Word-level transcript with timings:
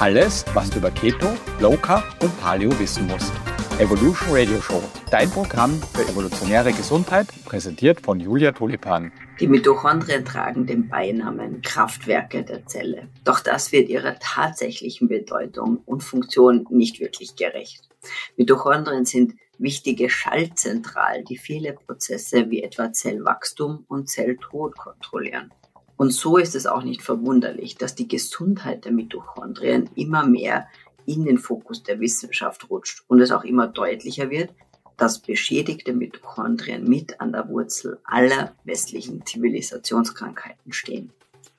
Alles, 0.00 0.44
was 0.54 0.70
du 0.70 0.78
über 0.78 0.92
Keto, 0.92 1.26
Low 1.58 1.76
Carb 1.76 2.04
und 2.22 2.40
Paleo 2.40 2.70
wissen 2.78 3.08
musst. 3.08 3.32
Evolution 3.80 4.28
Radio 4.30 4.60
Show, 4.60 4.80
dein 5.10 5.28
Programm 5.28 5.72
für 5.92 6.02
evolutionäre 6.02 6.72
Gesundheit, 6.72 7.26
präsentiert 7.44 8.00
von 8.00 8.20
Julia 8.20 8.52
Tulipan. 8.52 9.10
Die 9.40 9.48
Mitochondrien 9.48 10.24
tragen 10.24 10.66
den 10.66 10.88
Beinamen 10.88 11.62
Kraftwerke 11.62 12.44
der 12.44 12.64
Zelle. 12.66 13.08
Doch 13.24 13.40
das 13.40 13.72
wird 13.72 13.88
ihrer 13.88 14.16
tatsächlichen 14.20 15.08
Bedeutung 15.08 15.78
und 15.84 16.04
Funktion 16.04 16.64
nicht 16.70 17.00
wirklich 17.00 17.34
gerecht. 17.34 17.88
Mitochondrien 18.36 19.04
sind 19.04 19.34
wichtige 19.58 20.10
Schaltzentralen, 20.10 21.24
die 21.24 21.38
viele 21.38 21.72
Prozesse 21.72 22.50
wie 22.50 22.62
etwa 22.62 22.92
Zellwachstum 22.92 23.84
und 23.88 24.08
Zelltod 24.08 24.78
kontrollieren. 24.78 25.52
Und 25.98 26.12
so 26.12 26.36
ist 26.38 26.54
es 26.54 26.66
auch 26.66 26.84
nicht 26.84 27.02
verwunderlich, 27.02 27.76
dass 27.76 27.96
die 27.96 28.06
Gesundheit 28.06 28.84
der 28.84 28.92
Mitochondrien 28.92 29.90
immer 29.96 30.24
mehr 30.24 30.68
in 31.06 31.24
den 31.24 31.38
Fokus 31.38 31.82
der 31.82 31.98
Wissenschaft 31.98 32.70
rutscht 32.70 33.02
und 33.08 33.20
es 33.20 33.32
auch 33.32 33.42
immer 33.42 33.66
deutlicher 33.66 34.30
wird, 34.30 34.54
dass 34.96 35.18
beschädigte 35.18 35.92
Mitochondrien 35.92 36.84
mit 36.84 37.20
an 37.20 37.32
der 37.32 37.48
Wurzel 37.48 37.98
aller 38.04 38.54
westlichen 38.62 39.26
Zivilisationskrankheiten 39.26 40.72
stehen. 40.72 41.12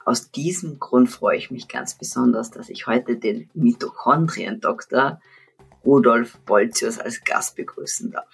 Aus 0.06 0.32
diesem 0.32 0.80
Grund 0.80 1.10
freue 1.10 1.38
ich 1.38 1.52
mich 1.52 1.68
ganz 1.68 1.96
besonders, 1.96 2.50
dass 2.50 2.70
ich 2.70 2.88
heute 2.88 3.18
den 3.18 3.50
Mitochondrien-Doktor 3.54 5.22
Rudolf 5.86 6.40
Bolzius 6.46 6.98
als 6.98 7.26
Gast 7.26 7.58
begrüßen 7.58 8.12
darf. 8.12 8.30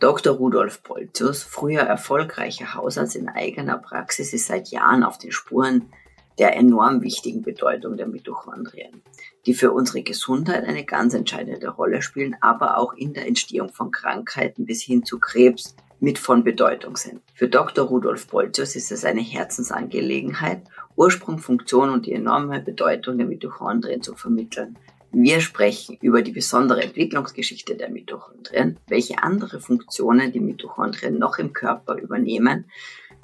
Dr. 0.00 0.34
Rudolf 0.34 0.82
Bolzius, 0.82 1.42
früher 1.42 1.82
erfolgreicher 1.82 2.72
Hausarzt 2.72 3.16
in 3.16 3.28
eigener 3.28 3.76
Praxis, 3.76 4.32
ist 4.32 4.46
seit 4.46 4.68
Jahren 4.68 5.04
auf 5.04 5.18
den 5.18 5.30
Spuren 5.30 5.90
der 6.38 6.56
enorm 6.56 7.02
wichtigen 7.02 7.42
Bedeutung 7.42 7.98
der 7.98 8.06
Mitochondrien, 8.06 9.02
die 9.44 9.52
für 9.52 9.72
unsere 9.72 10.02
Gesundheit 10.02 10.64
eine 10.64 10.86
ganz 10.86 11.12
entscheidende 11.12 11.68
Rolle 11.68 12.00
spielen, 12.00 12.34
aber 12.40 12.78
auch 12.78 12.94
in 12.94 13.12
der 13.12 13.26
Entstehung 13.26 13.68
von 13.68 13.90
Krankheiten 13.90 14.64
bis 14.64 14.80
hin 14.80 15.04
zu 15.04 15.20
Krebs 15.20 15.76
mit 16.00 16.18
von 16.18 16.44
Bedeutung 16.44 16.96
sind. 16.96 17.20
Für 17.34 17.48
Dr. 17.48 17.84
Rudolf 17.86 18.26
Bolzius 18.28 18.76
ist 18.76 18.90
es 18.90 19.04
eine 19.04 19.20
Herzensangelegenheit, 19.20 20.62
Ursprung, 20.96 21.38
Funktion 21.38 21.90
und 21.90 22.06
die 22.06 22.14
enorme 22.14 22.60
Bedeutung 22.60 23.18
der 23.18 23.26
Mitochondrien 23.26 24.00
zu 24.00 24.14
vermitteln. 24.14 24.78
Wir 25.12 25.40
sprechen 25.40 25.98
über 26.00 26.22
die 26.22 26.30
besondere 26.30 26.82
Entwicklungsgeschichte 26.82 27.74
der 27.74 27.90
Mitochondrien, 27.90 28.78
welche 28.86 29.20
andere 29.22 29.60
Funktionen 29.60 30.30
die 30.30 30.38
Mitochondrien 30.38 31.18
noch 31.18 31.38
im 31.38 31.52
Körper 31.52 31.96
übernehmen, 31.96 32.70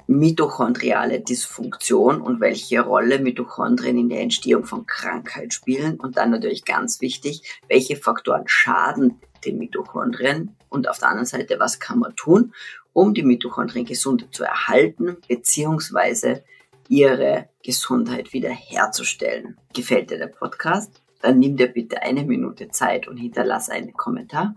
mitochondriale 0.05 1.21
Dysfunktion 1.21 2.19
und 2.19 2.41
welche 2.41 2.81
Rolle 2.81 3.19
Mitochondrien 3.19 3.97
in 3.97 4.09
der 4.09 4.19
Entstehung 4.19 4.65
von 4.65 4.85
Krankheit 4.85 5.53
spielen 5.53 5.97
und 5.97 6.17
dann 6.17 6.31
natürlich 6.31 6.65
ganz 6.65 6.99
wichtig, 6.99 7.61
welche 7.69 7.95
Faktoren 7.95 8.43
schaden 8.47 9.21
den 9.45 9.57
Mitochondrien 9.57 10.57
und 10.67 10.89
auf 10.89 10.99
der 10.99 11.09
anderen 11.09 11.25
Seite, 11.25 11.57
was 11.57 11.79
kann 11.79 11.99
man 11.99 12.15
tun, 12.17 12.53
um 12.91 13.13
die 13.13 13.23
Mitochondrien 13.23 13.85
gesund 13.85 14.27
zu 14.31 14.43
erhalten 14.43 15.17
beziehungsweise 15.27 16.43
ihre 16.89 17.47
Gesundheit 17.63 18.33
wiederherzustellen. 18.33 19.57
Gefällt 19.73 20.11
dir 20.11 20.17
der 20.17 20.27
Podcast? 20.27 21.01
Dann 21.27 21.39
nimm 21.39 21.57
dir 21.57 21.67
bitte 21.67 22.03
eine 22.03 22.23
Minute 22.23 22.69
Zeit 22.69 23.09
und 23.09 23.17
hinterlass 23.17 23.69
einen 23.69 23.91
Kommentar 23.91 24.55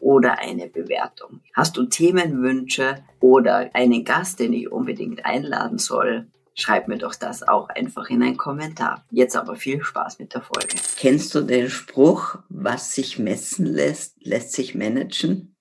oder 0.00 0.40
eine 0.40 0.66
Bewertung. 0.66 1.42
Hast 1.54 1.76
du 1.76 1.84
Themenwünsche 1.84 3.04
oder 3.20 3.70
einen 3.72 4.04
Gast, 4.04 4.40
den 4.40 4.52
ich 4.52 4.68
unbedingt 4.72 5.24
einladen 5.24 5.78
soll? 5.78 6.26
Schreib 6.54 6.88
mir 6.88 6.98
doch 6.98 7.14
das 7.14 7.46
auch 7.46 7.68
einfach 7.68 8.10
in 8.10 8.24
einen 8.24 8.36
Kommentar. 8.36 9.04
Jetzt 9.12 9.36
aber 9.36 9.54
viel 9.54 9.80
Spaß 9.80 10.18
mit 10.18 10.34
der 10.34 10.42
Folge. 10.42 10.74
Kennst 10.96 11.36
du 11.36 11.42
den 11.42 11.70
Spruch, 11.70 12.40
was 12.48 12.96
sich 12.96 13.20
messen 13.20 13.66
lässt, 13.66 14.16
lässt 14.18 14.54
sich 14.54 14.74
managen? 14.74 15.54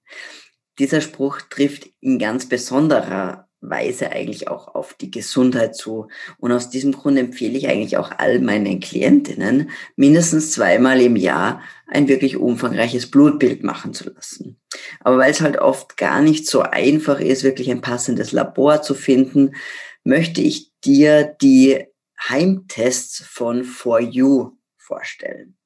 Dieser 0.79 1.01
Spruch 1.01 1.41
trifft 1.51 1.87
in 1.99 2.17
ganz 2.17 2.49
besonderer 2.49 3.46
Weise 3.61 4.11
eigentlich 4.11 4.47
auch 4.47 4.75
auf 4.75 4.93
die 4.93 5.09
Gesundheit 5.11 5.75
zu. 5.75 6.07
Und 6.37 6.51
aus 6.51 6.69
diesem 6.69 6.91
Grund 6.91 7.17
empfehle 7.17 7.57
ich 7.57 7.67
eigentlich 7.67 7.97
auch 7.97 8.11
all 8.17 8.39
meinen 8.39 8.79
Klientinnen, 8.79 9.71
mindestens 9.95 10.51
zweimal 10.51 11.01
im 11.01 11.15
Jahr 11.15 11.61
ein 11.87 12.07
wirklich 12.07 12.37
umfangreiches 12.37 13.09
Blutbild 13.09 13.63
machen 13.63 13.93
zu 13.93 14.09
lassen. 14.09 14.59
Aber 14.99 15.17
weil 15.17 15.31
es 15.31 15.41
halt 15.41 15.57
oft 15.57 15.97
gar 15.97 16.21
nicht 16.21 16.47
so 16.47 16.61
einfach 16.61 17.19
ist, 17.19 17.43
wirklich 17.43 17.71
ein 17.71 17.81
passendes 17.81 18.31
Labor 18.31 18.81
zu 18.81 18.93
finden, 18.93 19.55
möchte 20.03 20.41
ich 20.41 20.71
dir 20.83 21.35
die 21.41 21.85
Heimtests 22.29 23.23
von 23.25 23.63
For 23.63 23.99
You 23.99 24.57
vorstellen. 24.77 25.57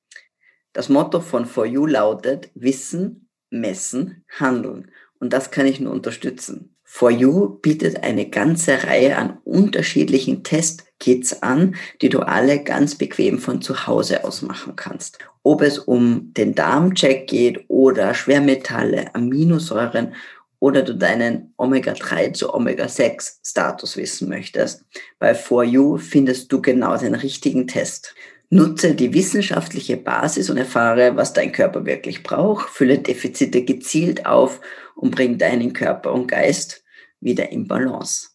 Das 0.73 0.89
Motto 0.89 1.19
von 1.19 1.45
For 1.45 1.65
You 1.65 1.85
lautet 1.85 2.49
Wissen, 2.55 3.29
Messen, 3.49 4.23
Handeln. 4.29 4.91
Und 5.19 5.33
das 5.33 5.51
kann 5.51 5.67
ich 5.67 5.79
nur 5.79 5.91
unterstützen. 5.91 6.75
For 6.93 7.09
You 7.09 7.57
bietet 7.61 8.03
eine 8.03 8.29
ganze 8.29 8.83
Reihe 8.83 9.17
an 9.17 9.37
unterschiedlichen 9.45 10.43
Testkits 10.43 11.41
an, 11.41 11.75
die 12.01 12.09
du 12.09 12.19
alle 12.19 12.63
ganz 12.63 12.95
bequem 12.95 13.39
von 13.39 13.61
zu 13.61 13.87
Hause 13.87 14.25
aus 14.25 14.41
machen 14.41 14.75
kannst. 14.75 15.17
Ob 15.41 15.61
es 15.61 15.79
um 15.79 16.33
den 16.33 16.53
Darmcheck 16.53 17.27
geht 17.27 17.63
oder 17.69 18.13
Schwermetalle, 18.13 19.15
Aminosäuren 19.15 20.13
oder 20.59 20.83
du 20.83 20.93
deinen 20.93 21.53
Omega-3 21.57 22.33
zu 22.33 22.53
Omega-6-Status 22.53 23.95
wissen 23.95 24.27
möchtest. 24.27 24.83
Bei 25.17 25.33
For 25.33 25.63
You 25.63 25.97
findest 25.97 26.51
du 26.51 26.61
genau 26.61 26.97
den 26.97 27.15
richtigen 27.15 27.67
Test. 27.67 28.13
Nutze 28.49 28.95
die 28.95 29.13
wissenschaftliche 29.13 29.95
Basis 29.95 30.49
und 30.49 30.57
erfahre, 30.57 31.15
was 31.15 31.31
dein 31.31 31.53
Körper 31.53 31.85
wirklich 31.85 32.21
braucht, 32.21 32.69
fülle 32.69 32.99
Defizite 32.99 33.63
gezielt 33.63 34.25
auf 34.25 34.59
und 34.95 35.15
bring 35.15 35.37
deinen 35.37 35.71
Körper 35.71 36.11
und 36.11 36.27
Geist 36.27 36.80
wieder 37.21 37.49
in 37.49 37.67
Balance. 37.67 38.29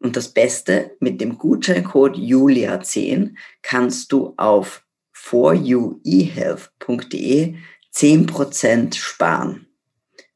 Und 0.00 0.16
das 0.16 0.28
Beste, 0.28 0.96
mit 1.00 1.20
dem 1.20 1.38
Gutscheincode 1.38 2.14
Julia10 2.16 3.34
kannst 3.62 4.12
du 4.12 4.32
auf 4.36 4.84
foruehealth.de 5.10 7.56
10% 7.92 8.94
sparen. 8.94 9.66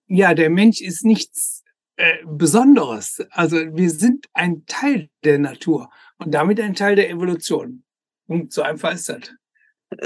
Ja, 0.07 0.33
der 0.33 0.49
Mensch 0.49 0.81
ist 0.81 1.05
nichts 1.05 1.63
äh, 1.95 2.17
Besonderes. 2.25 3.23
Also 3.31 3.57
wir 3.57 3.89
sind 3.89 4.27
ein 4.33 4.65
Teil 4.65 5.09
der 5.23 5.39
Natur 5.39 5.89
und 6.17 6.33
damit 6.33 6.59
ein 6.59 6.75
Teil 6.75 6.95
der 6.95 7.09
Evolution. 7.09 7.83
Und 8.27 8.51
so 8.51 8.61
einfach 8.61 8.93
ist 8.93 9.09
das. 9.09 9.31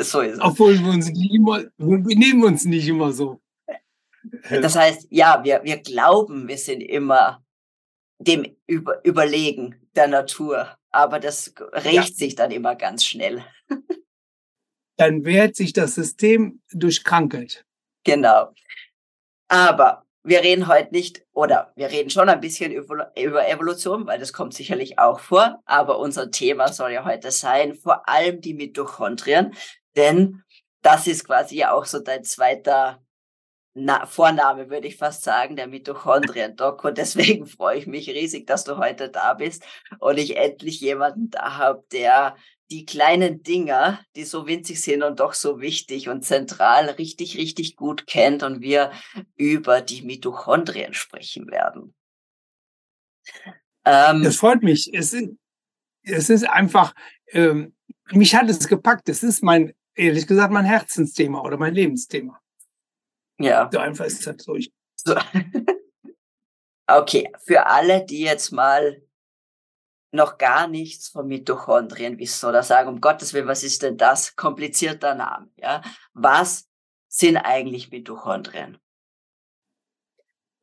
So 0.08 0.22
ist 0.22 0.34
es. 0.34 0.42
Obwohl 0.42 0.80
wir 0.80 0.92
uns 0.92 1.10
nicht 1.10 1.34
immer, 1.34 1.64
wir 1.78 2.18
nehmen 2.18 2.44
uns 2.44 2.66
nicht 2.66 2.88
immer 2.88 3.12
so. 3.12 3.42
Das 4.50 4.76
heißt, 4.76 5.08
ja, 5.10 5.44
wir, 5.44 5.62
wir 5.64 5.78
glauben, 5.78 6.48
wir 6.48 6.58
sind 6.58 6.82
immer 6.82 7.44
dem 8.20 8.56
über, 8.68 9.04
überlegen 9.06 9.76
der 9.96 10.08
Natur. 10.08 10.78
Aber 10.96 11.20
das 11.20 11.54
rächt 11.74 11.94
ja. 11.94 12.04
sich 12.04 12.36
dann 12.36 12.52
immer 12.52 12.76
ganz 12.76 13.04
schnell. 13.04 13.44
dann 14.98 15.26
wehrt 15.26 15.58
sich 15.58 15.74
das 15.74 15.96
System 15.96 16.62
durch 16.72 17.04
Krankheit. 17.04 17.66
Genau. 18.06 18.54
Aber 19.50 20.06
wir 20.24 20.42
reden 20.42 20.68
heute 20.68 20.94
nicht, 20.94 21.26
oder 21.34 21.74
wir 21.76 21.92
reden 21.92 22.10
schon 22.10 22.30
ein 22.30 22.40
bisschen 22.40 22.72
über, 22.72 23.12
über 23.18 23.46
Evolution, 23.50 24.08
weil 24.08 24.20
das 24.20 24.32
kommt 24.32 24.54
sicherlich 24.54 24.98
auch 24.98 25.20
vor. 25.20 25.62
Aber 25.66 26.00
unser 26.00 26.32
Thema 26.32 26.70
soll 26.70 26.94
ja 26.94 27.04
heute 27.04 27.30
sein, 27.30 27.76
vor 27.76 28.08
allem 28.08 28.40
die 28.40 28.54
Mitochondrien. 28.54 29.54
Denn 29.98 30.44
das 30.82 31.08
ist 31.08 31.26
quasi 31.26 31.58
ja 31.58 31.74
auch 31.74 31.84
so 31.84 32.00
dein 32.00 32.24
zweiter 32.24 33.05
na, 33.78 34.06
Vorname, 34.06 34.70
würde 34.70 34.88
ich 34.88 34.96
fast 34.96 35.24
sagen, 35.24 35.58
der 35.58 35.68
Mitochondrien-Doc. 35.68 36.86
Und 36.86 36.98
deswegen 36.98 37.46
freue 37.46 37.78
ich 37.78 37.88
mich 37.88 38.10
riesig, 38.10 38.48
dass 38.48 38.64
du 38.64 38.78
heute 38.78 39.10
da 39.10 39.34
bist 39.34 39.64
und 40.00 40.18
ich 40.18 40.38
endlich 40.38 40.80
jemanden 40.80 41.30
da 41.30 41.58
habe, 41.58 41.84
der 41.92 42.38
die 42.72 42.86
kleinen 42.86 43.44
Dinger, 43.44 44.00
die 44.16 44.24
so 44.24 44.48
winzig 44.48 44.82
sind 44.82 45.04
und 45.04 45.20
doch 45.20 45.34
so 45.34 45.60
wichtig 45.60 46.10
und 46.10 46.24
zentral, 46.24 46.90
richtig, 46.92 47.38
richtig 47.38 47.76
gut 47.76 48.08
kennt 48.08 48.44
und 48.44 48.62
wir 48.62 48.92
über 49.36 49.82
die 49.82 50.02
Mitochondrien 50.02 50.94
sprechen 50.94 51.52
werden. 51.52 51.94
Ähm, 53.84 54.24
das 54.24 54.38
freut 54.38 54.64
mich. 54.64 54.90
Es 54.94 55.14
ist, 55.14 55.30
es 56.02 56.30
ist 56.30 56.50
einfach, 56.50 56.96
ähm, 57.28 57.76
mich 58.12 58.34
hat 58.36 58.50
es 58.50 58.68
gepackt. 58.68 59.10
Es 59.10 59.22
ist 59.22 59.44
mein, 59.44 59.74
ehrlich 59.94 60.26
gesagt, 60.26 60.52
mein 60.52 60.66
Herzensthema 60.66 61.42
oder 61.42 61.58
mein 61.58 61.74
Lebensthema. 61.74 62.40
Ja. 63.40 63.70
So 63.72 63.80
einfach 63.80 64.06
ist 64.06 64.26
es 64.26 64.44
so. 64.44 64.58
so. 64.96 65.16
okay, 66.88 67.32
für 67.44 67.66
alle, 67.66 68.06
die 68.06 68.22
jetzt 68.22 68.52
mal 68.52 69.02
noch 70.12 70.38
gar 70.38 70.68
nichts 70.68 71.10
von 71.10 71.28
Mitochondrien 71.28 72.18
wissen 72.18 72.48
oder 72.48 72.64
sagen, 72.64 72.90
um 72.90 73.02
Gottes 73.02 73.34
Willen, 73.34 73.48
was 73.48 73.64
ist 73.64 73.84
denn 73.84 73.98
das? 73.98 74.36
Komplizierter 74.36 75.14
Name. 75.14 75.50
Ja? 75.58 75.82
Was 76.14 76.70
sind 77.08 77.38
eigentlich 77.38 77.92
Mitochondrien? 77.92 78.78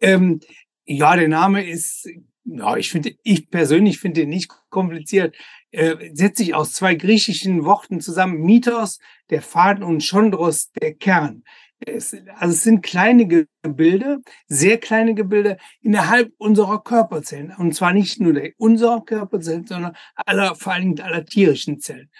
Ähm, 0.01 0.41
ja, 0.85 1.15
der 1.15 1.29
Name 1.29 1.69
ist, 1.69 2.09
ja, 2.45 2.77
ich 2.77 2.91
finde, 2.91 3.15
ich 3.23 3.51
persönlich 3.51 4.01
finde 4.01 4.23
ihn 4.23 4.31
nicht 4.31 4.51
kompliziert. 4.69 5.37
Äh, 5.71 6.11
setzt 6.15 6.39
sich 6.39 6.55
aus 6.55 6.73
zwei 6.73 6.95
griechischen 6.95 7.65
Worten 7.65 8.01
zusammen. 8.01 8.41
Mythos, 8.41 8.99
der 9.31 9.43
Faden 9.43 9.85
und 9.85 10.07
Chondros, 10.07 10.73
der 10.73 10.95
Kern 10.95 11.45
es, 11.87 12.17
also 12.37 12.53
es 12.53 12.63
sind 12.63 12.83
kleine 12.83 13.27
Gebilde, 13.27 14.21
sehr 14.47 14.79
kleine 14.79 15.15
Gebilde 15.15 15.59
innerhalb 15.81 16.33
unserer 16.39 16.83
Körperzellen. 16.83 17.55
Und 17.57 17.75
zwar 17.75 17.93
nicht 17.93 18.21
nur 18.21 18.33
der, 18.33 18.53
unserer 18.59 19.05
Körperzellen, 19.05 19.67
sondern 19.67 19.97
aller, 20.15 20.55
vor 20.55 20.73
allen 20.73 20.83
Dingen 20.83 21.01
aller 21.01 21.25
tierischen 21.25 21.81
Zellen. 21.81 22.11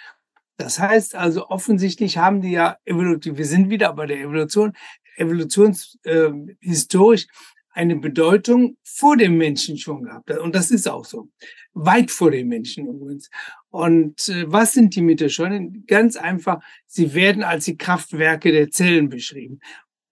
Das 0.57 0.79
heißt 0.79 1.15
also, 1.15 1.49
offensichtlich 1.49 2.17
haben 2.17 2.41
die 2.41 2.51
ja 2.51 2.77
evolutiv, 2.85 3.37
wir 3.37 3.45
sind 3.45 3.69
wieder 3.69 3.93
bei 3.93 4.05
der 4.05 4.19
Evolution, 4.19 4.73
evolutionshistorisch 5.17 7.23
äh, 7.23 7.27
eine 7.73 7.95
Bedeutung 7.95 8.77
vor 8.83 9.17
dem 9.17 9.37
Menschen 9.37 9.77
schon 9.77 10.03
gehabt. 10.03 10.29
Und 10.31 10.55
das 10.55 10.71
ist 10.71 10.87
auch 10.87 11.05
so. 11.05 11.29
Weit 11.73 12.11
vor 12.11 12.31
dem 12.31 12.47
Menschen 12.47 12.87
übrigens. 12.87 13.29
Und 13.69 14.29
äh, 14.29 14.45
was 14.51 14.73
sind 14.73 14.95
die 14.95 15.01
Mitochondrien? 15.01 15.83
Ganz 15.87 16.15
einfach, 16.15 16.63
sie 16.85 17.13
werden 17.13 17.43
als 17.43 17.65
die 17.65 17.77
Kraftwerke 17.77 18.51
der 18.51 18.69
Zellen 18.69 19.09
beschrieben. 19.09 19.59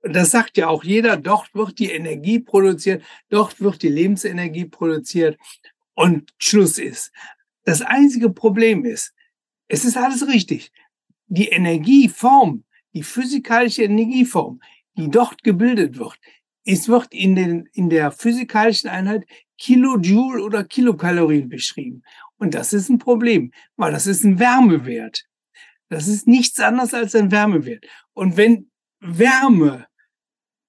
Und 0.02 0.16
das 0.16 0.31
sagt 0.31 0.58
ja 0.58 0.68
auch 0.68 0.84
jeder, 0.84 1.18
dort 1.18 1.54
wird 1.54 1.78
die 1.78 1.92
Energie 1.92 2.40
produziert, 2.40 3.04
dort 3.30 3.62
wird 3.62 3.84
die 3.84 3.90
Lebensenergie 3.90 4.66
produziert 4.66 5.38
und 5.94 6.34
Schluss 6.40 6.80
ist. 6.80 7.12
Das 7.64 7.84
einzige 7.84 8.31
Problem 8.31 8.84
ist, 8.84 9.14
es 9.68 9.86
ist 9.86 9.98
alles 9.98 10.28
richtig. 10.28 10.72
Die 11.28 11.50
Energieform, 11.50 12.64
die 12.94 13.04
physikalische 13.04 13.84
Energieform, 13.84 14.60
die 14.98 15.10
dort 15.10 15.44
gebildet 15.44 16.00
wird, 16.00 16.18
es 16.66 16.88
wird 16.88 17.13
in, 17.13 17.36
den, 17.36 17.69
in 17.74 17.90
der 17.90 18.12
physikalischen 18.12 18.90
Einheit 18.90 19.25
Kilojoule 19.58 20.44
oder 20.44 20.63
Kilokalorien 20.63 21.50
beschrieben. 21.50 22.04
Und 22.38 22.54
das 22.54 22.74
ist 22.74 22.90
ein 22.90 22.98
Problem, 22.98 23.52
weil 23.75 23.92
das 23.92 24.08
ist 24.08 24.24
ein 24.24 24.40
Wärmewert. 24.40 25.25
Das 25.90 26.08
ist 26.08 26.28
nichts 26.28 26.60
anderes 26.60 26.94
als 26.94 27.13
ein 27.16 27.31
Wärmewert. 27.31 27.86
Und 28.13 28.38
wenn 28.38 28.72
Wärme 29.00 29.88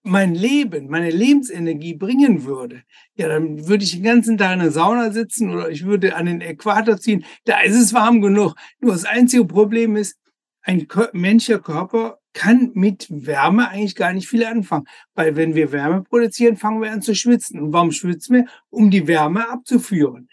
mein 0.03 0.35
Leben, 0.35 0.89
meine 0.89 1.11
Lebensenergie 1.11 1.95
bringen 1.95 2.45
würde, 2.45 2.83
ja, 3.15 3.29
dann 3.29 3.69
würde 3.69 3.85
ich 3.85 3.93
den 3.93 4.03
ganzen 4.03 4.37
Tag 4.37 4.55
in 4.55 4.59
der 4.61 4.73
Sauna 4.73 5.13
sitzen 5.13 5.51
oder 5.51 5.71
ich 5.71 5.85
würde 5.85 6.17
an 6.17 6.27
den 6.27 6.41
Äquator 6.41 6.99
ziehen. 6.99 7.25
Da 7.45 7.61
ist 7.61 7.77
es 7.77 7.95
warm 7.95 8.21
genug. 8.21 8.55
Nur 8.81 8.93
das 8.93 9.05
einzige 9.05 9.45
Problem 9.45 9.97
ist, 9.97 10.19
ein 10.63 10.87
menschlicher 11.13 11.61
Körper 11.61 12.19
kann 12.33 12.71
mit 12.75 13.07
Wärme 13.11 13.69
eigentlich 13.69 13.97
gar 13.97 14.13
nicht 14.13 14.29
viel 14.29 14.45
anfangen. 14.45 14.87
Weil 15.15 15.37
wenn 15.37 15.55
wir 15.55 15.73
Wärme 15.73 16.03
produzieren, 16.03 16.57
fangen 16.57 16.83
wir 16.83 16.91
an 16.91 17.03
zu 17.03 17.15
schwitzen. 17.15 17.61
Und 17.61 17.73
warum 17.73 17.93
schwitzen 17.93 18.37
wir? 18.37 18.47
Um 18.71 18.91
die 18.91 19.07
Wärme 19.07 19.49
abzuführen. 19.49 20.29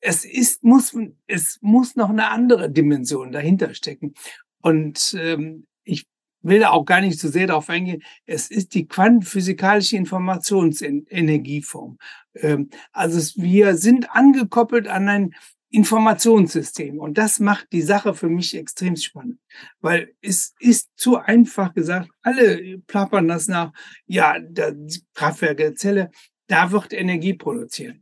Es 0.00 0.24
ist, 0.24 0.64
muss, 0.64 0.96
es 1.26 1.58
muss 1.62 1.96
noch 1.96 2.10
eine 2.10 2.30
andere 2.30 2.70
Dimension 2.70 3.32
dahinter 3.32 3.74
stecken. 3.74 4.14
Und 4.60 5.16
ähm, 5.18 5.66
ich 5.84 6.06
will 6.42 6.60
da 6.60 6.70
auch 6.70 6.84
gar 6.84 7.00
nicht 7.00 7.18
so 7.18 7.28
sehr 7.28 7.46
darauf 7.46 7.70
eingehen. 7.70 8.02
Es 8.26 8.50
ist 8.50 8.74
die 8.74 8.86
quantenphysikalische 8.86 9.96
Informationsenergieform. 9.96 11.98
Ähm, 12.34 12.68
also 12.92 13.18
es, 13.18 13.38
wir 13.38 13.76
sind 13.76 14.10
angekoppelt 14.10 14.88
an 14.88 15.08
ein 15.08 15.34
Informationssystem. 15.74 17.00
Und 17.00 17.18
das 17.18 17.40
macht 17.40 17.72
die 17.72 17.82
Sache 17.82 18.14
für 18.14 18.28
mich 18.28 18.56
extrem 18.56 18.94
spannend, 18.94 19.40
weil 19.80 20.14
es 20.20 20.54
ist 20.60 20.90
zu 20.96 21.16
einfach 21.16 21.74
gesagt, 21.74 22.10
alle 22.22 22.78
plappern 22.86 23.26
das 23.26 23.48
nach, 23.48 23.72
ja, 24.06 24.38
der 24.38 24.76
Kraftwerk 25.14 25.56
der 25.56 25.74
Zelle, 25.74 26.12
da 26.46 26.70
wird 26.70 26.92
Energie 26.92 27.34
produziert. 27.34 27.96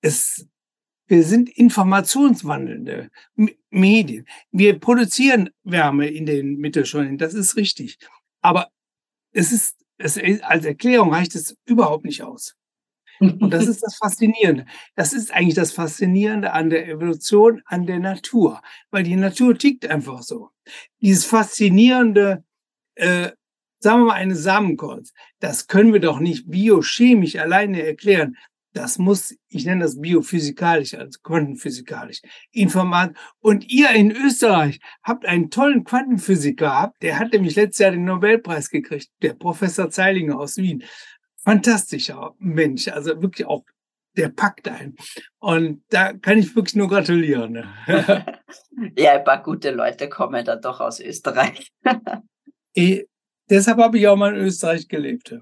Es, 0.00 0.46
wir 1.08 1.24
sind 1.24 1.48
informationswandelnde 1.48 3.10
Medien. 3.70 4.24
Wir 4.52 4.78
produzieren 4.78 5.50
Wärme 5.64 6.08
in 6.08 6.24
den 6.24 6.58
Mittelschollen, 6.58 7.18
das 7.18 7.34
ist 7.34 7.56
richtig. 7.56 7.98
Aber 8.42 8.70
es 9.32 9.50
ist, 9.50 9.76
es, 9.98 10.18
als 10.42 10.64
Erklärung 10.64 11.12
reicht 11.12 11.34
es 11.34 11.56
überhaupt 11.64 12.04
nicht 12.04 12.22
aus. 12.22 12.54
Und 13.20 13.50
das 13.50 13.66
ist 13.66 13.82
das 13.82 13.96
Faszinierende. 13.96 14.66
Das 14.96 15.12
ist 15.12 15.32
eigentlich 15.32 15.54
das 15.54 15.72
Faszinierende 15.72 16.52
an 16.52 16.70
der 16.70 16.88
Evolution, 16.88 17.62
an 17.66 17.86
der 17.86 17.98
Natur, 17.98 18.60
weil 18.90 19.04
die 19.04 19.16
Natur 19.16 19.56
tickt 19.56 19.86
einfach 19.86 20.22
so. 20.22 20.50
Dieses 21.00 21.24
faszinierende, 21.24 22.44
äh, 22.94 23.30
sagen 23.80 24.00
wir 24.00 24.06
mal, 24.06 24.14
eine 24.14 24.36
Samenkorn, 24.36 25.04
das 25.40 25.66
können 25.66 25.92
wir 25.92 26.00
doch 26.00 26.20
nicht 26.20 26.50
biochemisch 26.50 27.36
alleine 27.36 27.82
erklären. 27.82 28.36
Das 28.74 28.98
muss, 28.98 29.36
ich 29.48 29.64
nenne 29.66 29.84
das 29.84 30.00
biophysikalisch, 30.00 30.94
also 30.94 31.20
quantenphysikalisch. 31.22 32.22
Informat. 32.50 33.14
Und 33.38 33.70
ihr 33.70 33.90
in 33.90 34.10
Österreich 34.10 34.80
habt 35.04 35.26
einen 35.26 35.50
tollen 35.50 35.84
Quantenphysiker 35.84 36.66
gehabt, 36.66 37.00
der 37.00 37.20
hat 37.20 37.32
nämlich 37.32 37.54
letztes 37.54 37.78
Jahr 37.78 37.92
den 37.92 38.04
Nobelpreis 38.04 38.70
gekriegt, 38.70 39.10
der 39.22 39.34
Professor 39.34 39.90
Zeilinger 39.90 40.40
aus 40.40 40.56
Wien 40.56 40.82
fantastischer 41.44 42.34
Mensch, 42.38 42.88
also 42.88 43.20
wirklich 43.20 43.46
auch, 43.46 43.64
der 44.16 44.28
packt 44.28 44.68
ein. 44.68 44.96
Und 45.38 45.84
da 45.90 46.12
kann 46.12 46.38
ich 46.38 46.54
wirklich 46.54 46.76
nur 46.76 46.88
gratulieren. 46.88 47.52
Ne? 47.52 47.74
ja, 48.96 49.12
ein 49.12 49.24
paar 49.24 49.42
gute 49.42 49.70
Leute 49.70 50.08
kommen 50.08 50.44
da 50.44 50.56
doch 50.56 50.80
aus 50.80 51.00
Österreich. 51.00 51.72
ich, 52.72 53.06
deshalb 53.50 53.78
habe 53.78 53.98
ich 53.98 54.08
auch 54.08 54.16
mal 54.16 54.34
in 54.34 54.44
Österreich 54.44 54.88
gelebt. 54.88 55.36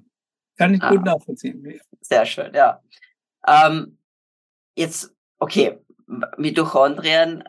Kann 0.57 0.75
ich 0.75 0.83
ah, 0.83 0.91
gut 0.91 1.05
nachvollziehen. 1.05 1.81
Sehr 2.01 2.27
schön, 2.27 2.53
ja. 2.55 2.83
Ähm, 3.47 3.99
jetzt, 4.75 5.15
okay, 5.39 5.79
Mitochondrien, 6.37 7.45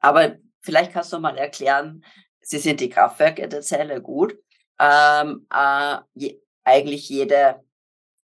aber 0.00 0.36
vielleicht 0.60 0.92
kannst 0.92 1.12
du 1.12 1.18
mal 1.18 1.36
erklären, 1.36 2.04
sie 2.40 2.58
sind 2.58 2.80
die 2.80 2.90
Kraftwerke 2.90 3.48
der 3.48 3.62
Zelle, 3.62 4.00
gut. 4.00 4.36
Ähm, 4.78 5.46
äh, 5.52 5.96
je, 6.14 6.40
eigentlich 6.64 7.08
jede 7.08 7.65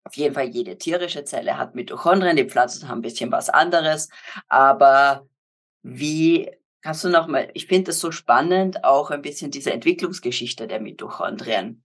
auf 0.04 0.14
jeden 0.16 0.34
Fall 0.34 0.48
jede 0.48 0.78
tierische 0.78 1.24
Zelle 1.24 1.58
hat 1.58 1.74
Mitochondrien, 1.74 2.36
die 2.36 2.48
Pflanzen 2.48 2.88
haben 2.88 2.98
ein 2.98 3.02
bisschen 3.02 3.30
was 3.30 3.48
anderes. 3.48 4.08
Aber 4.48 5.26
wie 5.82 6.50
kannst 6.82 7.04
du 7.04 7.08
noch 7.08 7.28
mal, 7.28 7.48
ich 7.54 7.66
finde 7.66 7.92
es 7.92 8.00
so 8.00 8.10
spannend, 8.10 8.84
auch 8.84 9.10
ein 9.10 9.22
bisschen 9.22 9.50
diese 9.50 9.72
Entwicklungsgeschichte 9.72 10.66
der 10.66 10.80
Mitochondrien. 10.80 11.82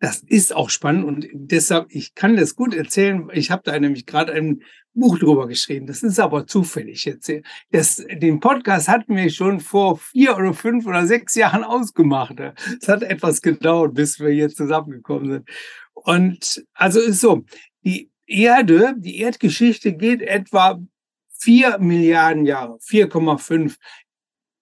Das 0.00 0.20
ist 0.20 0.54
auch 0.54 0.70
spannend 0.70 1.04
und 1.04 1.26
deshalb, 1.32 1.86
ich 1.90 2.14
kann 2.14 2.36
das 2.36 2.54
gut 2.54 2.72
erzählen. 2.72 3.28
Ich 3.32 3.50
habe 3.50 3.62
da 3.64 3.76
nämlich 3.78 4.06
gerade 4.06 4.32
ein 4.32 4.62
Buch 4.94 5.18
drüber 5.18 5.48
geschrieben. 5.48 5.88
Das 5.88 6.04
ist 6.04 6.20
aber 6.20 6.46
zufällig 6.46 7.04
jetzt. 7.04 7.32
Das, 7.72 7.96
den 7.96 8.38
Podcast 8.38 8.88
hatten 8.88 9.16
wir 9.16 9.28
schon 9.30 9.58
vor 9.58 9.98
vier 9.98 10.36
oder 10.36 10.54
fünf 10.54 10.86
oder 10.86 11.04
sechs 11.04 11.34
Jahren 11.34 11.64
ausgemacht. 11.64 12.36
Es 12.80 12.88
hat 12.88 13.02
etwas 13.02 13.42
gedauert, 13.42 13.94
bis 13.94 14.20
wir 14.20 14.30
hier 14.30 14.48
zusammengekommen 14.48 15.32
sind. 15.32 15.48
Und 16.04 16.64
also 16.74 17.00
ist 17.00 17.20
so, 17.20 17.44
die 17.84 18.10
Erde, 18.26 18.94
die 18.98 19.18
Erdgeschichte 19.18 19.94
geht 19.94 20.22
etwa 20.22 20.80
vier 21.38 21.78
Milliarden 21.78 22.46
Jahre, 22.46 22.78
4,5 22.78 23.76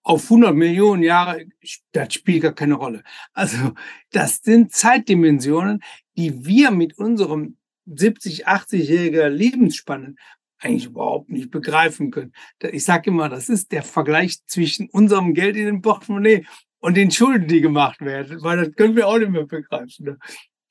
auf 0.03 0.25
100 0.25 0.55
Millionen 0.55 1.03
Jahre, 1.03 1.47
das 1.93 2.15
spielt 2.15 2.43
gar 2.43 2.53
keine 2.53 2.75
Rolle. 2.75 3.03
Also 3.33 3.73
das 4.13 4.37
sind 4.37 4.73
Zeitdimensionen, 4.73 5.83
die 6.17 6.47
wir 6.47 6.71
mit 6.71 6.97
unserem 6.97 7.57
70, 7.87 8.47
80-jähriger 8.47 9.29
Lebensspanne 9.29 10.15
eigentlich 10.59 10.87
überhaupt 10.87 11.29
nicht 11.29 11.51
begreifen 11.51 12.11
können. 12.11 12.33
Ich 12.71 12.85
sage 12.85 13.11
immer, 13.11 13.29
das 13.29 13.49
ist 13.49 13.73
der 13.73 13.83
Vergleich 13.83 14.39
zwischen 14.47 14.89
unserem 14.91 15.35
Geld 15.35 15.57
in 15.57 15.67
dem 15.67 15.83
Portemonnaie 15.83 16.47
und 16.79 16.97
den 16.97 17.11
Schulden, 17.11 17.49
die 17.49 17.61
gemacht 17.61 18.01
werden, 18.01 18.43
weil 18.43 18.59
das 18.59 18.75
können 18.77 18.97
wir 18.97 19.09
auch 19.09 19.19
nicht 19.19 19.31
mehr 19.31 19.45
begreifen. 19.45 20.19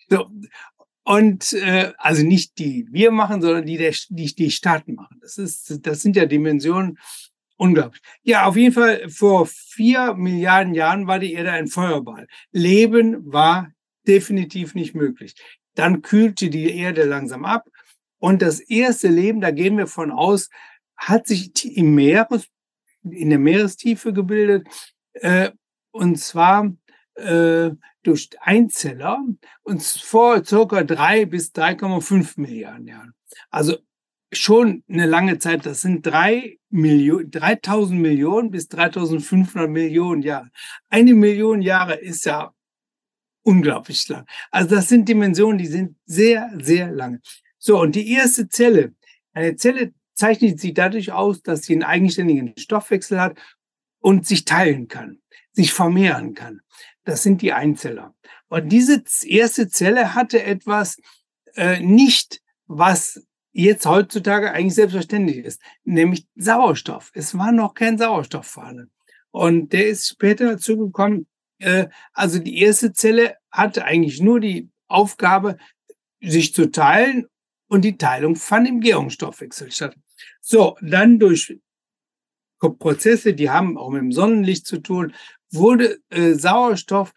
So. 0.09 0.27
Und 1.03 1.53
äh, 1.53 1.93
also 1.97 2.23
nicht 2.23 2.57
die 2.57 2.87
wir 2.89 3.11
machen, 3.11 3.41
sondern 3.41 3.65
die 3.65 3.77
der, 3.77 3.93
die, 4.09 4.33
die 4.33 4.49
Staaten 4.49 4.95
machen. 4.95 5.19
Das 5.21 5.37
ist, 5.37 5.85
das 5.85 6.01
sind 6.01 6.15
ja 6.15 6.25
Dimensionen, 6.25 6.97
Unglaublich. 7.57 8.01
Ja, 8.23 8.45
auf 8.45 8.57
jeden 8.57 8.73
Fall 8.73 9.09
vor 9.09 9.45
vier 9.45 10.13
Milliarden 10.13 10.73
Jahren 10.73 11.07
war 11.07 11.19
die 11.19 11.33
Erde 11.33 11.51
ein 11.51 11.67
Feuerball. 11.67 12.27
Leben 12.51 13.31
war 13.31 13.71
definitiv 14.07 14.75
nicht 14.75 14.93
möglich. 14.93 15.35
Dann 15.73 16.01
kühlte 16.01 16.49
die 16.49 16.77
Erde 16.77 17.05
langsam 17.05 17.45
ab 17.45 17.65
und 18.19 18.41
das 18.41 18.59
erste 18.59 19.07
Leben, 19.07 19.39
da 19.39 19.51
gehen 19.51 19.77
wir 19.77 19.87
von 19.87 20.11
aus, 20.11 20.49
hat 20.97 21.27
sich 21.27 21.77
im 21.77 21.95
Meeres, 21.95 22.47
in 23.03 23.29
der 23.29 23.39
Meerestiefe 23.39 24.11
gebildet 24.11 24.67
äh, 25.13 25.51
und 25.91 26.19
zwar 26.19 26.73
äh, 27.15 27.71
durch 28.05 28.29
Einzeller 28.41 29.23
und 29.63 29.83
vor 29.83 30.43
circa 30.45 30.83
drei 30.83 31.25
bis 31.25 31.51
3,5 31.51 32.39
Milliarden 32.39 32.87
Jahren. 32.87 33.13
Also 33.49 33.77
schon 34.31 34.83
eine 34.89 35.05
lange 35.05 35.39
Zeit. 35.39 35.65
Das 35.65 35.81
sind 35.81 36.05
drei 36.05 36.59
Millionen, 36.69 37.31
3000 37.31 37.99
Millionen 37.99 38.51
bis 38.51 38.67
3500 38.67 39.69
Millionen 39.69 40.21
Jahre. 40.21 40.49
Eine 40.89 41.13
Million 41.13 41.61
Jahre 41.61 41.95
ist 41.95 42.25
ja 42.25 42.53
unglaublich 43.43 44.07
lang. 44.09 44.25
Also 44.51 44.75
das 44.75 44.89
sind 44.89 45.07
Dimensionen, 45.07 45.57
die 45.57 45.67
sind 45.67 45.97
sehr, 46.05 46.51
sehr 46.59 46.91
lange. 46.91 47.21
So, 47.57 47.79
und 47.79 47.95
die 47.95 48.11
erste 48.11 48.49
Zelle. 48.49 48.93
Eine 49.33 49.55
Zelle 49.55 49.93
zeichnet 50.13 50.59
sich 50.59 50.73
dadurch 50.73 51.11
aus, 51.11 51.41
dass 51.41 51.63
sie 51.63 51.73
einen 51.73 51.83
eigenständigen 51.83 52.53
Stoffwechsel 52.57 53.19
hat 53.19 53.37
und 53.99 54.25
sich 54.25 54.45
teilen 54.45 54.87
kann, 54.87 55.19
sich 55.51 55.73
vermehren 55.73 56.33
kann. 56.33 56.61
Das 57.05 57.23
sind 57.23 57.41
die 57.41 57.53
Einzeller. 57.53 58.13
Und 58.49 58.69
diese 58.69 59.03
erste 59.23 59.69
Zelle 59.69 60.15
hatte 60.15 60.43
etwas 60.43 60.97
äh, 61.55 61.79
nicht, 61.79 62.41
was 62.65 63.25
jetzt 63.51 63.85
heutzutage 63.85 64.51
eigentlich 64.51 64.75
selbstverständlich 64.75 65.37
ist, 65.37 65.61
nämlich 65.83 66.27
Sauerstoff. 66.35 67.11
Es 67.13 67.37
war 67.37 67.51
noch 67.51 67.73
kein 67.73 67.97
Sauerstoff 67.97 68.47
vorhanden. 68.47 68.91
Und 69.31 69.71
der 69.71 69.87
ist 69.87 70.07
später 70.07 70.53
dazu 70.53 70.77
gekommen, 70.77 71.27
äh, 71.59 71.87
also 72.13 72.39
die 72.39 72.59
erste 72.59 72.91
Zelle 72.91 73.37
hatte 73.51 73.85
eigentlich 73.85 74.19
nur 74.19 74.39
die 74.39 74.69
Aufgabe, 74.87 75.57
sich 76.21 76.53
zu 76.53 76.71
teilen 76.71 77.27
und 77.67 77.83
die 77.83 77.97
Teilung 77.97 78.35
fand 78.35 78.67
im 78.67 78.81
Gärungsstoffwechsel 78.81 79.71
statt. 79.71 79.95
So, 80.41 80.75
dann 80.81 81.19
durch 81.19 81.57
Prozesse, 82.79 83.33
die 83.33 83.49
haben 83.49 83.77
auch 83.77 83.89
mit 83.89 84.01
dem 84.01 84.11
Sonnenlicht 84.11 84.65
zu 84.65 84.79
tun, 84.79 85.13
wurde 85.55 85.99
äh, 86.09 86.33
Sauerstoff 86.33 87.13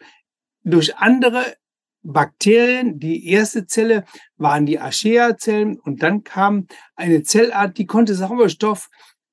durch 0.63 0.95
andere 0.97 1.55
Bakterien. 2.01 2.99
Die 2.99 3.27
erste 3.27 3.65
Zelle 3.65 4.05
waren 4.37 4.65
die 4.65 4.79
Archaea-Zellen 4.79 5.79
und 5.79 6.03
dann 6.03 6.23
kam 6.23 6.67
eine 6.95 7.23
Zellart, 7.23 7.77
die 7.77 7.85
konnte 7.85 8.15
Sauerstoff 8.15 8.89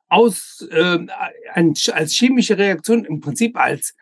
aus, 0.08 0.66
äh, 0.70 0.98
als 1.54 2.12
chemische 2.12 2.58
Reaktion 2.58 3.04
im 3.04 3.20
Prinzip 3.20 3.56
als 3.56 3.94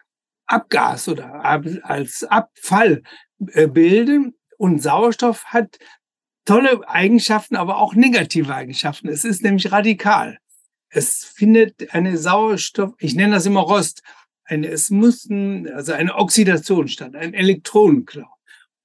Abgas 0.47 1.09
oder 1.09 1.45
als 1.45 2.25
Abfall 2.25 3.03
äh, 3.53 3.67
bilden. 3.67 4.35
Und 4.57 4.83
Sauerstoff 4.83 5.47
hat 5.47 5.79
tolle 6.45 6.87
Eigenschaften, 6.89 7.57
aber 7.57 7.79
auch 7.79 7.95
negative 7.95 8.55
Eigenschaften. 8.55 9.09
Es 9.09 9.25
ist 9.25 9.43
nämlich 9.43 9.73
radikal. 9.73 10.39
Es 10.91 11.25
findet 11.25 11.93
eine 11.93 12.17
Sauerstoff, 12.19 12.93
ich 12.99 13.15
nenne 13.15 13.35
das 13.35 13.47
immer 13.47 13.61
Rost, 13.61 14.03
eine, 14.45 14.69
es 14.69 14.91
muss 14.91 15.25
ein, 15.27 15.69
also 15.73 15.93
eine 15.93 16.15
Oxidation 16.17 16.89
statt, 16.89 17.15
ein 17.15 17.35
Elektronenklau. 17.35 18.29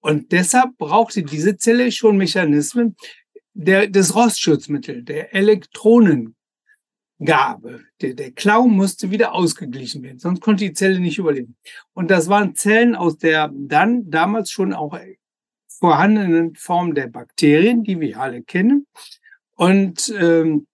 Und 0.02 0.32
deshalb 0.32 0.78
brauchte 0.78 1.24
diese 1.24 1.58
Zelle 1.58 1.92
schon 1.92 2.18
Mechanismen 2.18 2.96
der, 3.54 3.88
des 3.88 4.16
Rostschutzmittels, 4.16 5.04
der 5.06 5.36
Elektronengabe. 5.36 6.36
Der, 8.02 8.14
der 8.14 8.32
Klau 8.32 8.68
musste 8.68 9.12
wieder 9.12 9.34
ausgeglichen 9.34 10.02
werden, 10.04 10.20
sonst 10.20 10.42
konnte 10.42 10.64
die 10.64 10.74
Zelle 10.74 11.00
nicht 11.00 11.18
überleben. 11.18 11.58
Und 11.94 12.10
das 12.10 12.30
waren 12.30 12.56
Zellen 12.56 12.96
aus 12.96 13.18
der 13.18 13.52
dann 13.54 14.10
damals 14.10 14.52
schon 14.52 14.74
auch 14.74 14.98
vorhandenen 15.68 16.56
Form 16.56 16.94
der 16.94 17.08
Bakterien, 17.08 17.84
die 17.84 18.00
wir 18.00 18.20
alle 18.20 18.44
kennen. 18.44 18.88
Und 19.56 20.14
ähm, 20.18 20.68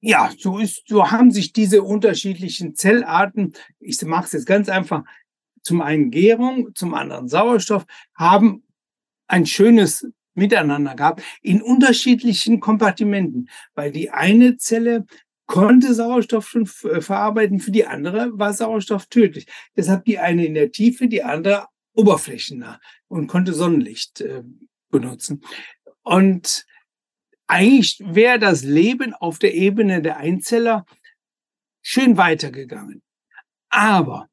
ja, 0.00 0.30
so 0.38 0.58
ist, 0.58 0.82
so 0.86 1.10
haben 1.10 1.30
sich 1.30 1.52
diese 1.52 1.82
unterschiedlichen 1.82 2.74
Zellarten, 2.74 3.54
ich 3.80 4.00
mache 4.02 4.26
es 4.26 4.32
jetzt 4.32 4.46
ganz 4.46 4.68
einfach, 4.68 5.04
zum 5.62 5.82
einen 5.82 6.10
Gärung, 6.10 6.74
zum 6.74 6.94
anderen 6.94 7.28
Sauerstoff, 7.28 7.84
haben 8.14 8.62
ein 9.26 9.44
schönes 9.44 10.06
Miteinander 10.34 10.94
gehabt 10.94 11.22
in 11.42 11.60
unterschiedlichen 11.60 12.60
Kompartimenten, 12.60 13.50
weil 13.74 13.90
die 13.90 14.10
eine 14.10 14.56
Zelle 14.56 15.04
konnte 15.46 15.94
Sauerstoff 15.94 16.48
schon 16.48 16.68
äh, 16.84 17.00
verarbeiten, 17.00 17.58
für 17.58 17.72
die 17.72 17.86
andere 17.86 18.30
war 18.38 18.52
Sauerstoff 18.52 19.06
tödlich. 19.06 19.46
Deshalb 19.76 20.04
die 20.04 20.18
eine 20.18 20.46
in 20.46 20.54
der 20.54 20.70
Tiefe, 20.70 21.08
die 21.08 21.24
andere 21.24 21.66
oberflächennah 21.94 22.78
und 23.08 23.26
konnte 23.26 23.52
Sonnenlicht 23.52 24.20
äh, 24.20 24.42
benutzen. 24.90 25.42
Und 26.02 26.66
eigentlich 27.48 28.00
wäre 28.04 28.38
das 28.38 28.62
Leben 28.62 29.14
auf 29.14 29.38
der 29.38 29.54
Ebene 29.54 30.02
der 30.02 30.18
Einzeller 30.18 30.86
schön 31.82 32.16
weitergegangen. 32.16 33.02
Aber 33.70 34.28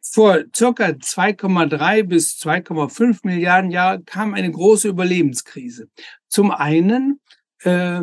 vor 0.00 0.44
circa 0.54 0.86
2,3 0.86 2.04
bis 2.04 2.38
2,5 2.40 3.20
Milliarden 3.24 3.70
Jahren 3.70 4.04
kam 4.04 4.34
eine 4.34 4.50
große 4.50 4.88
Überlebenskrise. 4.88 5.88
Zum 6.28 6.50
einen 6.50 7.20
äh, 7.62 8.02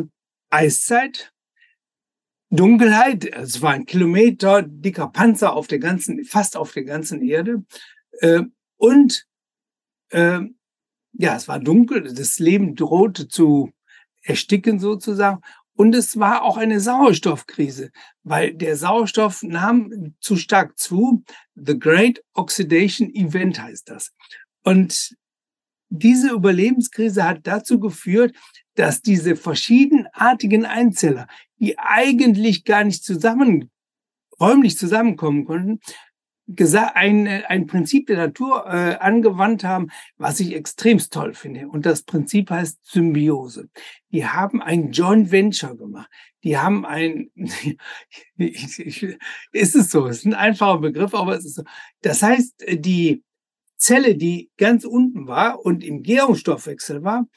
Eiszeit, 0.50 1.32
Dunkelheit, 2.50 3.26
es 3.26 3.60
war 3.60 3.72
ein 3.72 3.84
Kilometer 3.84 4.62
dicker 4.62 5.08
Panzer 5.08 5.54
auf 5.54 5.66
der 5.66 5.78
ganzen, 5.80 6.24
fast 6.24 6.56
auf 6.56 6.72
der 6.72 6.84
ganzen 6.84 7.22
Erde. 7.22 7.64
Äh, 8.20 8.42
und 8.76 9.26
äh, 10.10 10.40
ja, 11.12 11.36
es 11.36 11.48
war 11.48 11.58
dunkel, 11.58 12.14
das 12.14 12.38
Leben 12.38 12.74
drohte 12.74 13.28
zu 13.28 13.72
ersticken 14.28 14.78
sozusagen. 14.78 15.40
Und 15.74 15.94
es 15.94 16.18
war 16.18 16.42
auch 16.42 16.56
eine 16.56 16.80
Sauerstoffkrise, 16.80 17.90
weil 18.24 18.52
der 18.52 18.76
Sauerstoff 18.76 19.42
nahm 19.42 20.14
zu 20.20 20.36
stark 20.36 20.76
zu. 20.76 21.22
The 21.54 21.78
Great 21.78 22.22
Oxidation 22.34 23.14
Event 23.14 23.62
heißt 23.62 23.88
das. 23.88 24.12
Und 24.64 25.16
diese 25.88 26.30
Überlebenskrise 26.32 27.24
hat 27.24 27.46
dazu 27.46 27.80
geführt, 27.80 28.34
dass 28.74 29.00
diese 29.02 29.36
verschiedenartigen 29.36 30.66
Einzeller, 30.66 31.26
die 31.58 31.78
eigentlich 31.78 32.64
gar 32.64 32.84
nicht 32.84 33.04
zusammen, 33.04 33.70
räumlich 34.40 34.76
zusammenkommen 34.76 35.44
konnten, 35.44 35.80
ein, 36.94 37.26
ein 37.26 37.66
Prinzip 37.66 38.06
der 38.06 38.16
Natur 38.16 38.64
äh, 38.66 38.96
angewandt 38.96 39.64
haben, 39.64 39.88
was 40.16 40.40
ich 40.40 40.54
extremst 40.54 41.12
toll 41.12 41.34
finde. 41.34 41.68
Und 41.68 41.84
das 41.84 42.02
Prinzip 42.02 42.50
heißt 42.50 42.78
Symbiose. 42.82 43.68
Die 44.12 44.26
haben 44.26 44.62
ein 44.62 44.92
Joint 44.92 45.30
Venture 45.30 45.76
gemacht. 45.76 46.08
Die 46.44 46.56
haben 46.56 46.86
ein, 46.86 47.30
ich, 48.36 48.78
ich, 48.78 49.18
ist 49.52 49.76
es 49.76 49.90
so, 49.90 50.06
ist 50.06 50.24
ein 50.24 50.34
einfacher 50.34 50.78
Begriff, 50.78 51.14
aber 51.14 51.36
es 51.36 51.44
ist 51.44 51.56
so. 51.56 51.64
Das 52.02 52.22
heißt, 52.22 52.64
die 52.70 53.22
Zelle, 53.76 54.16
die 54.16 54.50
ganz 54.56 54.84
unten 54.84 55.26
war 55.26 55.64
und 55.64 55.84
im 55.84 56.02
Gärungsstoffwechsel 56.02 57.04
war 57.04 57.28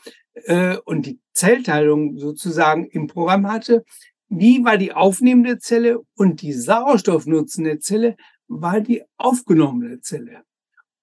äh, 0.46 0.78
und 0.86 1.06
die 1.06 1.20
Zellteilung 1.34 2.18
sozusagen 2.18 2.88
im 2.88 3.08
Programm 3.08 3.52
hatte, 3.52 3.84
die 4.30 4.64
war 4.64 4.78
die 4.78 4.94
aufnehmende 4.94 5.60
Zelle 5.60 6.00
und 6.16 6.42
die 6.42 6.54
sauerstoffnutzende 6.54 7.80
Zelle 7.80 8.16
war 8.52 8.82
die 8.82 9.04
aufgenommene 9.18 10.02
Zelle. 10.02 10.44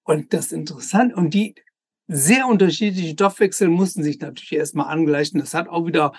Und 0.03 0.33
das 0.33 0.51
Interessante, 0.51 1.15
und 1.15 1.33
die 1.33 1.55
sehr 2.07 2.47
unterschiedlichen 2.47 3.13
Stoffwechsel 3.13 3.69
mussten 3.69 4.03
sich 4.03 4.19
natürlich 4.19 4.53
erstmal 4.53 4.87
angleichen. 4.87 5.39
Das 5.39 5.53
hat 5.53 5.67
auch 5.67 5.85
wieder 5.85 6.13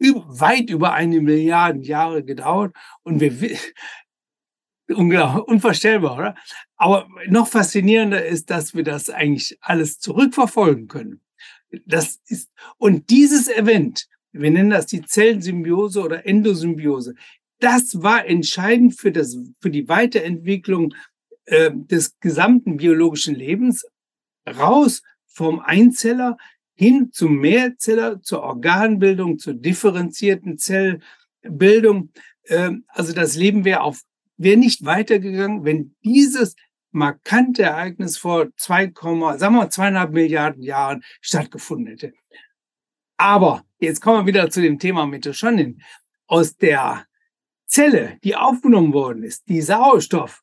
weit 0.00 0.70
über 0.70 0.92
eine 0.92 1.20
Milliarde 1.20 1.80
Jahre 1.80 2.24
gedauert. 2.24 2.74
Und 3.02 3.20
wir, 3.20 3.58
unvorstellbar, 5.46 6.18
oder? 6.18 6.34
Aber 6.76 7.08
noch 7.28 7.48
faszinierender 7.48 8.24
ist, 8.24 8.50
dass 8.50 8.74
wir 8.74 8.82
das 8.82 9.10
eigentlich 9.10 9.58
alles 9.60 9.98
zurückverfolgen 9.98 10.88
können. 10.88 11.20
Das 11.86 12.20
ist, 12.26 12.50
und 12.78 13.10
dieses 13.10 13.48
Event, 13.48 14.08
wir 14.32 14.50
nennen 14.50 14.70
das 14.70 14.86
die 14.86 15.02
Zellsymbiose 15.02 16.02
oder 16.02 16.26
Endosymbiose, 16.26 17.14
das 17.62 18.02
war 18.02 18.26
entscheidend 18.26 18.98
für, 18.98 19.12
das, 19.12 19.36
für 19.60 19.70
die 19.70 19.88
Weiterentwicklung 19.88 20.94
äh, 21.44 21.70
des 21.72 22.18
gesamten 22.18 22.76
biologischen 22.76 23.34
Lebens, 23.34 23.86
raus 24.46 25.02
vom 25.26 25.60
Einzeller 25.60 26.36
hin 26.74 27.10
zum 27.12 27.38
Mehrzeller, 27.38 28.20
zur 28.22 28.42
Organbildung, 28.42 29.38
zur 29.38 29.54
differenzierten 29.54 30.58
Zellbildung. 30.58 32.10
Äh, 32.44 32.72
also 32.88 33.12
das 33.12 33.36
Leben 33.36 33.64
wäre 33.64 33.82
auf 33.82 34.00
wäre 34.36 34.56
nicht 34.56 34.84
weitergegangen, 34.84 35.64
wenn 35.64 35.94
dieses 36.02 36.56
markante 36.90 37.62
Ereignis 37.62 38.18
vor 38.18 38.48
2, 38.56 38.92
sagen 39.38 39.54
wir 39.54 39.70
zweieinhalb 39.70 40.10
Milliarden 40.12 40.62
Jahren 40.62 41.04
stattgefunden 41.20 41.86
hätte. 41.86 42.12
Aber 43.16 43.64
jetzt 43.78 44.00
kommen 44.00 44.20
wir 44.20 44.26
wieder 44.26 44.50
zu 44.50 44.60
dem 44.60 44.80
Thema 44.80 45.06
Mitochondrien. 45.06 45.80
Aus 46.26 46.56
der 46.56 47.06
Zelle, 47.72 48.18
die 48.22 48.36
aufgenommen 48.36 48.92
worden 48.92 49.22
ist, 49.22 49.48
die 49.48 49.62
Sauerstoff 49.62 50.42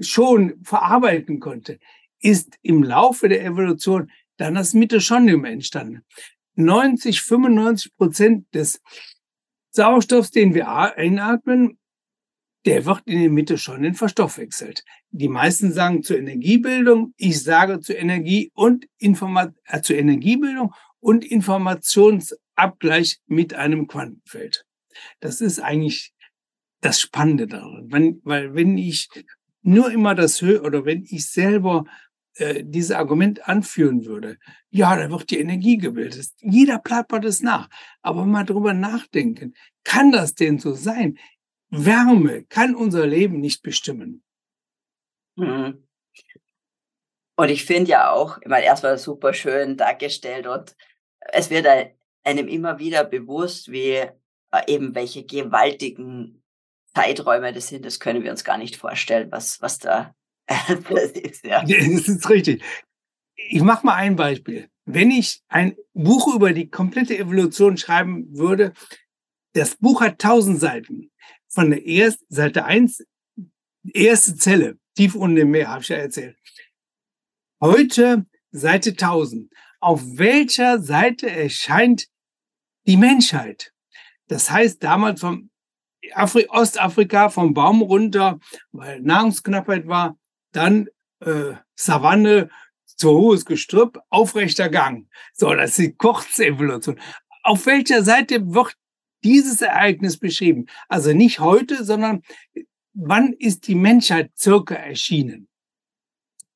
schon 0.00 0.60
verarbeiten 0.64 1.38
konnte, 1.38 1.78
ist 2.20 2.58
im 2.62 2.82
Laufe 2.82 3.28
der 3.28 3.44
Evolution 3.44 4.10
dann 4.38 4.56
das 4.56 4.74
Mitochondrium 4.74 5.44
entstanden. 5.44 6.04
90, 6.56 7.22
95 7.22 7.96
Prozent 7.96 8.52
des 8.54 8.82
Sauerstoffs, 9.70 10.32
den 10.32 10.52
wir 10.54 10.68
einatmen, 10.68 11.78
der 12.64 12.86
wird 12.86 13.02
in 13.06 13.32
Mitte 13.32 13.56
schon 13.56 13.94
verstoffwechselt. 13.94 14.84
Die 15.10 15.28
meisten 15.28 15.72
sagen 15.72 16.02
zur 16.02 16.18
Energiebildung, 16.18 17.14
ich 17.16 17.40
sage 17.40 17.78
zur 17.78 17.96
Energie 17.96 18.50
und 18.54 18.86
Informa 18.98 19.52
äh, 19.66 19.80
zur 19.80 19.96
Energiebildung 19.96 20.74
und 20.98 21.24
Informationsabgleich 21.24 23.20
mit 23.26 23.54
einem 23.54 23.86
Quantenfeld. 23.86 24.66
Das 25.20 25.40
ist 25.40 25.60
eigentlich 25.60 26.12
das 26.82 27.00
Spannende 27.00 27.46
daran, 27.46 27.90
wenn, 27.90 28.20
weil 28.24 28.54
wenn 28.54 28.76
ich 28.76 29.08
nur 29.62 29.90
immer 29.90 30.14
das 30.14 30.42
höre 30.42 30.64
oder 30.64 30.84
wenn 30.84 31.04
ich 31.04 31.30
selber 31.30 31.84
äh, 32.34 32.64
dieses 32.64 32.90
Argument 32.90 33.48
anführen 33.48 34.04
würde, 34.04 34.36
ja, 34.68 34.96
da 34.96 35.10
wird 35.10 35.30
die 35.30 35.38
Energie 35.38 35.78
gebildet. 35.78 36.30
Jeder 36.40 36.78
plappert 36.78 37.24
es 37.24 37.40
nach. 37.40 37.70
Aber 38.02 38.26
mal 38.26 38.44
drüber 38.44 38.74
nachdenken. 38.74 39.54
Kann 39.84 40.12
das 40.12 40.34
denn 40.34 40.58
so 40.58 40.72
sein? 40.72 41.18
Wärme 41.70 42.44
kann 42.44 42.74
unser 42.74 43.06
Leben 43.06 43.40
nicht 43.40 43.62
bestimmen. 43.62 44.22
Mhm. 45.36 45.86
Und 47.36 47.48
ich 47.48 47.64
finde 47.64 47.92
ja 47.92 48.10
auch, 48.10 48.38
ich 48.42 48.48
meine, 48.48 48.66
erstmal 48.66 48.98
super 48.98 49.32
schön 49.32 49.76
dargestellt 49.76 50.46
und 50.46 50.76
es 51.32 51.48
wird 51.48 51.66
einem 52.24 52.48
immer 52.48 52.78
wieder 52.78 53.04
bewusst, 53.04 53.70
wie 53.70 53.94
äh, 53.94 54.10
eben 54.66 54.94
welche 54.94 55.24
gewaltigen 55.24 56.41
Zeiträume 56.94 57.52
das 57.52 57.68
sind. 57.68 57.84
Das 57.84 58.00
können 58.00 58.22
wir 58.22 58.30
uns 58.30 58.44
gar 58.44 58.58
nicht 58.58 58.76
vorstellen, 58.76 59.30
was, 59.30 59.60
was 59.62 59.78
da 59.78 60.14
das 60.46 61.10
ist. 61.12 61.44
Ja. 61.44 61.62
Das 61.62 62.08
ist 62.08 62.28
richtig. 62.28 62.62
Ich 63.34 63.62
mache 63.62 63.86
mal 63.86 63.94
ein 63.94 64.16
Beispiel. 64.16 64.68
Wenn 64.84 65.10
ich 65.10 65.42
ein 65.48 65.76
Buch 65.94 66.34
über 66.34 66.52
die 66.52 66.68
komplette 66.68 67.16
Evolution 67.16 67.76
schreiben 67.76 68.36
würde, 68.36 68.72
das 69.54 69.76
Buch 69.76 70.00
hat 70.00 70.18
tausend 70.18 70.60
Seiten 70.60 71.10
von 71.48 71.70
der 71.70 71.86
ersten 71.86 72.24
Seite 72.28 72.64
eins 72.64 73.04
erste 73.92 74.36
Zelle, 74.36 74.78
tief 74.96 75.14
unten 75.14 75.36
im 75.36 75.50
Meer, 75.50 75.68
habe 75.68 75.82
ich 75.82 75.88
ja 75.88 75.96
erzählt. 75.96 76.36
Heute 77.60 78.26
Seite 78.50 78.90
1000. 78.90 79.52
Auf 79.80 80.02
welcher 80.16 80.80
Seite 80.80 81.30
erscheint 81.30 82.06
die 82.86 82.96
Menschheit? 82.96 83.72
Das 84.28 84.50
heißt, 84.50 84.82
damals 84.82 85.20
vom 85.20 85.50
Afri 86.14 86.46
Ostafrika 86.48 87.28
vom 87.28 87.54
Baum 87.54 87.82
runter, 87.82 88.38
weil 88.72 89.00
Nahrungsknappheit 89.00 89.86
war, 89.86 90.16
dann 90.52 90.88
äh, 91.20 91.54
Savanne, 91.74 92.50
zu 92.84 93.10
hohes 93.10 93.44
Gestrüpp, 93.44 93.98
aufrechter 94.10 94.68
Gang. 94.68 95.08
So, 95.32 95.52
das 95.54 95.70
ist 95.70 95.78
die 95.78 95.92
Kurzevolution. 95.94 97.00
Auf 97.42 97.66
welcher 97.66 98.04
Seite 98.04 98.54
wird 98.54 98.76
dieses 99.24 99.62
Ereignis 99.62 100.18
beschrieben. 100.18 100.66
Also 100.88 101.12
nicht 101.12 101.40
heute, 101.40 101.84
sondern 101.84 102.22
wann 102.92 103.32
ist 103.32 103.66
die 103.66 103.74
Menschheit 103.74 104.30
circa 104.36 104.74
erschienen? 104.74 105.48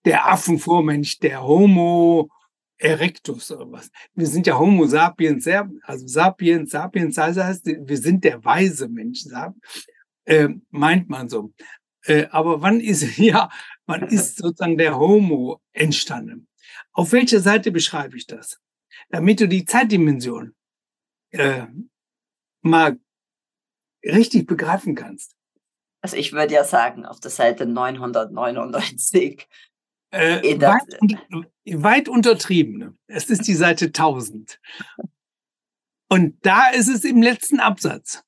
Der 0.04 0.30
Affenvormensch, 0.30 1.18
der 1.18 1.42
Homo 1.42 2.30
erectus 2.78 3.50
oder 3.50 3.70
was. 3.72 3.90
Wir 4.14 4.26
sind 4.26 4.46
ja 4.46 4.58
Homo 4.58 4.86
sapiens, 4.86 5.46
also 5.46 6.06
sapiens, 6.06 6.70
sapiens, 6.70 7.14
das 7.14 7.36
heißt, 7.36 7.66
wir 7.66 7.96
sind 7.96 8.24
der 8.24 8.44
weise 8.44 8.88
Mensch, 8.88 9.24
äh, 10.24 10.48
meint 10.70 11.08
man 11.08 11.28
so. 11.28 11.52
Äh, 12.04 12.26
aber 12.30 12.62
wann 12.62 12.80
ist, 12.80 13.02
ja, 13.18 13.48
wann 13.86 14.02
ist 14.08 14.38
sozusagen 14.38 14.78
der 14.78 14.98
Homo 14.98 15.60
entstanden? 15.72 16.48
Auf 16.92 17.12
welcher 17.12 17.40
Seite 17.40 17.70
beschreibe 17.70 18.16
ich 18.16 18.26
das? 18.26 18.60
Damit 19.10 19.40
du 19.40 19.48
die 19.48 19.64
Zeitdimension 19.64 20.54
äh, 21.30 21.66
mal 22.62 22.98
richtig 24.04 24.46
begreifen 24.46 24.94
kannst. 24.94 25.34
Also 26.00 26.16
ich 26.16 26.32
würde 26.32 26.54
ja 26.54 26.64
sagen, 26.64 27.04
auf 27.04 27.20
der 27.20 27.30
Seite 27.30 27.66
999. 27.66 29.48
Äh, 30.10 30.60
weit, 30.60 31.50
weit 31.66 32.08
untertrieben. 32.08 32.98
Es 33.06 33.28
ist 33.30 33.46
die 33.46 33.54
Seite 33.54 33.86
1000. 33.86 34.60
Und 36.08 36.36
da 36.42 36.70
ist 36.70 36.88
es 36.88 37.04
im 37.04 37.22
letzten 37.22 37.60
Absatz. 37.60 38.22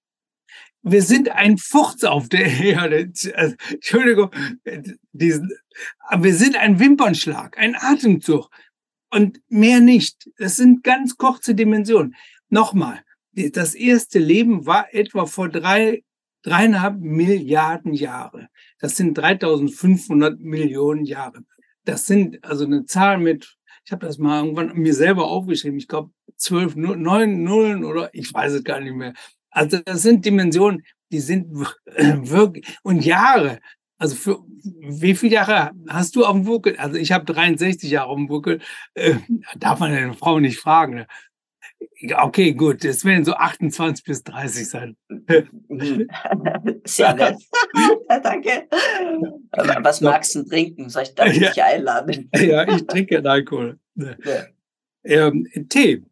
Wir 0.83 1.03
sind 1.03 1.31
ein 1.31 1.59
Furz 1.59 2.05
auf 2.05 2.29
der 2.29 2.46
Erde. 2.61 3.12
Also, 3.35 3.57
Entschuldigung, 3.70 4.31
diesen, 5.12 5.53
wir 6.18 6.35
sind 6.35 6.57
ein 6.57 6.81
Wimpernschlag, 6.81 7.59
ein 7.59 7.77
Atemzug 7.77 8.51
und 9.11 9.40
mehr 9.48 9.81
nicht. 9.81 10.29
Es 10.37 10.57
sind 10.57 10.83
ganz 10.83 11.16
kurze 11.16 11.55
Dimensionen. 11.55 12.14
Nochmal, 12.48 13.03
das 13.33 13.74
erste 13.74 14.18
Leben 14.18 14.66
war 14.66 14.92
etwa 14.92 15.27
vor 15.27 15.48
drei, 15.48 16.03
dreieinhalb 16.42 16.98
Milliarden 16.98 17.92
Jahre. 17.92 18.48
Das 18.81 18.96
sind 18.96 19.16
3500 19.16 20.40
Millionen 20.40 21.05
Jahre. 21.05 21.44
Das 21.88 22.05
sind 22.05 22.44
also 22.44 22.66
eine 22.66 22.85
Zahl 22.85 23.16
mit, 23.16 23.57
ich 23.87 23.92
habe 23.92 24.05
das 24.05 24.18
mal 24.18 24.44
irgendwann 24.44 24.77
mir 24.77 24.92
selber 24.92 25.27
aufgeschrieben, 25.27 25.79
ich 25.79 25.88
glaube 25.88 26.11
zwölf, 26.37 26.77
neun 26.77 27.42
Nullen 27.42 27.83
oder 27.83 28.11
ich 28.12 28.33
weiß 28.33 28.53
es 28.53 28.64
gar 28.64 28.79
nicht 28.79 28.94
mehr. 28.94 29.14
Also 29.48 29.79
das 29.79 30.03
sind 30.03 30.22
Dimensionen, 30.27 30.85
die 31.11 31.20
sind 31.20 31.46
wirklich, 31.87 32.79
und 32.83 33.07
Jahre, 33.07 33.59
also 33.96 34.16
für 34.16 34.38
wie 34.62 35.14
viele 35.14 35.37
Jahre 35.37 35.70
hast 35.88 36.14
du 36.14 36.27
auf 36.27 36.35
dem 36.35 36.44
Buckel? 36.44 36.77
Also 36.77 36.96
ich 36.98 37.11
habe 37.11 37.24
63 37.24 37.90
Jahre 37.90 38.09
auf 38.11 38.16
dem 38.16 38.27
Buckel. 38.27 38.61
Äh, 38.94 39.14
darf 39.57 39.81
man 39.81 39.92
eine 39.92 40.12
Frau 40.12 40.40
nicht 40.40 40.59
fragen. 40.59 40.94
Ne? 40.94 41.07
Okay, 42.17 42.53
gut, 42.53 42.85
es 42.85 43.05
werden 43.05 43.25
so 43.25 43.35
28 43.35 44.05
bis 44.05 44.23
30 44.23 44.69
sein. 44.69 44.97
Sehr 46.85 47.14
nett. 47.14 47.37
Danke. 48.23 48.69
Was 49.83 50.01
magst 50.01 50.35
du 50.35 50.45
trinken? 50.45 50.88
Soll 50.91 51.05
ich 51.05 51.14
da 51.14 51.25
dich 51.25 51.55
ja. 51.55 51.64
einladen? 51.64 52.31
ja, 52.35 52.69
ich 52.69 52.87
trinke 52.87 53.25
Alkohol. 53.29 53.79
Ja. 53.97 54.47
Ähm, 55.05 55.49
Tee. 55.69 56.05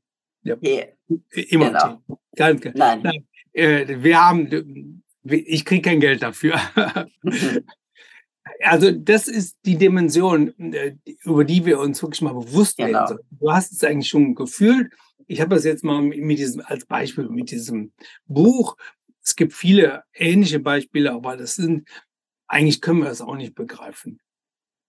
Ja. 0.42 0.56
Tee. 0.56 0.86
Immer 1.30 1.66
genau. 1.66 2.02
Tee. 2.06 2.14
Ganz, 2.36 2.64
Nein. 2.74 3.00
Nein. 3.02 3.26
Äh, 3.52 4.02
wir 4.02 4.20
haben, 4.20 5.02
ich 5.22 5.64
kriege 5.64 5.82
kein 5.82 6.00
Geld 6.00 6.22
dafür. 6.22 6.60
also 8.60 8.90
das 8.90 9.28
ist 9.28 9.56
die 9.64 9.76
Dimension, 9.76 10.52
äh, 10.72 10.96
über 11.24 11.44
die 11.44 11.64
wir 11.64 11.78
uns 11.80 12.02
wirklich 12.02 12.22
mal 12.22 12.34
bewusst 12.34 12.76
genau. 12.76 12.92
werden 12.92 13.06
sollen. 13.08 13.20
Du 13.30 13.52
hast 13.52 13.72
es 13.72 13.84
eigentlich 13.84 14.08
schon 14.08 14.34
gefühlt 14.34 14.92
ich 15.26 15.40
habe 15.40 15.54
das 15.54 15.64
jetzt 15.64 15.84
mal 15.84 16.00
mit 16.02 16.38
diesem, 16.38 16.62
als 16.64 16.86
Beispiel 16.86 17.28
mit 17.28 17.50
diesem 17.50 17.92
Buch. 18.26 18.76
Es 19.22 19.34
gibt 19.34 19.52
viele 19.52 20.04
ähnliche 20.14 20.60
Beispiele, 20.60 21.12
aber 21.12 21.36
das 21.36 21.56
sind, 21.56 21.88
eigentlich 22.46 22.80
können 22.80 23.00
wir 23.00 23.08
das 23.08 23.20
auch 23.20 23.36
nicht 23.36 23.54
begreifen. 23.54 24.20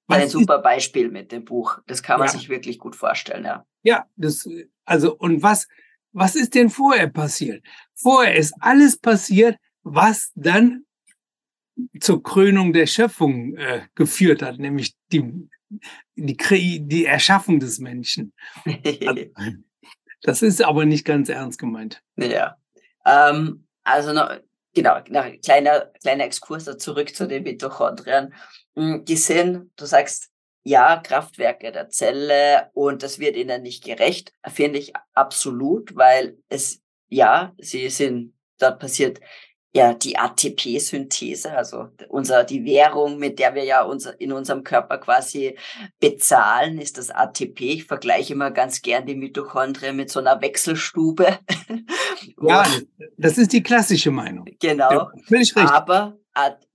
Was 0.07 0.21
Ein 0.21 0.29
super 0.29 0.59
Beispiel 0.59 1.09
mit 1.09 1.31
dem 1.31 1.43
Buch. 1.43 1.79
Das 1.87 2.01
kann 2.01 2.19
man 2.19 2.27
ja. 2.27 2.33
sich 2.33 2.47
wirklich 2.47 2.79
gut 2.79 2.95
vorstellen, 2.95 3.43
ja. 3.43 3.65
Ja, 3.83 4.05
das, 4.15 4.47
also, 4.85 5.15
und 5.17 5.41
was, 5.43 5.67
was 6.13 6.35
ist 6.35 6.55
denn 6.55 6.69
vorher 6.69 7.07
passiert? 7.07 7.65
Vorher 7.93 8.35
ist 8.35 8.53
alles 8.59 8.97
passiert, 8.97 9.57
was 9.83 10.31
dann 10.35 10.85
zur 11.99 12.23
Krönung 12.23 12.73
der 12.73 12.87
Schöpfung 12.87 13.55
äh, 13.55 13.81
geführt 13.95 14.41
hat, 14.41 14.59
nämlich 14.59 14.95
die, 15.11 15.49
die, 16.15 16.87
die 16.87 17.05
Erschaffung 17.05 17.59
des 17.59 17.79
Menschen. 17.79 18.33
Also, 19.05 19.25
das 20.21 20.41
ist 20.41 20.63
aber 20.63 20.85
nicht 20.85 21.05
ganz 21.05 21.29
ernst 21.29 21.59
gemeint. 21.59 22.01
Ja. 22.15 22.57
Ähm, 23.05 23.67
also 23.83 24.13
noch, 24.13 24.31
genau, 24.73 24.99
noch 25.09 25.25
kleiner, 25.43 25.91
kleiner 26.01 26.25
Exkurs 26.25 26.65
zurück 26.77 27.15
zu 27.15 27.27
den 27.27 27.43
Mitochondrien. 27.43 28.33
Hm, 28.75 29.05
die 29.05 29.15
sind, 29.15 29.71
du 29.75 29.85
sagst, 29.85 30.29
ja, 30.63 30.97
Kraftwerke 30.97 31.71
der 31.71 31.89
Zelle 31.89 32.69
und 32.73 33.01
das 33.01 33.19
wird 33.19 33.37
ihnen 33.37 33.63
nicht 33.63 33.85
gerecht, 33.85 34.33
finde 34.45 34.79
ich 34.79 34.93
absolut, 35.13 35.95
weil 35.95 36.37
es, 36.49 36.81
ja, 37.07 37.53
sie 37.57 37.89
sind, 37.89 38.33
da 38.57 38.71
passiert 38.71 39.21
ja 39.77 39.93
die 39.93 40.17
ATP-Synthese, 40.17 41.55
also 41.55 41.89
unser, 42.09 42.43
die 42.43 42.65
Währung, 42.65 43.17
mit 43.17 43.39
der 43.39 43.55
wir 43.55 43.63
ja 43.63 43.83
unser, 43.83 44.19
in 44.19 44.31
unserem 44.31 44.63
Körper 44.63 44.97
quasi 44.97 45.57
bezahlen, 45.99 46.79
ist 46.79 46.97
das 46.97 47.09
ATP. 47.09 47.61
Ich 47.61 47.85
vergleiche 47.85 48.33
immer 48.33 48.51
ganz 48.51 48.81
gern 48.81 49.05
die 49.05 49.15
Mitochondrien 49.15 49.95
mit 49.95 50.09
so 50.09 50.19
einer 50.19 50.41
Wechselstube. 50.41 51.39
ja, 52.41 52.65
das 53.17 53.37
ist 53.37 53.53
die 53.53 53.63
klassische 53.63 54.11
Meinung. 54.11 54.45
Genau. 54.59 54.91
Ja, 54.91 55.11
völlig 55.27 55.55
richtig. 55.55 55.71
Aber 55.71 56.17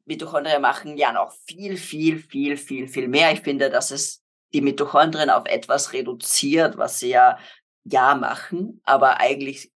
Mitochondrien 0.05 0.61
machen 0.61 0.97
ja 0.97 1.13
noch 1.13 1.33
viel, 1.47 1.77
viel, 1.77 2.19
viel, 2.19 2.57
viel, 2.57 2.89
viel 2.89 3.09
mehr. 3.09 3.33
Ich 3.33 3.41
finde, 3.41 3.71
dass 3.71 3.91
es 3.91 4.23
die 4.53 4.61
Mitochondrien 4.61 5.31
auf 5.31 5.47
etwas 5.47 5.93
reduziert, 5.93 6.77
was 6.77 6.99
sie 6.99 7.11
ja, 7.11 7.39
ja 7.85 8.15
machen, 8.15 8.81
aber 8.85 9.21
eigentlich 9.21 9.73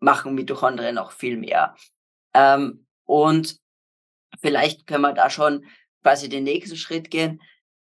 machen 0.00 0.34
Mitochondrien 0.34 0.94
noch 0.94 1.12
viel 1.12 1.36
mehr. 1.36 1.74
Ähm, 2.38 2.86
und 3.04 3.58
vielleicht 4.40 4.86
können 4.86 5.02
wir 5.02 5.12
da 5.12 5.30
schon 5.30 5.64
quasi 6.02 6.28
den 6.28 6.44
nächsten 6.44 6.76
Schritt 6.76 7.10
gehen. 7.10 7.40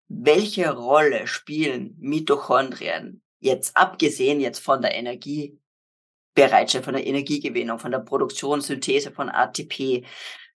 Welche 0.07 0.71
Rolle 0.71 1.27
spielen 1.27 1.95
Mitochondrien 1.99 3.21
jetzt 3.39 3.75
abgesehen 3.75 4.39
jetzt 4.39 4.59
von 4.59 4.81
der 4.81 4.95
Energiebereitschaft, 4.95 6.85
von 6.85 6.93
der 6.93 7.05
Energiegewinnung, 7.05 7.79
von 7.79 7.91
der 7.91 7.99
Produktion, 7.99 8.61
Synthese 8.61 9.11
von 9.11 9.29
ATP 9.29 10.05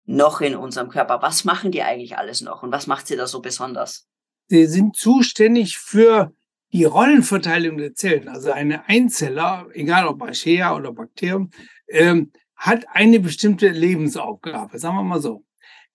noch 0.05 0.39
in 0.39 0.55
unserem 0.55 0.89
Körper? 0.89 1.21
Was 1.21 1.43
machen 1.43 1.71
die 1.71 1.83
eigentlich 1.83 2.17
alles 2.17 2.41
noch 2.41 2.63
und 2.63 2.71
was 2.71 2.87
macht 2.87 3.07
sie 3.07 3.17
da 3.17 3.27
so 3.27 3.41
besonders? 3.41 4.07
Sie 4.47 4.65
sind 4.67 4.95
zuständig 4.95 5.77
für 5.77 6.33
die 6.71 6.85
Rollenverteilung 6.85 7.77
der 7.77 7.93
Zellen. 7.93 8.29
Also 8.29 8.51
eine 8.51 8.87
Einzeller, 8.87 9.67
egal 9.73 10.07
ob 10.07 10.21
Archaea 10.21 10.75
oder 10.75 10.93
Bakterium, 10.93 11.51
ähm, 11.89 12.31
hat 12.61 12.85
eine 12.93 13.19
bestimmte 13.19 13.69
Lebensaufgabe, 13.69 14.77
sagen 14.77 14.95
wir 14.97 15.03
mal 15.03 15.19
so. 15.19 15.43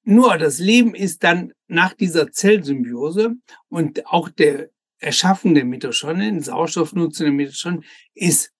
Nur 0.02 0.37
das 0.37 0.59
Leben 0.59 0.96
ist 0.96 1.22
dann 1.22 1.52
nach 1.68 1.94
dieser 1.94 2.33
Zellsymbiose 2.33 3.37
und 3.68 4.05
auch 4.07 4.29
der 4.29 4.70
Erschaffen 4.98 5.55
der 5.55 5.64
Mitochondrien, 5.64 6.40
Sauerstoffnutzung 6.40 7.26
der 7.26 7.33
Mitochondrien, 7.33 7.85
ist 8.14 8.52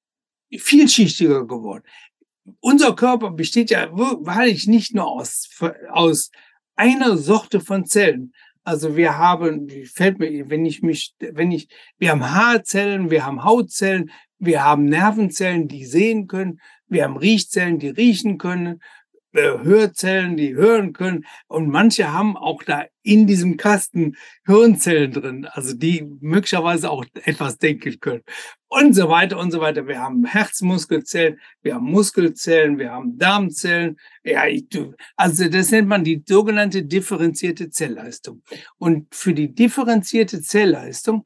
vielschichtiger 0.57 1.49
geworden. 1.49 1.83
Unser 2.61 2.95
Körper 2.95 3.33
besteht 3.33 3.71
ja 3.71 3.88
wahrlich 3.90 4.69
nicht 4.69 4.95
nur 4.95 5.09
aus, 5.09 5.49
aus 5.90 6.31
einer 6.77 7.16
Sorte 7.16 7.59
von 7.59 7.87
Zellen. 7.87 8.33
Also 8.62 8.95
wir 8.95 9.19
haben, 9.19 9.69
fällt 9.92 10.21
mir, 10.21 10.49
wenn 10.49 10.64
ich 10.64 10.81
mich, 10.83 11.16
wenn 11.19 11.51
ich, 11.51 11.69
wir 11.99 12.12
haben 12.12 12.31
Haarzellen, 12.31 13.11
wir 13.11 13.27
haben 13.27 13.42
Hautzellen, 13.42 14.12
wir 14.38 14.62
haben 14.62 14.85
Nervenzellen, 14.85 15.66
die 15.66 15.85
sehen 15.85 16.29
können, 16.29 16.61
wir 16.88 17.05
haben 17.05 17.16
Riechzellen, 17.16 17.79
die 17.79 17.88
riechen 17.88 18.38
können, 18.38 18.81
äh, 19.37 19.59
Hörzellen, 19.62 20.37
die 20.37 20.55
hören 20.55 20.94
können. 20.94 21.27
Und 21.46 21.68
manche 21.68 22.12
haben 22.12 22.37
auch 22.37 22.62
da 22.62 22.87
in 23.03 23.27
diesem 23.27 23.59
Kasten 23.59 24.16
Hirnzellen 24.46 25.12
drin, 25.12 25.44
also 25.44 25.75
die 25.75 26.07
möglicherweise 26.20 26.90
auch 26.90 27.05
etwas 27.25 27.59
denken 27.59 28.01
können. 28.01 28.22
Und 28.68 28.94
so 28.94 29.09
weiter 29.11 29.38
und 29.38 29.51
so 29.51 29.61
weiter. 29.61 29.87
Wir 29.87 30.01
haben 30.01 30.25
Herzmuskelzellen, 30.25 31.38
wir 31.62 31.75
haben 31.75 31.85
Muskelzellen, 31.85 32.79
wir 32.79 32.92
haben 32.92 33.18
Darmzellen. 33.18 33.99
Ja, 34.25 34.44
also 35.16 35.49
das 35.49 35.70
nennt 35.70 35.88
man 35.88 36.03
die 36.03 36.22
sogenannte 36.27 36.85
differenzierte 36.85 37.68
Zellleistung. 37.68 38.42
Und 38.79 39.14
für 39.14 39.35
die 39.35 39.55
differenzierte 39.55 40.40
Zellleistung 40.40 41.25